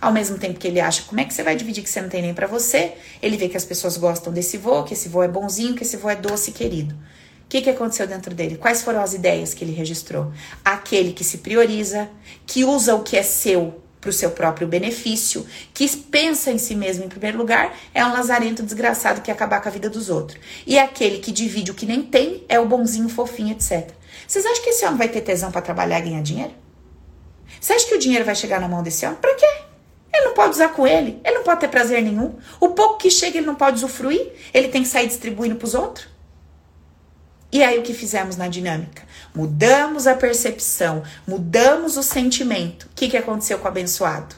Ao 0.00 0.12
mesmo 0.12 0.38
tempo 0.38 0.58
que 0.58 0.68
ele 0.68 0.80
acha, 0.80 1.02
como 1.02 1.20
é 1.20 1.24
que 1.24 1.34
você 1.34 1.42
vai 1.42 1.56
dividir 1.56 1.82
que 1.82 1.90
você 1.90 2.00
não 2.00 2.08
tem 2.08 2.22
nem 2.22 2.32
para 2.32 2.46
você? 2.46 2.94
Ele 3.20 3.36
vê 3.36 3.48
que 3.48 3.56
as 3.56 3.64
pessoas 3.64 3.96
gostam 3.96 4.32
desse 4.32 4.56
vô, 4.56 4.84
que 4.84 4.94
esse 4.94 5.08
vô 5.08 5.22
é 5.22 5.28
bonzinho, 5.28 5.74
que 5.74 5.82
esse 5.82 5.96
vô 5.96 6.08
é 6.08 6.14
doce 6.14 6.50
e 6.50 6.52
querido. 6.52 6.94
O 6.94 7.48
que, 7.48 7.62
que 7.62 7.70
aconteceu 7.70 8.06
dentro 8.06 8.34
dele? 8.34 8.56
Quais 8.56 8.82
foram 8.82 9.00
as 9.00 9.14
ideias 9.14 9.54
que 9.54 9.64
ele 9.64 9.72
registrou? 9.72 10.32
Aquele 10.64 11.12
que 11.12 11.24
se 11.24 11.38
prioriza, 11.38 12.08
que 12.46 12.64
usa 12.64 12.94
o 12.94 13.02
que 13.02 13.16
é 13.16 13.22
seu 13.22 13.82
para 14.00 14.10
o 14.10 14.12
seu 14.12 14.30
próprio 14.30 14.68
benefício, 14.68 15.44
que 15.74 15.88
pensa 15.96 16.52
em 16.52 16.58
si 16.58 16.74
mesmo 16.74 17.04
em 17.04 17.08
primeiro 17.08 17.36
lugar, 17.36 17.76
é 17.92 18.04
um 18.04 18.12
lazarento 18.12 18.62
desgraçado 18.62 19.20
que 19.20 19.26
quer 19.26 19.32
acabar 19.32 19.60
com 19.60 19.68
a 19.68 19.72
vida 19.72 19.90
dos 19.90 20.08
outros. 20.08 20.38
E 20.66 20.78
aquele 20.78 21.18
que 21.18 21.32
divide 21.32 21.70
o 21.70 21.74
que 21.74 21.86
nem 21.86 22.02
tem 22.02 22.44
é 22.48 22.60
o 22.60 22.66
bonzinho, 22.66 23.08
fofinho, 23.08 23.52
etc. 23.52 23.90
Vocês 24.26 24.46
acham 24.46 24.62
que 24.62 24.70
esse 24.70 24.84
homem 24.84 24.98
vai 24.98 25.08
ter 25.08 25.22
tesão 25.22 25.50
para 25.50 25.62
trabalhar 25.62 25.98
e 25.98 26.02
ganhar 26.02 26.22
dinheiro? 26.22 26.52
Você 27.60 27.72
acha 27.72 27.88
que 27.88 27.94
o 27.94 27.98
dinheiro 27.98 28.24
vai 28.24 28.34
chegar 28.34 28.60
na 28.60 28.68
mão 28.68 28.82
desse 28.82 29.04
homem? 29.04 29.18
Para 29.18 29.34
quê? 29.34 29.67
Ele 30.12 30.26
não 30.26 30.34
pode 30.34 30.50
usar 30.50 30.68
com 30.68 30.86
ele, 30.86 31.20
ele 31.24 31.36
não 31.36 31.44
pode 31.44 31.60
ter 31.60 31.68
prazer 31.68 32.02
nenhum. 32.02 32.36
O 32.60 32.70
pouco 32.70 32.98
que 32.98 33.10
chega 33.10 33.38
ele 33.38 33.46
não 33.46 33.54
pode 33.54 33.76
usufruir, 33.76 34.32
ele 34.54 34.68
tem 34.68 34.82
que 34.82 34.88
sair 34.88 35.06
distribuindo 35.06 35.56
para 35.56 35.66
os 35.66 35.74
outros. 35.74 36.08
E 37.50 37.62
aí 37.62 37.78
o 37.78 37.82
que 37.82 37.94
fizemos 37.94 38.36
na 38.36 38.48
dinâmica? 38.48 39.02
Mudamos 39.34 40.06
a 40.06 40.14
percepção, 40.14 41.02
mudamos 41.26 41.96
o 41.96 42.02
sentimento. 42.02 42.84
O 42.84 42.94
que, 42.94 43.08
que 43.08 43.16
aconteceu 43.16 43.58
com 43.58 43.64
o 43.64 43.68
abençoado? 43.68 44.34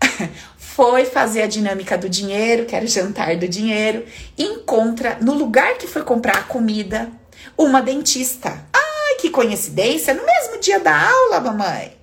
foi 0.74 1.04
fazer 1.04 1.42
a 1.42 1.46
dinâmica 1.46 1.96
do 1.96 2.08
dinheiro, 2.08 2.66
que 2.66 2.74
era 2.74 2.84
o 2.84 2.88
jantar 2.88 3.36
do 3.36 3.46
dinheiro, 3.46 4.04
encontra 4.36 5.16
no 5.20 5.32
lugar 5.32 5.78
que 5.78 5.86
foi 5.86 6.02
comprar 6.02 6.38
a 6.38 6.42
comida 6.42 7.12
uma 7.56 7.80
dentista. 7.80 8.50
Ai, 8.72 9.14
que 9.20 9.30
coincidência! 9.30 10.12
No 10.12 10.26
mesmo 10.26 10.58
dia 10.58 10.80
da 10.80 11.08
aula, 11.08 11.38
mamãe. 11.38 11.96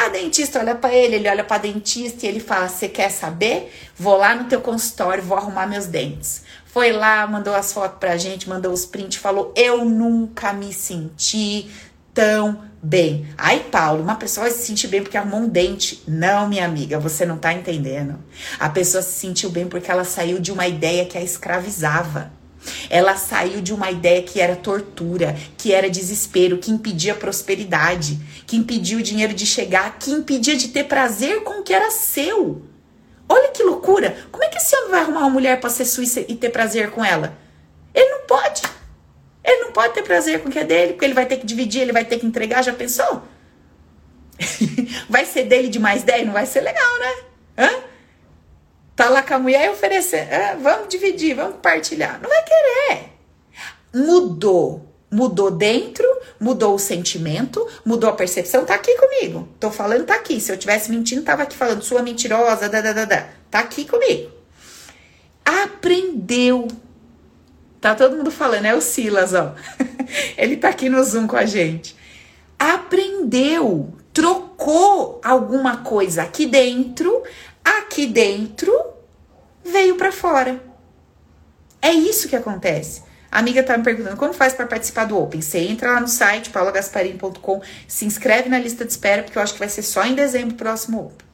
A 0.00 0.10
dentista 0.10 0.60
olha 0.60 0.76
para 0.76 0.94
ele, 0.94 1.16
ele 1.16 1.28
olha 1.28 1.42
para 1.42 1.58
dentista 1.62 2.24
e 2.24 2.28
ele 2.28 2.38
fala: 2.38 2.68
"Você 2.68 2.88
quer 2.88 3.10
saber? 3.10 3.72
Vou 3.96 4.16
lá 4.16 4.32
no 4.32 4.44
teu 4.44 4.60
consultório, 4.60 5.24
vou 5.24 5.36
arrumar 5.36 5.66
meus 5.66 5.86
dentes". 5.86 6.44
Foi 6.66 6.92
lá, 6.92 7.26
mandou 7.26 7.52
as 7.52 7.72
fotos 7.72 7.98
pra 7.98 8.16
gente, 8.16 8.48
mandou 8.48 8.72
os 8.72 8.86
prints, 8.86 9.18
falou: 9.18 9.52
"Eu 9.56 9.84
nunca 9.84 10.52
me 10.52 10.72
senti 10.72 11.68
tão 12.14 12.62
bem". 12.80 13.26
Ai, 13.36 13.58
Paulo, 13.72 14.00
uma 14.00 14.14
pessoa 14.14 14.46
vai 14.46 14.52
se 14.56 14.64
sentir 14.64 14.86
bem 14.86 15.02
porque 15.02 15.16
arrumou 15.16 15.40
um 15.40 15.48
dente. 15.48 16.00
Não, 16.06 16.48
minha 16.48 16.64
amiga, 16.64 17.00
você 17.00 17.26
não 17.26 17.36
tá 17.36 17.52
entendendo. 17.52 18.20
A 18.60 18.68
pessoa 18.68 19.02
se 19.02 19.18
sentiu 19.18 19.50
bem 19.50 19.66
porque 19.66 19.90
ela 19.90 20.04
saiu 20.04 20.38
de 20.38 20.52
uma 20.52 20.68
ideia 20.68 21.06
que 21.06 21.18
a 21.18 21.22
escravizava. 21.22 22.37
Ela 22.90 23.16
saiu 23.16 23.60
de 23.60 23.72
uma 23.72 23.90
ideia 23.90 24.22
que 24.22 24.40
era 24.40 24.56
tortura, 24.56 25.36
que 25.56 25.72
era 25.72 25.88
desespero, 25.88 26.58
que 26.58 26.70
impedia 26.70 27.14
prosperidade, 27.14 28.18
que 28.46 28.56
impedia 28.56 28.98
o 28.98 29.02
dinheiro 29.02 29.34
de 29.34 29.46
chegar, 29.46 29.98
que 29.98 30.10
impedia 30.10 30.56
de 30.56 30.68
ter 30.68 30.84
prazer 30.84 31.42
com 31.42 31.60
o 31.60 31.62
que 31.62 31.72
era 31.72 31.90
seu. 31.90 32.62
Olha 33.28 33.48
que 33.48 33.62
loucura! 33.62 34.16
Como 34.32 34.42
é 34.42 34.48
que 34.48 34.58
esse 34.58 34.74
homem 34.76 34.90
vai 34.90 35.00
arrumar 35.00 35.20
uma 35.20 35.30
mulher 35.30 35.60
para 35.60 35.70
ser 35.70 35.84
suíça 35.84 36.20
e 36.20 36.34
ter 36.34 36.50
prazer 36.50 36.90
com 36.90 37.04
ela? 37.04 37.36
Ele 37.94 38.08
não 38.10 38.26
pode. 38.26 38.62
Ele 39.44 39.64
não 39.64 39.72
pode 39.72 39.94
ter 39.94 40.02
prazer 40.02 40.42
com 40.42 40.48
o 40.48 40.52
que 40.52 40.58
é 40.58 40.64
dele, 40.64 40.92
porque 40.92 41.04
ele 41.04 41.14
vai 41.14 41.26
ter 41.26 41.36
que 41.36 41.46
dividir, 41.46 41.82
ele 41.82 41.92
vai 41.92 42.04
ter 42.04 42.18
que 42.18 42.26
entregar. 42.26 42.62
Já 42.62 42.72
pensou? 42.72 43.22
vai 45.08 45.24
ser 45.24 45.44
dele 45.44 45.68
de 45.68 45.78
mais 45.78 46.02
10? 46.02 46.26
Não 46.26 46.32
vai 46.32 46.46
ser 46.46 46.60
legal, 46.60 46.98
né? 46.98 47.14
Hã? 47.58 47.70
Tá 48.98 49.08
lá 49.08 49.22
com 49.22 49.34
a 49.34 49.38
mulher 49.38 49.66
e 49.66 49.68
oferecer. 49.68 50.26
Ah, 50.34 50.56
vamos 50.60 50.88
dividir, 50.88 51.36
vamos 51.36 51.54
compartilhar. 51.54 52.18
Não 52.20 52.28
vai 52.28 52.42
querer. 52.42 53.12
Mudou. 53.94 54.92
Mudou 55.08 55.52
dentro, 55.52 56.04
mudou 56.40 56.74
o 56.74 56.80
sentimento, 56.80 57.64
mudou 57.84 58.10
a 58.10 58.12
percepção. 58.12 58.64
Tá 58.64 58.74
aqui 58.74 58.96
comigo. 58.96 59.48
Tô 59.60 59.70
falando, 59.70 60.04
tá 60.04 60.16
aqui. 60.16 60.40
Se 60.40 60.50
eu 60.50 60.58
tivesse 60.58 60.90
mentindo, 60.90 61.22
tava 61.22 61.44
aqui 61.44 61.56
falando, 61.56 61.80
sua 61.80 62.02
mentirosa, 62.02 62.68
da, 62.68 62.80
da, 62.80 62.92
da, 62.92 63.04
da. 63.04 63.28
Tá 63.48 63.60
aqui 63.60 63.84
comigo. 63.84 64.32
Aprendeu. 65.44 66.66
Tá 67.80 67.94
todo 67.94 68.16
mundo 68.16 68.32
falando, 68.32 68.66
é 68.66 68.74
o 68.74 68.80
Silas, 68.80 69.32
ó. 69.32 69.54
Ele 70.36 70.56
tá 70.56 70.70
aqui 70.70 70.88
no 70.88 71.00
Zoom 71.04 71.28
com 71.28 71.36
a 71.36 71.46
gente. 71.46 71.96
Aprendeu, 72.58 73.94
trocou 74.12 75.20
alguma 75.22 75.76
coisa 75.78 76.22
aqui 76.24 76.46
dentro 76.46 77.22
aqui 77.68 78.06
dentro 78.06 78.72
veio 79.64 79.96
para 79.96 80.10
fora. 80.10 80.62
É 81.80 81.92
isso 81.92 82.28
que 82.28 82.36
acontece. 82.36 83.02
A 83.30 83.38
amiga 83.40 83.62
tá 83.62 83.76
me 83.76 83.84
perguntando 83.84 84.16
como 84.16 84.32
faz 84.32 84.54
para 84.54 84.66
participar 84.66 85.04
do 85.04 85.18
Open. 85.18 85.40
Você 85.40 85.58
entra 85.58 85.92
lá 85.92 86.00
no 86.00 86.08
site 86.08 86.50
paulagasparini.com, 86.50 87.60
se 87.86 88.06
inscreve 88.06 88.48
na 88.48 88.58
lista 88.58 88.84
de 88.84 88.90
espera, 88.90 89.22
porque 89.22 89.38
eu 89.38 89.42
acho 89.42 89.52
que 89.52 89.58
vai 89.58 89.68
ser 89.68 89.82
só 89.82 90.04
em 90.04 90.14
dezembro 90.14 90.54
próximo 90.54 91.00
Open. 91.00 91.28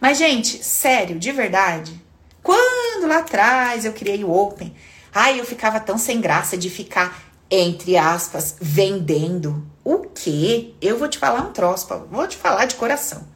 Mas, 0.00 0.18
gente, 0.18 0.62
sério, 0.62 1.18
de 1.18 1.32
verdade, 1.32 1.98
quando 2.42 3.08
lá 3.08 3.18
atrás 3.18 3.86
eu 3.86 3.92
criei 3.94 4.22
o 4.22 4.30
Open, 4.30 4.74
ai, 5.14 5.40
eu 5.40 5.44
ficava 5.46 5.80
tão 5.80 5.96
sem 5.96 6.20
graça 6.20 6.58
de 6.58 6.68
ficar, 6.68 7.22
entre 7.50 7.96
aspas, 7.96 8.56
vendendo. 8.60 9.66
O 9.82 10.00
quê? 10.00 10.74
Eu 10.82 10.98
vou 10.98 11.08
te 11.08 11.18
falar 11.18 11.40
um 11.40 11.52
troço, 11.52 11.88
vou 12.10 12.28
te 12.28 12.36
falar 12.36 12.66
de 12.66 12.74
coração. 12.74 13.33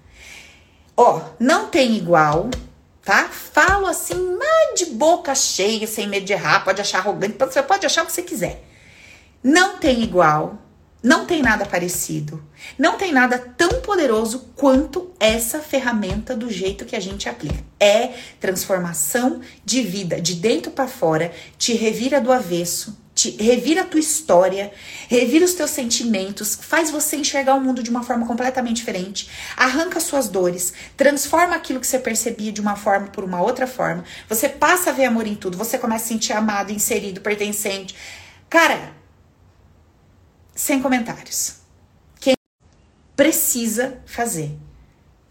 Ó, 1.00 1.22
não 1.38 1.68
tem 1.68 1.96
igual, 1.96 2.50
tá? 3.04 3.28
Falo 3.28 3.86
assim, 3.86 4.36
mas 4.36 4.80
de 4.80 4.86
boca 4.86 5.32
cheia, 5.32 5.86
sem 5.86 6.08
medo 6.08 6.26
de 6.26 6.32
errar, 6.32 6.64
pode 6.64 6.80
achar 6.80 6.98
arrogante, 6.98 7.38
você 7.38 7.62
pode 7.62 7.86
achar 7.86 8.02
o 8.02 8.06
que 8.06 8.10
você 8.10 8.22
quiser. 8.22 8.64
Não 9.40 9.78
tem 9.78 10.02
igual, 10.02 10.58
não 11.00 11.24
tem 11.24 11.40
nada 11.40 11.64
parecido, 11.64 12.42
não 12.76 12.98
tem 12.98 13.12
nada 13.12 13.38
tão 13.38 13.80
poderoso 13.80 14.50
quanto 14.56 15.12
essa 15.20 15.60
ferramenta 15.60 16.34
do 16.34 16.50
jeito 16.50 16.84
que 16.84 16.96
a 16.96 17.00
gente 17.00 17.28
aplica. 17.28 17.62
É 17.78 18.14
transformação 18.40 19.40
de 19.64 19.82
vida, 19.82 20.20
de 20.20 20.34
dentro 20.34 20.72
para 20.72 20.88
fora, 20.88 21.30
te 21.56 21.74
revira 21.74 22.20
do 22.20 22.32
avesso, 22.32 22.98
te 23.18 23.30
revira 23.32 23.80
a 23.80 23.84
tua 23.84 23.98
história, 23.98 24.72
revira 25.08 25.44
os 25.44 25.52
teus 25.52 25.72
sentimentos, 25.72 26.54
faz 26.54 26.88
você 26.88 27.16
enxergar 27.16 27.54
o 27.54 27.60
mundo 27.60 27.82
de 27.82 27.90
uma 27.90 28.04
forma 28.04 28.24
completamente 28.24 28.76
diferente, 28.76 29.28
arranca 29.56 29.98
suas 29.98 30.28
dores, 30.28 30.72
transforma 30.96 31.56
aquilo 31.56 31.80
que 31.80 31.86
você 31.88 31.98
percebia 31.98 32.52
de 32.52 32.60
uma 32.60 32.76
forma 32.76 33.08
por 33.08 33.24
uma 33.24 33.42
outra 33.42 33.66
forma. 33.66 34.04
Você 34.28 34.48
passa 34.48 34.90
a 34.90 34.92
ver 34.92 35.06
amor 35.06 35.26
em 35.26 35.34
tudo, 35.34 35.58
você 35.58 35.76
começa 35.76 36.04
a 36.04 36.06
se 36.06 36.14
sentir 36.14 36.32
amado, 36.32 36.70
inserido, 36.70 37.20
pertencente. 37.20 37.92
Cara, 38.48 38.92
sem 40.54 40.80
comentários. 40.80 41.56
Quem 42.20 42.36
precisa 43.16 43.98
fazer? 44.06 44.56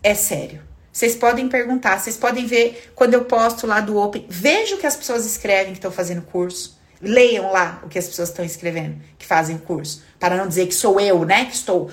É 0.03 0.13
sério. 0.13 0.61
Vocês 0.91 1.15
podem 1.15 1.47
perguntar, 1.47 1.99
vocês 1.99 2.17
podem 2.17 2.45
ver 2.45 2.91
quando 2.95 3.13
eu 3.13 3.23
posto 3.23 3.65
lá 3.65 3.79
do 3.79 3.95
Open, 3.95 4.25
veja 4.27 4.75
o 4.75 4.77
que 4.77 4.87
as 4.87 4.97
pessoas 4.97 5.25
escrevem 5.25 5.71
que 5.71 5.77
estão 5.77 5.91
fazendo 5.91 6.23
curso. 6.23 6.76
Leiam 7.01 7.51
lá 7.51 7.81
o 7.83 7.89
que 7.89 7.99
as 7.99 8.07
pessoas 8.07 8.29
estão 8.29 8.43
escrevendo, 8.43 9.01
que 9.17 9.25
fazem 9.25 9.57
curso. 9.57 10.03
Para 10.19 10.35
não 10.35 10.47
dizer 10.47 10.67
que 10.67 10.73
sou 10.73 10.99
eu, 10.99 11.25
né, 11.25 11.45
que 11.45 11.53
estou. 11.53 11.91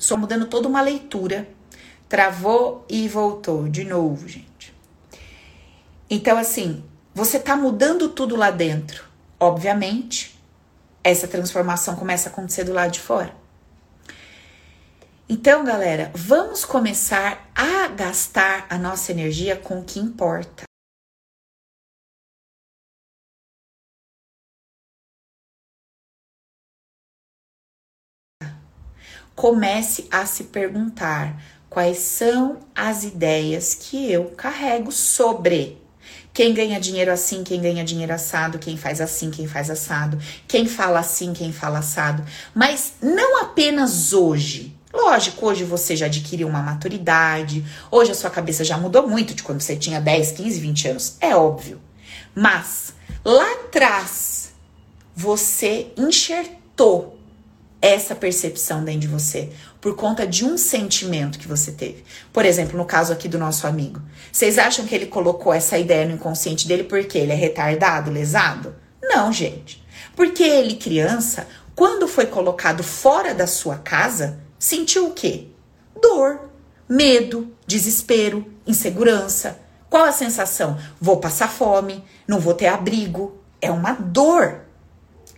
Só 0.00 0.16
mudando 0.16 0.46
toda 0.48 0.68
uma 0.68 0.80
leitura. 0.80 1.48
Travou 2.08 2.86
e 2.88 3.06
voltou 3.06 3.68
de 3.68 3.84
novo, 3.84 4.26
gente. 4.26 4.74
Então, 6.08 6.38
assim, 6.38 6.82
você 7.14 7.38
tá 7.38 7.54
mudando 7.54 8.08
tudo 8.08 8.34
lá 8.34 8.50
dentro. 8.50 9.04
Obviamente, 9.38 10.40
essa 11.04 11.28
transformação 11.28 11.96
começa 11.96 12.28
a 12.28 12.32
acontecer 12.32 12.64
do 12.64 12.72
lado 12.72 12.92
de 12.92 13.00
fora. 13.00 13.37
Então, 15.30 15.62
galera, 15.62 16.10
vamos 16.14 16.64
começar 16.64 17.50
a 17.54 17.88
gastar 17.88 18.66
a 18.70 18.78
nossa 18.78 19.12
energia 19.12 19.56
com 19.56 19.80
o 19.80 19.84
que 19.84 20.00
importa. 20.00 20.62
Comece 29.36 30.08
a 30.10 30.24
se 30.24 30.44
perguntar 30.44 31.38
quais 31.68 31.98
são 31.98 32.60
as 32.74 33.04
ideias 33.04 33.74
que 33.74 34.10
eu 34.10 34.30
carrego 34.30 34.90
sobre. 34.90 35.76
Quem 36.32 36.54
ganha 36.54 36.80
dinheiro 36.80 37.12
assim, 37.12 37.44
quem 37.44 37.60
ganha 37.60 37.84
dinheiro 37.84 38.14
assado, 38.14 38.58
quem 38.58 38.78
faz 38.78 38.98
assim, 38.98 39.30
quem 39.30 39.46
faz 39.46 39.68
assado, 39.68 40.18
quem 40.46 40.66
fala 40.66 41.00
assim, 41.00 41.34
quem 41.34 41.52
fala 41.52 41.80
assado, 41.80 42.24
mas 42.54 42.94
não 43.02 43.42
apenas 43.42 44.14
hoje 44.14 44.77
Lógico, 44.92 45.46
hoje 45.46 45.64
você 45.64 45.94
já 45.94 46.06
adquiriu 46.06 46.48
uma 46.48 46.62
maturidade, 46.62 47.64
hoje 47.90 48.12
a 48.12 48.14
sua 48.14 48.30
cabeça 48.30 48.64
já 48.64 48.78
mudou 48.78 49.06
muito 49.06 49.34
de 49.34 49.42
quando 49.42 49.60
você 49.60 49.76
tinha 49.76 50.00
10, 50.00 50.32
15, 50.32 50.60
20 50.60 50.88
anos, 50.88 51.16
é 51.20 51.36
óbvio. 51.36 51.80
Mas 52.34 52.94
lá 53.24 53.52
atrás 53.52 54.52
você 55.14 55.88
enxertou 55.96 57.18
essa 57.82 58.14
percepção 58.14 58.82
dentro 58.82 59.00
de 59.00 59.08
você 59.08 59.50
por 59.80 59.94
conta 59.94 60.26
de 60.26 60.44
um 60.44 60.56
sentimento 60.56 61.38
que 61.38 61.46
você 61.46 61.70
teve. 61.70 62.04
Por 62.32 62.44
exemplo, 62.44 62.76
no 62.76 62.84
caso 62.84 63.12
aqui 63.12 63.28
do 63.28 63.38
nosso 63.38 63.66
amigo. 63.66 64.00
Vocês 64.32 64.58
acham 64.58 64.86
que 64.86 64.94
ele 64.94 65.06
colocou 65.06 65.52
essa 65.52 65.78
ideia 65.78 66.06
no 66.06 66.14
inconsciente 66.14 66.66
dele 66.66 66.84
porque 66.84 67.18
ele 67.18 67.32
é 67.32 67.36
retardado, 67.36 68.10
lesado? 68.10 68.74
Não, 69.02 69.32
gente. 69.32 69.84
Porque 70.16 70.42
ele, 70.42 70.74
criança, 70.74 71.46
quando 71.76 72.08
foi 72.08 72.26
colocado 72.26 72.82
fora 72.82 73.34
da 73.34 73.46
sua 73.46 73.76
casa, 73.76 74.38
sentiu 74.58 75.08
o 75.08 75.12
quê? 75.12 75.48
Dor, 76.00 76.50
medo, 76.88 77.52
desespero, 77.66 78.46
insegurança. 78.66 79.60
Qual 79.90 80.04
a 80.04 80.12
sensação? 80.12 80.78
Vou 81.00 81.18
passar 81.18 81.50
fome, 81.50 82.04
não 82.26 82.40
vou 82.40 82.54
ter 82.54 82.66
abrigo. 82.66 83.38
É 83.60 83.70
uma 83.70 83.92
dor. 83.92 84.60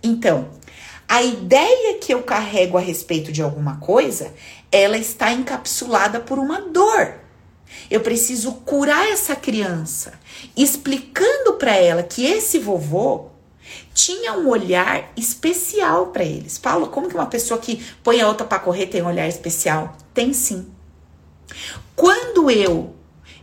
Então, 0.02 0.48
a 1.08 1.22
ideia 1.22 1.98
que 1.98 2.14
eu 2.14 2.22
carrego 2.22 2.78
a 2.78 2.80
respeito 2.80 3.32
de 3.32 3.42
alguma 3.42 3.78
coisa, 3.78 4.32
ela 4.70 4.96
está 4.96 5.32
encapsulada 5.32 6.20
por 6.20 6.38
uma 6.38 6.60
dor. 6.60 7.14
Eu 7.90 8.00
preciso 8.00 8.52
curar 8.52 9.08
essa 9.08 9.34
criança, 9.34 10.12
explicando 10.56 11.54
para 11.54 11.74
ela 11.74 12.02
que 12.02 12.24
esse 12.24 12.58
vovô 12.58 13.28
tinha 13.94 14.32
um 14.34 14.48
olhar 14.48 15.12
especial 15.16 16.08
para 16.08 16.24
eles. 16.24 16.58
Paulo, 16.58 16.88
como 16.88 17.08
que 17.08 17.14
uma 17.14 17.26
pessoa 17.26 17.60
que 17.60 17.84
põe 18.02 18.20
a 18.20 18.28
outra 18.28 18.46
para 18.46 18.58
correr 18.58 18.86
tem 18.86 19.02
um 19.02 19.08
olhar 19.08 19.28
especial? 19.28 19.96
Tem 20.14 20.32
sim. 20.32 20.68
Quando 21.96 22.50
eu 22.50 22.94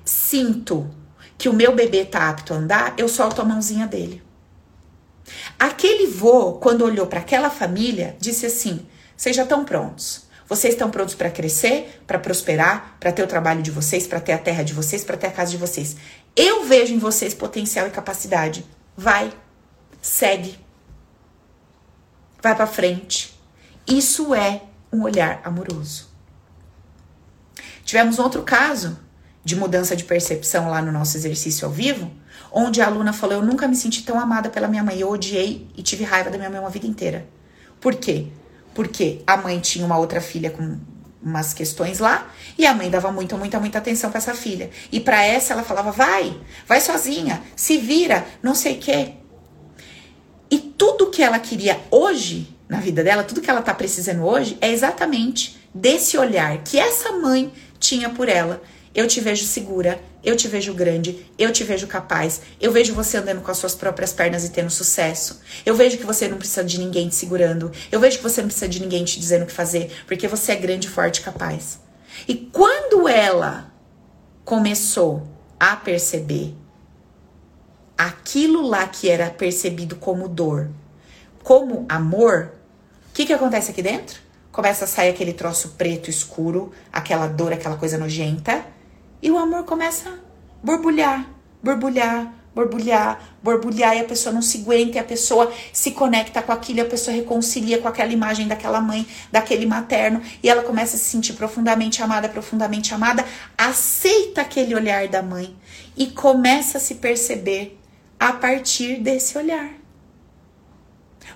sinto 0.03 0.89
que 1.37 1.49
o 1.49 1.53
meu 1.53 1.75
bebê 1.75 2.05
tá 2.05 2.29
apto 2.29 2.53
a 2.53 2.57
andar, 2.57 2.93
eu 2.97 3.07
solto 3.07 3.41
a 3.41 3.45
mãozinha 3.45 3.85
dele. 3.85 4.23
Aquele 5.59 6.07
vô, 6.07 6.53
quando 6.53 6.83
olhou 6.83 7.05
para 7.07 7.19
aquela 7.19 7.49
família, 7.49 8.15
disse 8.19 8.45
assim: 8.45 8.85
"Vocês 9.15 9.35
já 9.35 9.43
estão 9.43 9.65
prontos. 9.65 10.25
Vocês 10.47 10.73
estão 10.73 10.89
prontos 10.89 11.13
para 11.13 11.29
crescer, 11.29 12.01
para 12.07 12.17
prosperar, 12.17 12.95
para 13.01 13.11
ter 13.11 13.21
o 13.21 13.27
trabalho 13.27 13.61
de 13.61 13.69
vocês, 13.69 14.07
para 14.07 14.21
ter 14.21 14.31
a 14.31 14.37
terra 14.37 14.63
de 14.63 14.73
vocês, 14.73 15.03
para 15.03 15.17
ter 15.17 15.27
a 15.27 15.31
casa 15.31 15.51
de 15.51 15.57
vocês. 15.57 15.97
Eu 16.33 16.63
vejo 16.63 16.93
em 16.93 16.99
vocês 16.99 17.33
potencial 17.33 17.85
e 17.85 17.91
capacidade. 17.91 18.65
Vai, 18.95 19.33
segue. 20.01 20.59
Vai 22.41 22.55
para 22.55 22.67
frente. 22.67 23.37
Isso 23.87 24.33
é 24.33 24.61
um 24.91 25.03
olhar 25.03 25.41
amoroso. 25.43 26.07
Tivemos 27.83 28.19
outro 28.19 28.43
caso 28.43 28.99
de 29.43 29.55
mudança 29.55 29.95
de 29.95 30.03
percepção 30.03 30.69
lá 30.69 30.81
no 30.81 30.91
nosso 30.91 31.15
exercício 31.15 31.65
ao 31.65 31.71
vivo, 31.71 32.11
onde 32.51 32.81
a 32.81 32.87
aluna 32.87 33.13
falou: 33.13 33.37
Eu 33.37 33.45
nunca 33.45 33.67
me 33.67 33.75
senti 33.75 34.03
tão 34.03 34.19
amada 34.19 34.49
pela 34.49 34.67
minha 34.67 34.83
mãe. 34.83 34.99
Eu 34.99 35.09
odiei 35.09 35.69
e 35.75 35.81
tive 35.81 36.03
raiva 36.03 36.29
da 36.29 36.37
minha 36.37 36.49
mãe 36.49 36.59
uma 36.59 36.69
vida 36.69 36.85
inteira. 36.85 37.25
Por 37.79 37.95
quê? 37.95 38.27
Porque 38.73 39.21
a 39.25 39.37
mãe 39.37 39.59
tinha 39.59 39.85
uma 39.85 39.97
outra 39.97 40.19
filha 40.19 40.51
com 40.51 40.77
umas 41.23 41.53
questões 41.53 41.99
lá 41.99 42.29
e 42.57 42.65
a 42.65 42.73
mãe 42.73 42.89
dava 42.89 43.11
muita, 43.11 43.37
muita, 43.37 43.59
muita 43.59 43.77
atenção 43.77 44.09
para 44.09 44.19
essa 44.19 44.33
filha. 44.33 44.69
E 44.91 44.99
para 44.99 45.23
essa 45.23 45.53
ela 45.53 45.63
falava: 45.63 45.91
vai, 45.91 46.37
vai 46.67 46.81
sozinha, 46.81 47.41
se 47.55 47.77
vira, 47.77 48.25
não 48.43 48.53
sei 48.53 48.75
o 48.75 48.79
quê. 48.79 49.13
E 50.49 50.57
tudo 50.57 51.09
que 51.09 51.21
ela 51.21 51.39
queria 51.39 51.79
hoje 51.91 52.55
na 52.67 52.79
vida 52.79 53.03
dela, 53.03 53.23
tudo 53.23 53.41
que 53.41 53.49
ela 53.49 53.61
tá 53.61 53.73
precisando 53.73 54.25
hoje 54.25 54.57
é 54.59 54.71
exatamente 54.71 55.57
desse 55.73 56.17
olhar 56.17 56.57
que 56.63 56.77
essa 56.77 57.11
mãe 57.13 57.51
tinha 57.79 58.09
por 58.09 58.27
ela. 58.27 58.61
Eu 58.93 59.07
te 59.07 59.21
vejo 59.21 59.45
segura, 59.45 60.01
eu 60.23 60.35
te 60.35 60.47
vejo 60.47 60.73
grande, 60.73 61.25
eu 61.37 61.51
te 61.51 61.63
vejo 61.63 61.85
capaz, 61.85 62.41
eu 62.59 62.71
vejo 62.71 62.95
você 62.95 63.17
andando 63.17 63.41
com 63.41 63.51
as 63.51 63.57
suas 63.57 63.75
próprias 63.75 64.11
pernas 64.11 64.43
e 64.43 64.49
tendo 64.49 64.71
sucesso. 64.71 65.39
Eu 65.65 65.75
vejo 65.75 65.97
que 65.97 66.05
você 66.05 66.27
não 66.27 66.37
precisa 66.37 66.63
de 66.63 66.79
ninguém 66.79 67.07
te 67.07 67.15
segurando, 67.15 67.71
eu 67.91 67.99
vejo 67.99 68.17
que 68.17 68.23
você 68.23 68.41
não 68.41 68.47
precisa 68.47 68.67
de 68.67 68.81
ninguém 68.81 69.05
te 69.05 69.19
dizendo 69.19 69.43
o 69.43 69.45
que 69.45 69.53
fazer, 69.53 69.91
porque 70.07 70.27
você 70.27 70.53
é 70.53 70.55
grande, 70.55 70.89
forte 70.89 71.17
e 71.17 71.21
capaz. 71.21 71.79
E 72.27 72.35
quando 72.35 73.07
ela 73.07 73.71
começou 74.43 75.27
a 75.59 75.75
perceber 75.75 76.55
aquilo 77.97 78.61
lá 78.61 78.85
que 78.87 79.09
era 79.09 79.29
percebido 79.29 79.95
como 79.95 80.27
dor, 80.27 80.69
como 81.43 81.85
amor, 81.89 82.51
o 83.09 83.13
que, 83.13 83.25
que 83.25 83.33
acontece 83.33 83.71
aqui 83.71 83.81
dentro? 83.81 84.19
Começa 84.51 84.85
a 84.85 84.87
sair 84.87 85.09
aquele 85.09 85.33
troço 85.33 85.69
preto 85.77 86.09
escuro, 86.09 86.71
aquela 86.91 87.27
dor, 87.27 87.53
aquela 87.53 87.77
coisa 87.77 87.97
nojenta, 87.97 88.65
e 89.21 89.31
o 89.31 89.37
amor 89.37 89.63
começa 89.63 90.09
a 90.09 90.13
borbulhar, 90.63 91.27
borbulhar, 91.63 92.33
borbulhar, 92.53 93.19
borbulhar, 93.41 93.95
e 93.95 93.99
a 93.99 94.03
pessoa 94.03 94.33
não 94.33 94.41
se 94.41 94.59
aguenta, 94.59 94.97
e 94.97 94.99
a 94.99 95.03
pessoa 95.03 95.51
se 95.71 95.91
conecta 95.91 96.41
com 96.41 96.51
aquilo, 96.51 96.79
e 96.79 96.81
a 96.81 96.85
pessoa 96.85 97.15
reconcilia 97.15 97.77
com 97.77 97.87
aquela 97.87 98.11
imagem 98.11 98.47
daquela 98.47 98.81
mãe, 98.81 99.07
daquele 99.31 99.65
materno, 99.65 100.21
e 100.41 100.49
ela 100.49 100.63
começa 100.63 100.95
a 100.95 100.99
se 100.99 101.05
sentir 101.05 101.33
profundamente 101.33 102.01
amada, 102.01 102.27
profundamente 102.27 102.93
amada, 102.93 103.23
aceita 103.57 104.41
aquele 104.41 104.73
olhar 104.73 105.07
da 105.07 105.21
mãe 105.21 105.55
e 105.95 106.07
começa 106.07 106.77
a 106.77 106.81
se 106.81 106.95
perceber 106.95 107.76
a 108.19 108.33
partir 108.33 108.99
desse 109.01 109.37
olhar. 109.37 109.71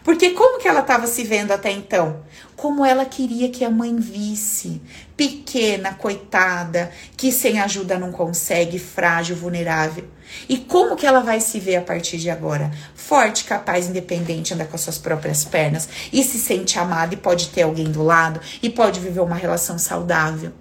Porque 0.04 0.32
como 0.32 0.60
que 0.60 0.68
ela 0.68 0.80
estava 0.80 1.06
se 1.06 1.24
vendo 1.24 1.52
até 1.52 1.70
então? 1.70 2.24
Como 2.56 2.84
ela 2.84 3.06
queria 3.06 3.50
que 3.50 3.64
a 3.64 3.70
mãe 3.70 3.96
visse. 3.98 4.82
Pequena, 5.16 5.94
coitada, 5.94 6.92
que 7.16 7.32
sem 7.32 7.60
ajuda 7.60 8.00
não 8.00 8.12
consegue, 8.12 8.80
frágil, 8.80 9.36
vulnerável. 9.36 10.08
E 10.50 10.58
como 10.58 10.96
que 10.96 11.06
ela 11.06 11.20
vai 11.20 11.40
se 11.40 11.60
ver 11.60 11.76
a 11.76 11.82
partir 11.82 12.18
de 12.18 12.30
agora? 12.30 12.72
Forte, 12.96 13.44
capaz, 13.44 13.88
independente, 13.88 14.54
anda 14.54 14.66
com 14.66 14.76
as 14.76 14.82
suas 14.82 14.98
próprias 14.98 15.44
pernas 15.44 15.88
e 16.12 16.24
se 16.24 16.40
sente 16.40 16.80
amada 16.80 17.14
e 17.14 17.18
pode 17.18 17.50
ter 17.50 17.64
alguém 17.64 17.92
do 17.92 18.02
lado 18.02 18.40
e 18.62 18.70
pode 18.70 19.00
viver 19.00 19.20
uma 19.20 19.36
relação 19.36 19.78
saudável. 19.78 20.52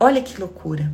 Olha 0.00 0.22
que 0.22 0.40
loucura. 0.40 0.90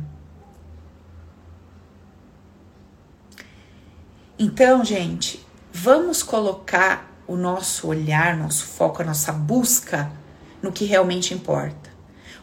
Então, 4.41 4.85
gente, 4.85 5.45
vamos 5.73 6.23
colocar 6.23 7.13
o 7.27 7.35
nosso 7.35 7.89
olhar, 7.89 8.37
nosso 8.37 8.63
foco, 8.63 9.01
a 9.01 9.05
nossa 9.05 9.33
busca 9.33 10.09
no 10.63 10.71
que 10.71 10.85
realmente 10.85 11.33
importa. 11.33 11.89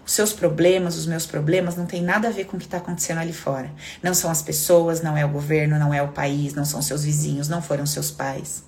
Os 0.05 0.13
seus 0.13 0.31
problemas, 0.31 0.95
os 0.95 1.07
meus 1.07 1.25
problemas, 1.25 1.75
não 1.75 1.87
tem 1.87 2.03
nada 2.03 2.29
a 2.29 2.31
ver 2.31 2.45
com 2.45 2.59
o 2.59 2.61
que 2.61 2.67
está 2.67 2.77
acontecendo 2.77 3.17
ali 3.17 3.33
fora. 3.33 3.73
Não 4.03 4.13
são 4.13 4.31
as 4.31 4.43
pessoas, 4.43 5.01
não 5.01 5.17
é 5.17 5.25
o 5.25 5.31
governo, 5.31 5.79
não 5.79 5.95
é 5.95 6.03
o 6.03 6.09
país, 6.09 6.53
não 6.53 6.67
são 6.67 6.83
seus 6.83 7.03
vizinhos, 7.03 7.49
não 7.49 7.63
foram 7.63 7.87
seus 7.87 8.11
pais. 8.11 8.63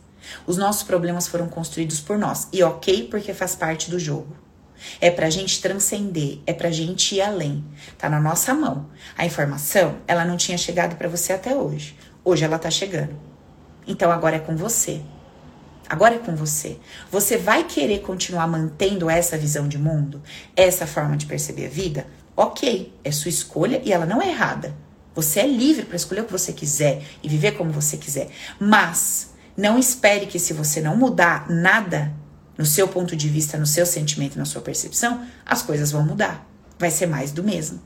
Os 0.46 0.56
nossos 0.56 0.82
problemas 0.82 1.28
foram 1.28 1.48
construídos 1.50 2.00
por 2.00 2.16
nós. 2.16 2.48
E 2.50 2.62
ok, 2.62 3.08
porque 3.10 3.34
faz 3.34 3.54
parte 3.54 3.90
do 3.90 3.98
jogo. 3.98 4.34
É 5.00 5.10
pra 5.10 5.28
gente 5.28 5.60
transcender, 5.60 6.38
é 6.46 6.54
pra 6.54 6.70
gente 6.70 7.16
ir 7.16 7.20
além. 7.20 7.62
Tá 7.98 8.08
na 8.08 8.20
nossa 8.20 8.54
mão. 8.54 8.86
A 9.16 9.26
informação, 9.26 9.98
ela 10.06 10.24
não 10.24 10.38
tinha 10.38 10.56
chegado 10.56 10.96
para 10.96 11.08
você 11.08 11.34
até 11.34 11.54
hoje. 11.54 11.94
Hoje 12.28 12.44
ela 12.44 12.58
tá 12.58 12.70
chegando. 12.70 13.18
Então 13.86 14.12
agora 14.12 14.36
é 14.36 14.38
com 14.38 14.54
você. 14.54 15.00
Agora 15.88 16.16
é 16.16 16.18
com 16.18 16.36
você. 16.36 16.76
Você 17.10 17.38
vai 17.38 17.64
querer 17.64 18.00
continuar 18.00 18.46
mantendo 18.46 19.08
essa 19.08 19.38
visão 19.38 19.66
de 19.66 19.78
mundo, 19.78 20.22
essa 20.54 20.86
forma 20.86 21.16
de 21.16 21.24
perceber 21.24 21.64
a 21.64 21.70
vida? 21.70 22.06
Ok, 22.36 22.94
é 23.02 23.10
sua 23.10 23.30
escolha 23.30 23.80
e 23.82 23.94
ela 23.94 24.04
não 24.04 24.20
é 24.20 24.28
errada. 24.28 24.76
Você 25.14 25.40
é 25.40 25.46
livre 25.46 25.86
para 25.86 25.96
escolher 25.96 26.20
o 26.20 26.24
que 26.26 26.32
você 26.32 26.52
quiser 26.52 27.02
e 27.22 27.28
viver 27.30 27.52
como 27.52 27.72
você 27.72 27.96
quiser. 27.96 28.28
Mas 28.60 29.30
não 29.56 29.78
espere 29.78 30.26
que 30.26 30.38
se 30.38 30.52
você 30.52 30.82
não 30.82 30.98
mudar 30.98 31.48
nada 31.48 32.12
no 32.58 32.66
seu 32.66 32.88
ponto 32.88 33.16
de 33.16 33.26
vista, 33.26 33.56
no 33.56 33.64
seu 33.64 33.86
sentimento, 33.86 34.38
na 34.38 34.44
sua 34.44 34.60
percepção, 34.60 35.26
as 35.46 35.62
coisas 35.62 35.90
vão 35.90 36.04
mudar. 36.04 36.46
Vai 36.78 36.90
ser 36.90 37.06
mais 37.06 37.32
do 37.32 37.42
mesmo. 37.42 37.80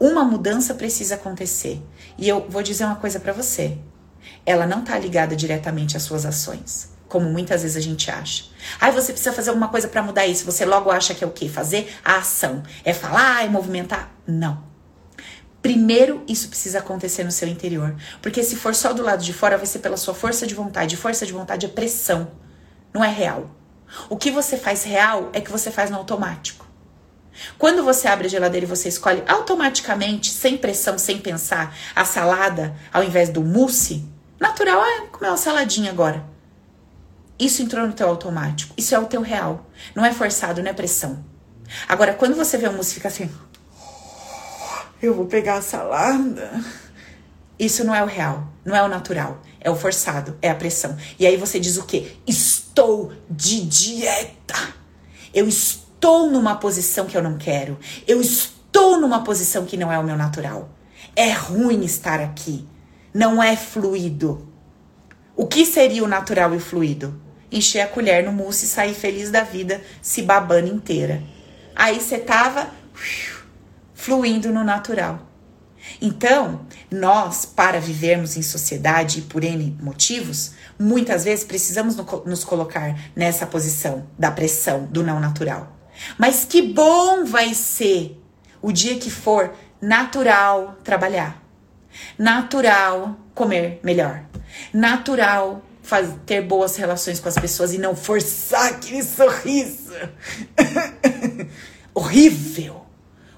Uma 0.00 0.24
mudança 0.24 0.74
precisa 0.74 1.14
acontecer. 1.14 1.80
E 2.16 2.26
eu 2.26 2.46
vou 2.48 2.62
dizer 2.62 2.84
uma 2.84 2.96
coisa 2.96 3.20
para 3.20 3.34
você. 3.34 3.76
Ela 4.44 4.66
não 4.66 4.80
está 4.80 4.98
ligada 4.98 5.36
diretamente 5.36 5.96
às 5.96 6.02
suas 6.02 6.24
ações 6.24 6.90
como 7.10 7.28
muitas 7.28 7.62
vezes 7.62 7.76
a 7.76 7.80
gente 7.80 8.08
acha. 8.08 8.44
Aí 8.80 8.92
você 8.92 9.12
precisa 9.12 9.32
fazer 9.32 9.50
alguma 9.50 9.68
coisa 9.68 9.88
para 9.88 10.00
mudar 10.00 10.26
isso. 10.28 10.44
Você 10.44 10.64
logo 10.64 10.90
acha 10.92 11.12
que 11.12 11.24
é 11.24 11.26
o 11.26 11.32
quê? 11.32 11.48
Fazer 11.48 11.92
a 12.04 12.18
ação. 12.18 12.62
É 12.84 12.94
falar, 12.94 13.44
é 13.44 13.48
movimentar? 13.48 14.14
Não. 14.24 14.62
Primeiro, 15.60 16.22
isso 16.26 16.48
precisa 16.48 16.78
acontecer 16.78 17.24
no 17.24 17.32
seu 17.32 17.48
interior. 17.48 17.94
Porque 18.22 18.42
se 18.42 18.54
for 18.54 18.74
só 18.74 18.92
do 18.92 19.02
lado 19.02 19.22
de 19.22 19.32
fora, 19.32 19.56
vai 19.56 19.66
ser 19.66 19.80
pela 19.80 19.96
sua 19.96 20.14
força 20.14 20.46
de 20.46 20.54
vontade. 20.54 20.96
Força 20.96 21.26
de 21.26 21.32
vontade 21.32 21.66
é 21.66 21.68
pressão, 21.68 22.30
não 22.94 23.04
é 23.04 23.10
real. 23.10 23.50
O 24.08 24.16
que 24.16 24.30
você 24.30 24.56
faz 24.56 24.84
real 24.84 25.30
é 25.32 25.40
que 25.40 25.50
você 25.50 25.70
faz 25.70 25.90
no 25.90 25.96
automático. 25.96 26.69
Quando 27.58 27.84
você 27.84 28.08
abre 28.08 28.26
a 28.26 28.30
geladeira 28.30 28.66
e 28.66 28.68
você 28.68 28.88
escolhe 28.88 29.22
automaticamente, 29.26 30.30
sem 30.30 30.56
pressão, 30.58 30.98
sem 30.98 31.18
pensar, 31.18 31.76
a 31.94 32.04
salada 32.04 32.74
ao 32.92 33.02
invés 33.02 33.28
do 33.28 33.42
mousse, 33.42 34.04
natural, 34.38 34.80
ah, 34.80 35.06
comer 35.12 35.28
uma 35.28 35.36
saladinha 35.36 35.90
agora. 35.90 36.24
Isso 37.38 37.62
entrou 37.62 37.86
no 37.86 37.92
teu 37.92 38.08
automático. 38.08 38.74
Isso 38.76 38.94
é 38.94 38.98
o 38.98 39.06
teu 39.06 39.22
real. 39.22 39.66
Não 39.94 40.04
é 40.04 40.12
forçado, 40.12 40.62
não 40.62 40.70
é 40.70 40.74
pressão. 40.74 41.24
Agora, 41.88 42.12
quando 42.14 42.36
você 42.36 42.58
vê 42.58 42.66
a 42.66 42.72
música 42.72 42.94
fica 42.94 43.08
assim, 43.08 43.30
eu 45.00 45.14
vou 45.14 45.26
pegar 45.26 45.56
a 45.56 45.62
salada. 45.62 46.52
Isso 47.58 47.84
não 47.84 47.94
é 47.94 48.02
o 48.02 48.06
real, 48.06 48.48
não 48.64 48.74
é 48.74 48.82
o 48.82 48.88
natural, 48.88 49.42
é 49.60 49.70
o 49.70 49.76
forçado, 49.76 50.36
é 50.40 50.50
a 50.50 50.54
pressão. 50.54 50.96
E 51.18 51.26
aí 51.26 51.36
você 51.36 51.60
diz 51.60 51.76
o 51.76 51.84
quê? 51.84 52.16
Estou 52.26 53.12
de 53.28 53.66
dieta. 53.66 54.74
Eu 55.32 55.46
estou 55.46 55.89
numa 56.02 56.56
posição 56.56 57.06
que 57.06 57.16
eu 57.16 57.22
não 57.22 57.36
quero. 57.36 57.78
Eu 58.06 58.20
estou 58.20 59.00
numa 59.00 59.22
posição 59.22 59.64
que 59.64 59.76
não 59.76 59.92
é 59.92 59.98
o 59.98 60.04
meu 60.04 60.16
natural. 60.16 60.70
É 61.14 61.30
ruim 61.30 61.84
estar 61.84 62.20
aqui. 62.20 62.66
Não 63.12 63.42
é 63.42 63.56
fluido. 63.56 64.48
O 65.36 65.46
que 65.46 65.64
seria 65.64 66.04
o 66.04 66.08
natural 66.08 66.54
e 66.54 66.60
fluido? 66.60 67.20
encher 67.50 67.80
a 67.80 67.86
colher 67.86 68.24
no 68.24 68.32
mousse 68.32 68.64
e 68.64 68.68
sair 68.68 68.94
feliz 68.94 69.30
da 69.30 69.42
vida, 69.42 69.82
se 70.00 70.22
babando 70.22 70.68
inteira. 70.68 71.22
Aí 71.74 72.00
você 72.00 72.18
tava 72.18 72.70
fluindo 73.94 74.52
no 74.52 74.62
natural. 74.62 75.26
Então, 76.00 76.66
nós, 76.90 77.44
para 77.44 77.80
vivermos 77.80 78.36
em 78.36 78.42
sociedade 78.42 79.20
e 79.20 79.22
por 79.22 79.42
N 79.42 79.76
motivos, 79.80 80.52
muitas 80.78 81.24
vezes 81.24 81.44
precisamos 81.44 81.96
nos 82.24 82.44
colocar 82.44 82.98
nessa 83.16 83.46
posição 83.46 84.06
da 84.18 84.30
pressão 84.30 84.84
do 84.84 85.02
não 85.02 85.18
natural. 85.18 85.79
Mas 86.18 86.44
que 86.44 86.62
bom 86.62 87.24
vai 87.24 87.54
ser 87.54 88.20
o 88.60 88.72
dia 88.72 88.98
que 88.98 89.10
for 89.10 89.52
natural 89.80 90.76
trabalhar, 90.84 91.42
natural 92.18 93.16
comer 93.34 93.80
melhor, 93.82 94.24
natural 94.72 95.62
faz, 95.82 96.14
ter 96.24 96.42
boas 96.42 96.76
relações 96.76 97.18
com 97.18 97.28
as 97.28 97.34
pessoas 97.34 97.72
e 97.72 97.78
não 97.78 97.96
forçar 97.96 98.70
aquele 98.70 99.02
sorriso. 99.02 99.92
horrível. 101.92 102.86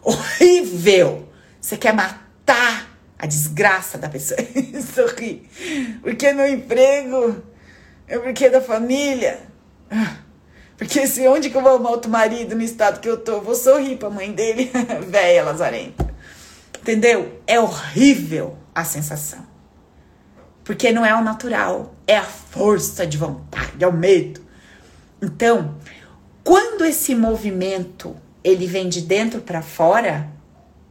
Horrível. 0.02 1.28
Você 1.58 1.78
quer 1.78 1.94
matar 1.94 2.90
a 3.18 3.26
desgraça 3.26 3.96
da 3.96 4.08
pessoa 4.08 4.38
sorrir. 4.94 5.48
Porque 6.02 6.32
meu 6.32 6.46
emprego 6.46 7.42
é 8.06 8.18
porque 8.18 8.46
é 8.46 8.50
da 8.50 8.60
família. 8.60 9.40
Porque 10.83 11.07
se 11.07 11.28
onde 11.28 11.49
que 11.49 11.57
eu 11.57 11.62
vou 11.62 11.74
arrumar 11.74 11.91
outro 11.91 12.11
marido 12.11 12.57
no 12.57 12.61
estado 12.61 12.99
que 12.99 13.09
eu 13.09 13.16
tô, 13.16 13.35
eu 13.35 13.41
vou 13.41 13.55
sorrir 13.55 13.97
pra 13.99 14.11
mãe 14.11 14.33
dele, 14.33 14.68
velha 15.07 15.45
lazarenta. 15.45 16.12
Entendeu? 16.80 17.41
É 17.47 17.61
horrível 17.61 18.59
a 18.74 18.83
sensação. 18.83 19.47
Porque 20.64 20.91
não 20.91 21.07
é 21.07 21.14
o 21.14 21.22
natural, 21.22 21.95
é 22.05 22.16
a 22.16 22.24
força 22.24 23.07
de 23.07 23.16
vontade, 23.16 23.85
é 23.85 23.87
o 23.87 23.93
medo. 23.93 24.41
Então, 25.22 25.76
quando 26.43 26.85
esse 26.85 27.14
movimento 27.14 28.16
ele 28.43 28.66
vem 28.66 28.89
de 28.89 29.03
dentro 29.03 29.41
para 29.41 29.62
fora, 29.62 30.28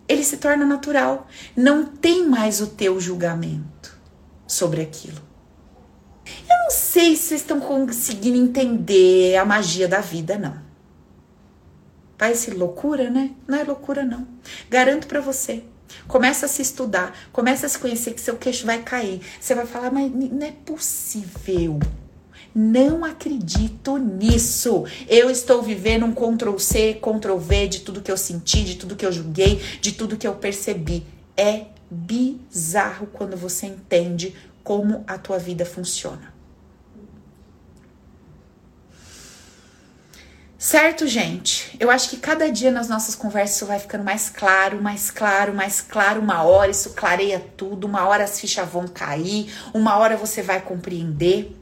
ele 0.07 0.23
se 0.23 0.37
torna 0.37 0.65
natural. 0.65 1.27
Não 1.53 1.83
tem 1.83 2.25
mais 2.25 2.61
o 2.61 2.67
teu 2.67 2.97
julgamento 2.97 3.93
sobre 4.47 4.81
aquilo. 4.81 5.21
Eu 6.25 6.57
não 6.63 6.69
sei 6.91 7.15
se 7.15 7.23
vocês 7.23 7.41
estão 7.41 7.61
conseguindo 7.61 8.37
entender 8.37 9.37
a 9.37 9.45
magia 9.45 9.87
da 9.87 10.01
vida, 10.01 10.37
não. 10.37 10.57
Parece 12.17 12.51
loucura, 12.51 13.09
né? 13.09 13.31
Não 13.47 13.57
é 13.57 13.63
loucura, 13.63 14.03
não. 14.03 14.27
Garanto 14.69 15.07
para 15.07 15.21
você. 15.21 15.63
Começa 16.05 16.47
a 16.47 16.49
se 16.49 16.61
estudar, 16.61 17.17
começa 17.31 17.65
a 17.65 17.69
se 17.69 17.79
conhecer 17.79 18.13
que 18.13 18.19
seu 18.19 18.35
queixo 18.35 18.65
vai 18.65 18.81
cair. 18.83 19.21
Você 19.39 19.55
vai 19.55 19.65
falar, 19.65 19.89
mas 19.89 20.11
não 20.11 20.45
é 20.45 20.51
possível. 20.51 21.79
Não 22.53 23.05
acredito 23.05 23.97
nisso. 23.97 24.83
Eu 25.07 25.29
estou 25.29 25.61
vivendo 25.61 26.05
um 26.05 26.13
Ctrl 26.13 26.57
C, 26.57 26.95
Ctrl 26.95 27.37
V 27.37 27.67
de 27.69 27.79
tudo 27.79 28.01
que 28.01 28.11
eu 28.11 28.17
senti, 28.17 28.65
de 28.65 28.75
tudo 28.75 28.97
que 28.97 29.05
eu 29.05 29.13
julguei, 29.13 29.61
de 29.79 29.93
tudo 29.93 30.17
que 30.17 30.27
eu 30.27 30.35
percebi. 30.35 31.05
É 31.37 31.67
bizarro 31.89 33.07
quando 33.07 33.37
você 33.37 33.67
entende 33.67 34.35
como 34.61 35.05
a 35.07 35.17
tua 35.17 35.39
vida 35.39 35.65
funciona. 35.65 36.40
Certo, 40.63 41.07
gente? 41.07 41.75
Eu 41.79 41.89
acho 41.89 42.07
que 42.07 42.17
cada 42.17 42.51
dia 42.51 42.69
nas 42.69 42.87
nossas 42.87 43.15
conversas 43.15 43.55
isso 43.55 43.65
vai 43.65 43.79
ficando 43.79 44.03
mais 44.03 44.29
claro, 44.29 44.79
mais 44.79 45.09
claro, 45.09 45.55
mais 45.55 45.81
claro. 45.81 46.21
Uma 46.21 46.43
hora 46.43 46.69
isso 46.69 46.91
clareia 46.91 47.43
tudo, 47.57 47.87
uma 47.87 48.07
hora 48.07 48.25
as 48.25 48.39
fichas 48.39 48.69
vão 48.69 48.87
cair, 48.87 49.51
uma 49.73 49.97
hora 49.97 50.15
você 50.15 50.43
vai 50.43 50.61
compreender. 50.61 51.57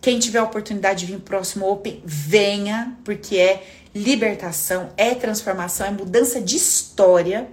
Quem 0.00 0.18
tiver 0.18 0.38
a 0.38 0.44
oportunidade 0.44 1.04
de 1.04 1.12
vir 1.12 1.20
próximo 1.20 1.70
Open, 1.70 2.02
venha, 2.06 2.96
porque 3.04 3.36
é 3.36 3.66
libertação, 3.94 4.94
é 4.96 5.14
transformação, 5.14 5.86
é 5.86 5.90
mudança 5.90 6.40
de 6.40 6.56
história. 6.56 7.50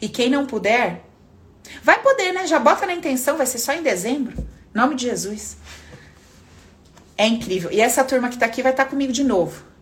E 0.00 0.08
quem 0.08 0.28
não 0.28 0.46
puder, 0.46 1.04
vai 1.80 2.02
poder, 2.02 2.32
né? 2.32 2.44
Já 2.48 2.58
bota 2.58 2.86
na 2.86 2.92
intenção, 2.92 3.36
vai 3.36 3.46
ser 3.46 3.58
só 3.58 3.72
em 3.72 3.84
dezembro. 3.84 4.36
Em 4.74 4.76
nome 4.76 4.96
de 4.96 5.04
Jesus. 5.04 5.56
É 7.16 7.24
incrível. 7.24 7.70
E 7.70 7.80
essa 7.80 8.02
turma 8.02 8.28
que 8.28 8.36
tá 8.36 8.46
aqui 8.46 8.64
vai 8.64 8.72
estar 8.72 8.86
tá 8.86 8.90
comigo 8.90 9.12
de 9.12 9.22
novo 9.22 9.73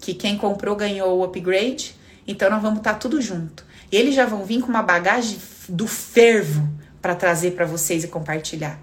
que 0.00 0.14
quem 0.14 0.36
comprou 0.36 0.74
ganhou 0.74 1.18
o 1.18 1.24
upgrade, 1.24 1.94
então 2.26 2.50
nós 2.50 2.62
vamos 2.62 2.78
estar 2.78 2.94
tá 2.94 2.98
tudo 2.98 3.20
junto. 3.20 3.64
E 3.92 3.96
eles 3.96 4.14
já 4.14 4.24
vão 4.24 4.44
vir 4.44 4.60
com 4.60 4.68
uma 4.68 4.82
bagagem 4.82 5.38
do 5.68 5.86
fervo 5.86 6.68
para 7.02 7.14
trazer 7.14 7.52
para 7.52 7.66
vocês 7.66 8.04
e 8.04 8.08
compartilhar. 8.08 8.78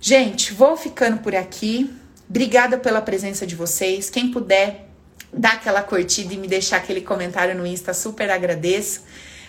Gente, 0.00 0.52
vou 0.52 0.76
ficando 0.76 1.18
por 1.18 1.34
aqui. 1.34 1.90
Obrigada 2.28 2.78
pela 2.78 3.02
presença 3.02 3.46
de 3.46 3.54
vocês. 3.54 4.08
Quem 4.08 4.30
puder 4.30 4.88
dar 5.32 5.54
aquela 5.54 5.82
curtida 5.82 6.32
e 6.34 6.36
me 6.36 6.48
deixar 6.48 6.78
aquele 6.78 7.00
comentário 7.00 7.54
no 7.54 7.66
Insta, 7.66 7.92
super 7.92 8.30
agradeço. 8.30 9.02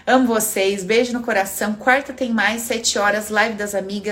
Amo 0.06 0.28
vocês. 0.28 0.84
Beijo 0.84 1.14
no 1.14 1.22
coração. 1.22 1.74
Quarta 1.74 2.12
tem 2.12 2.32
mais, 2.32 2.64
sete 2.64 2.98
horas, 2.98 3.30
live 3.30 3.56
das 3.56 3.76
amigas. 3.76 4.10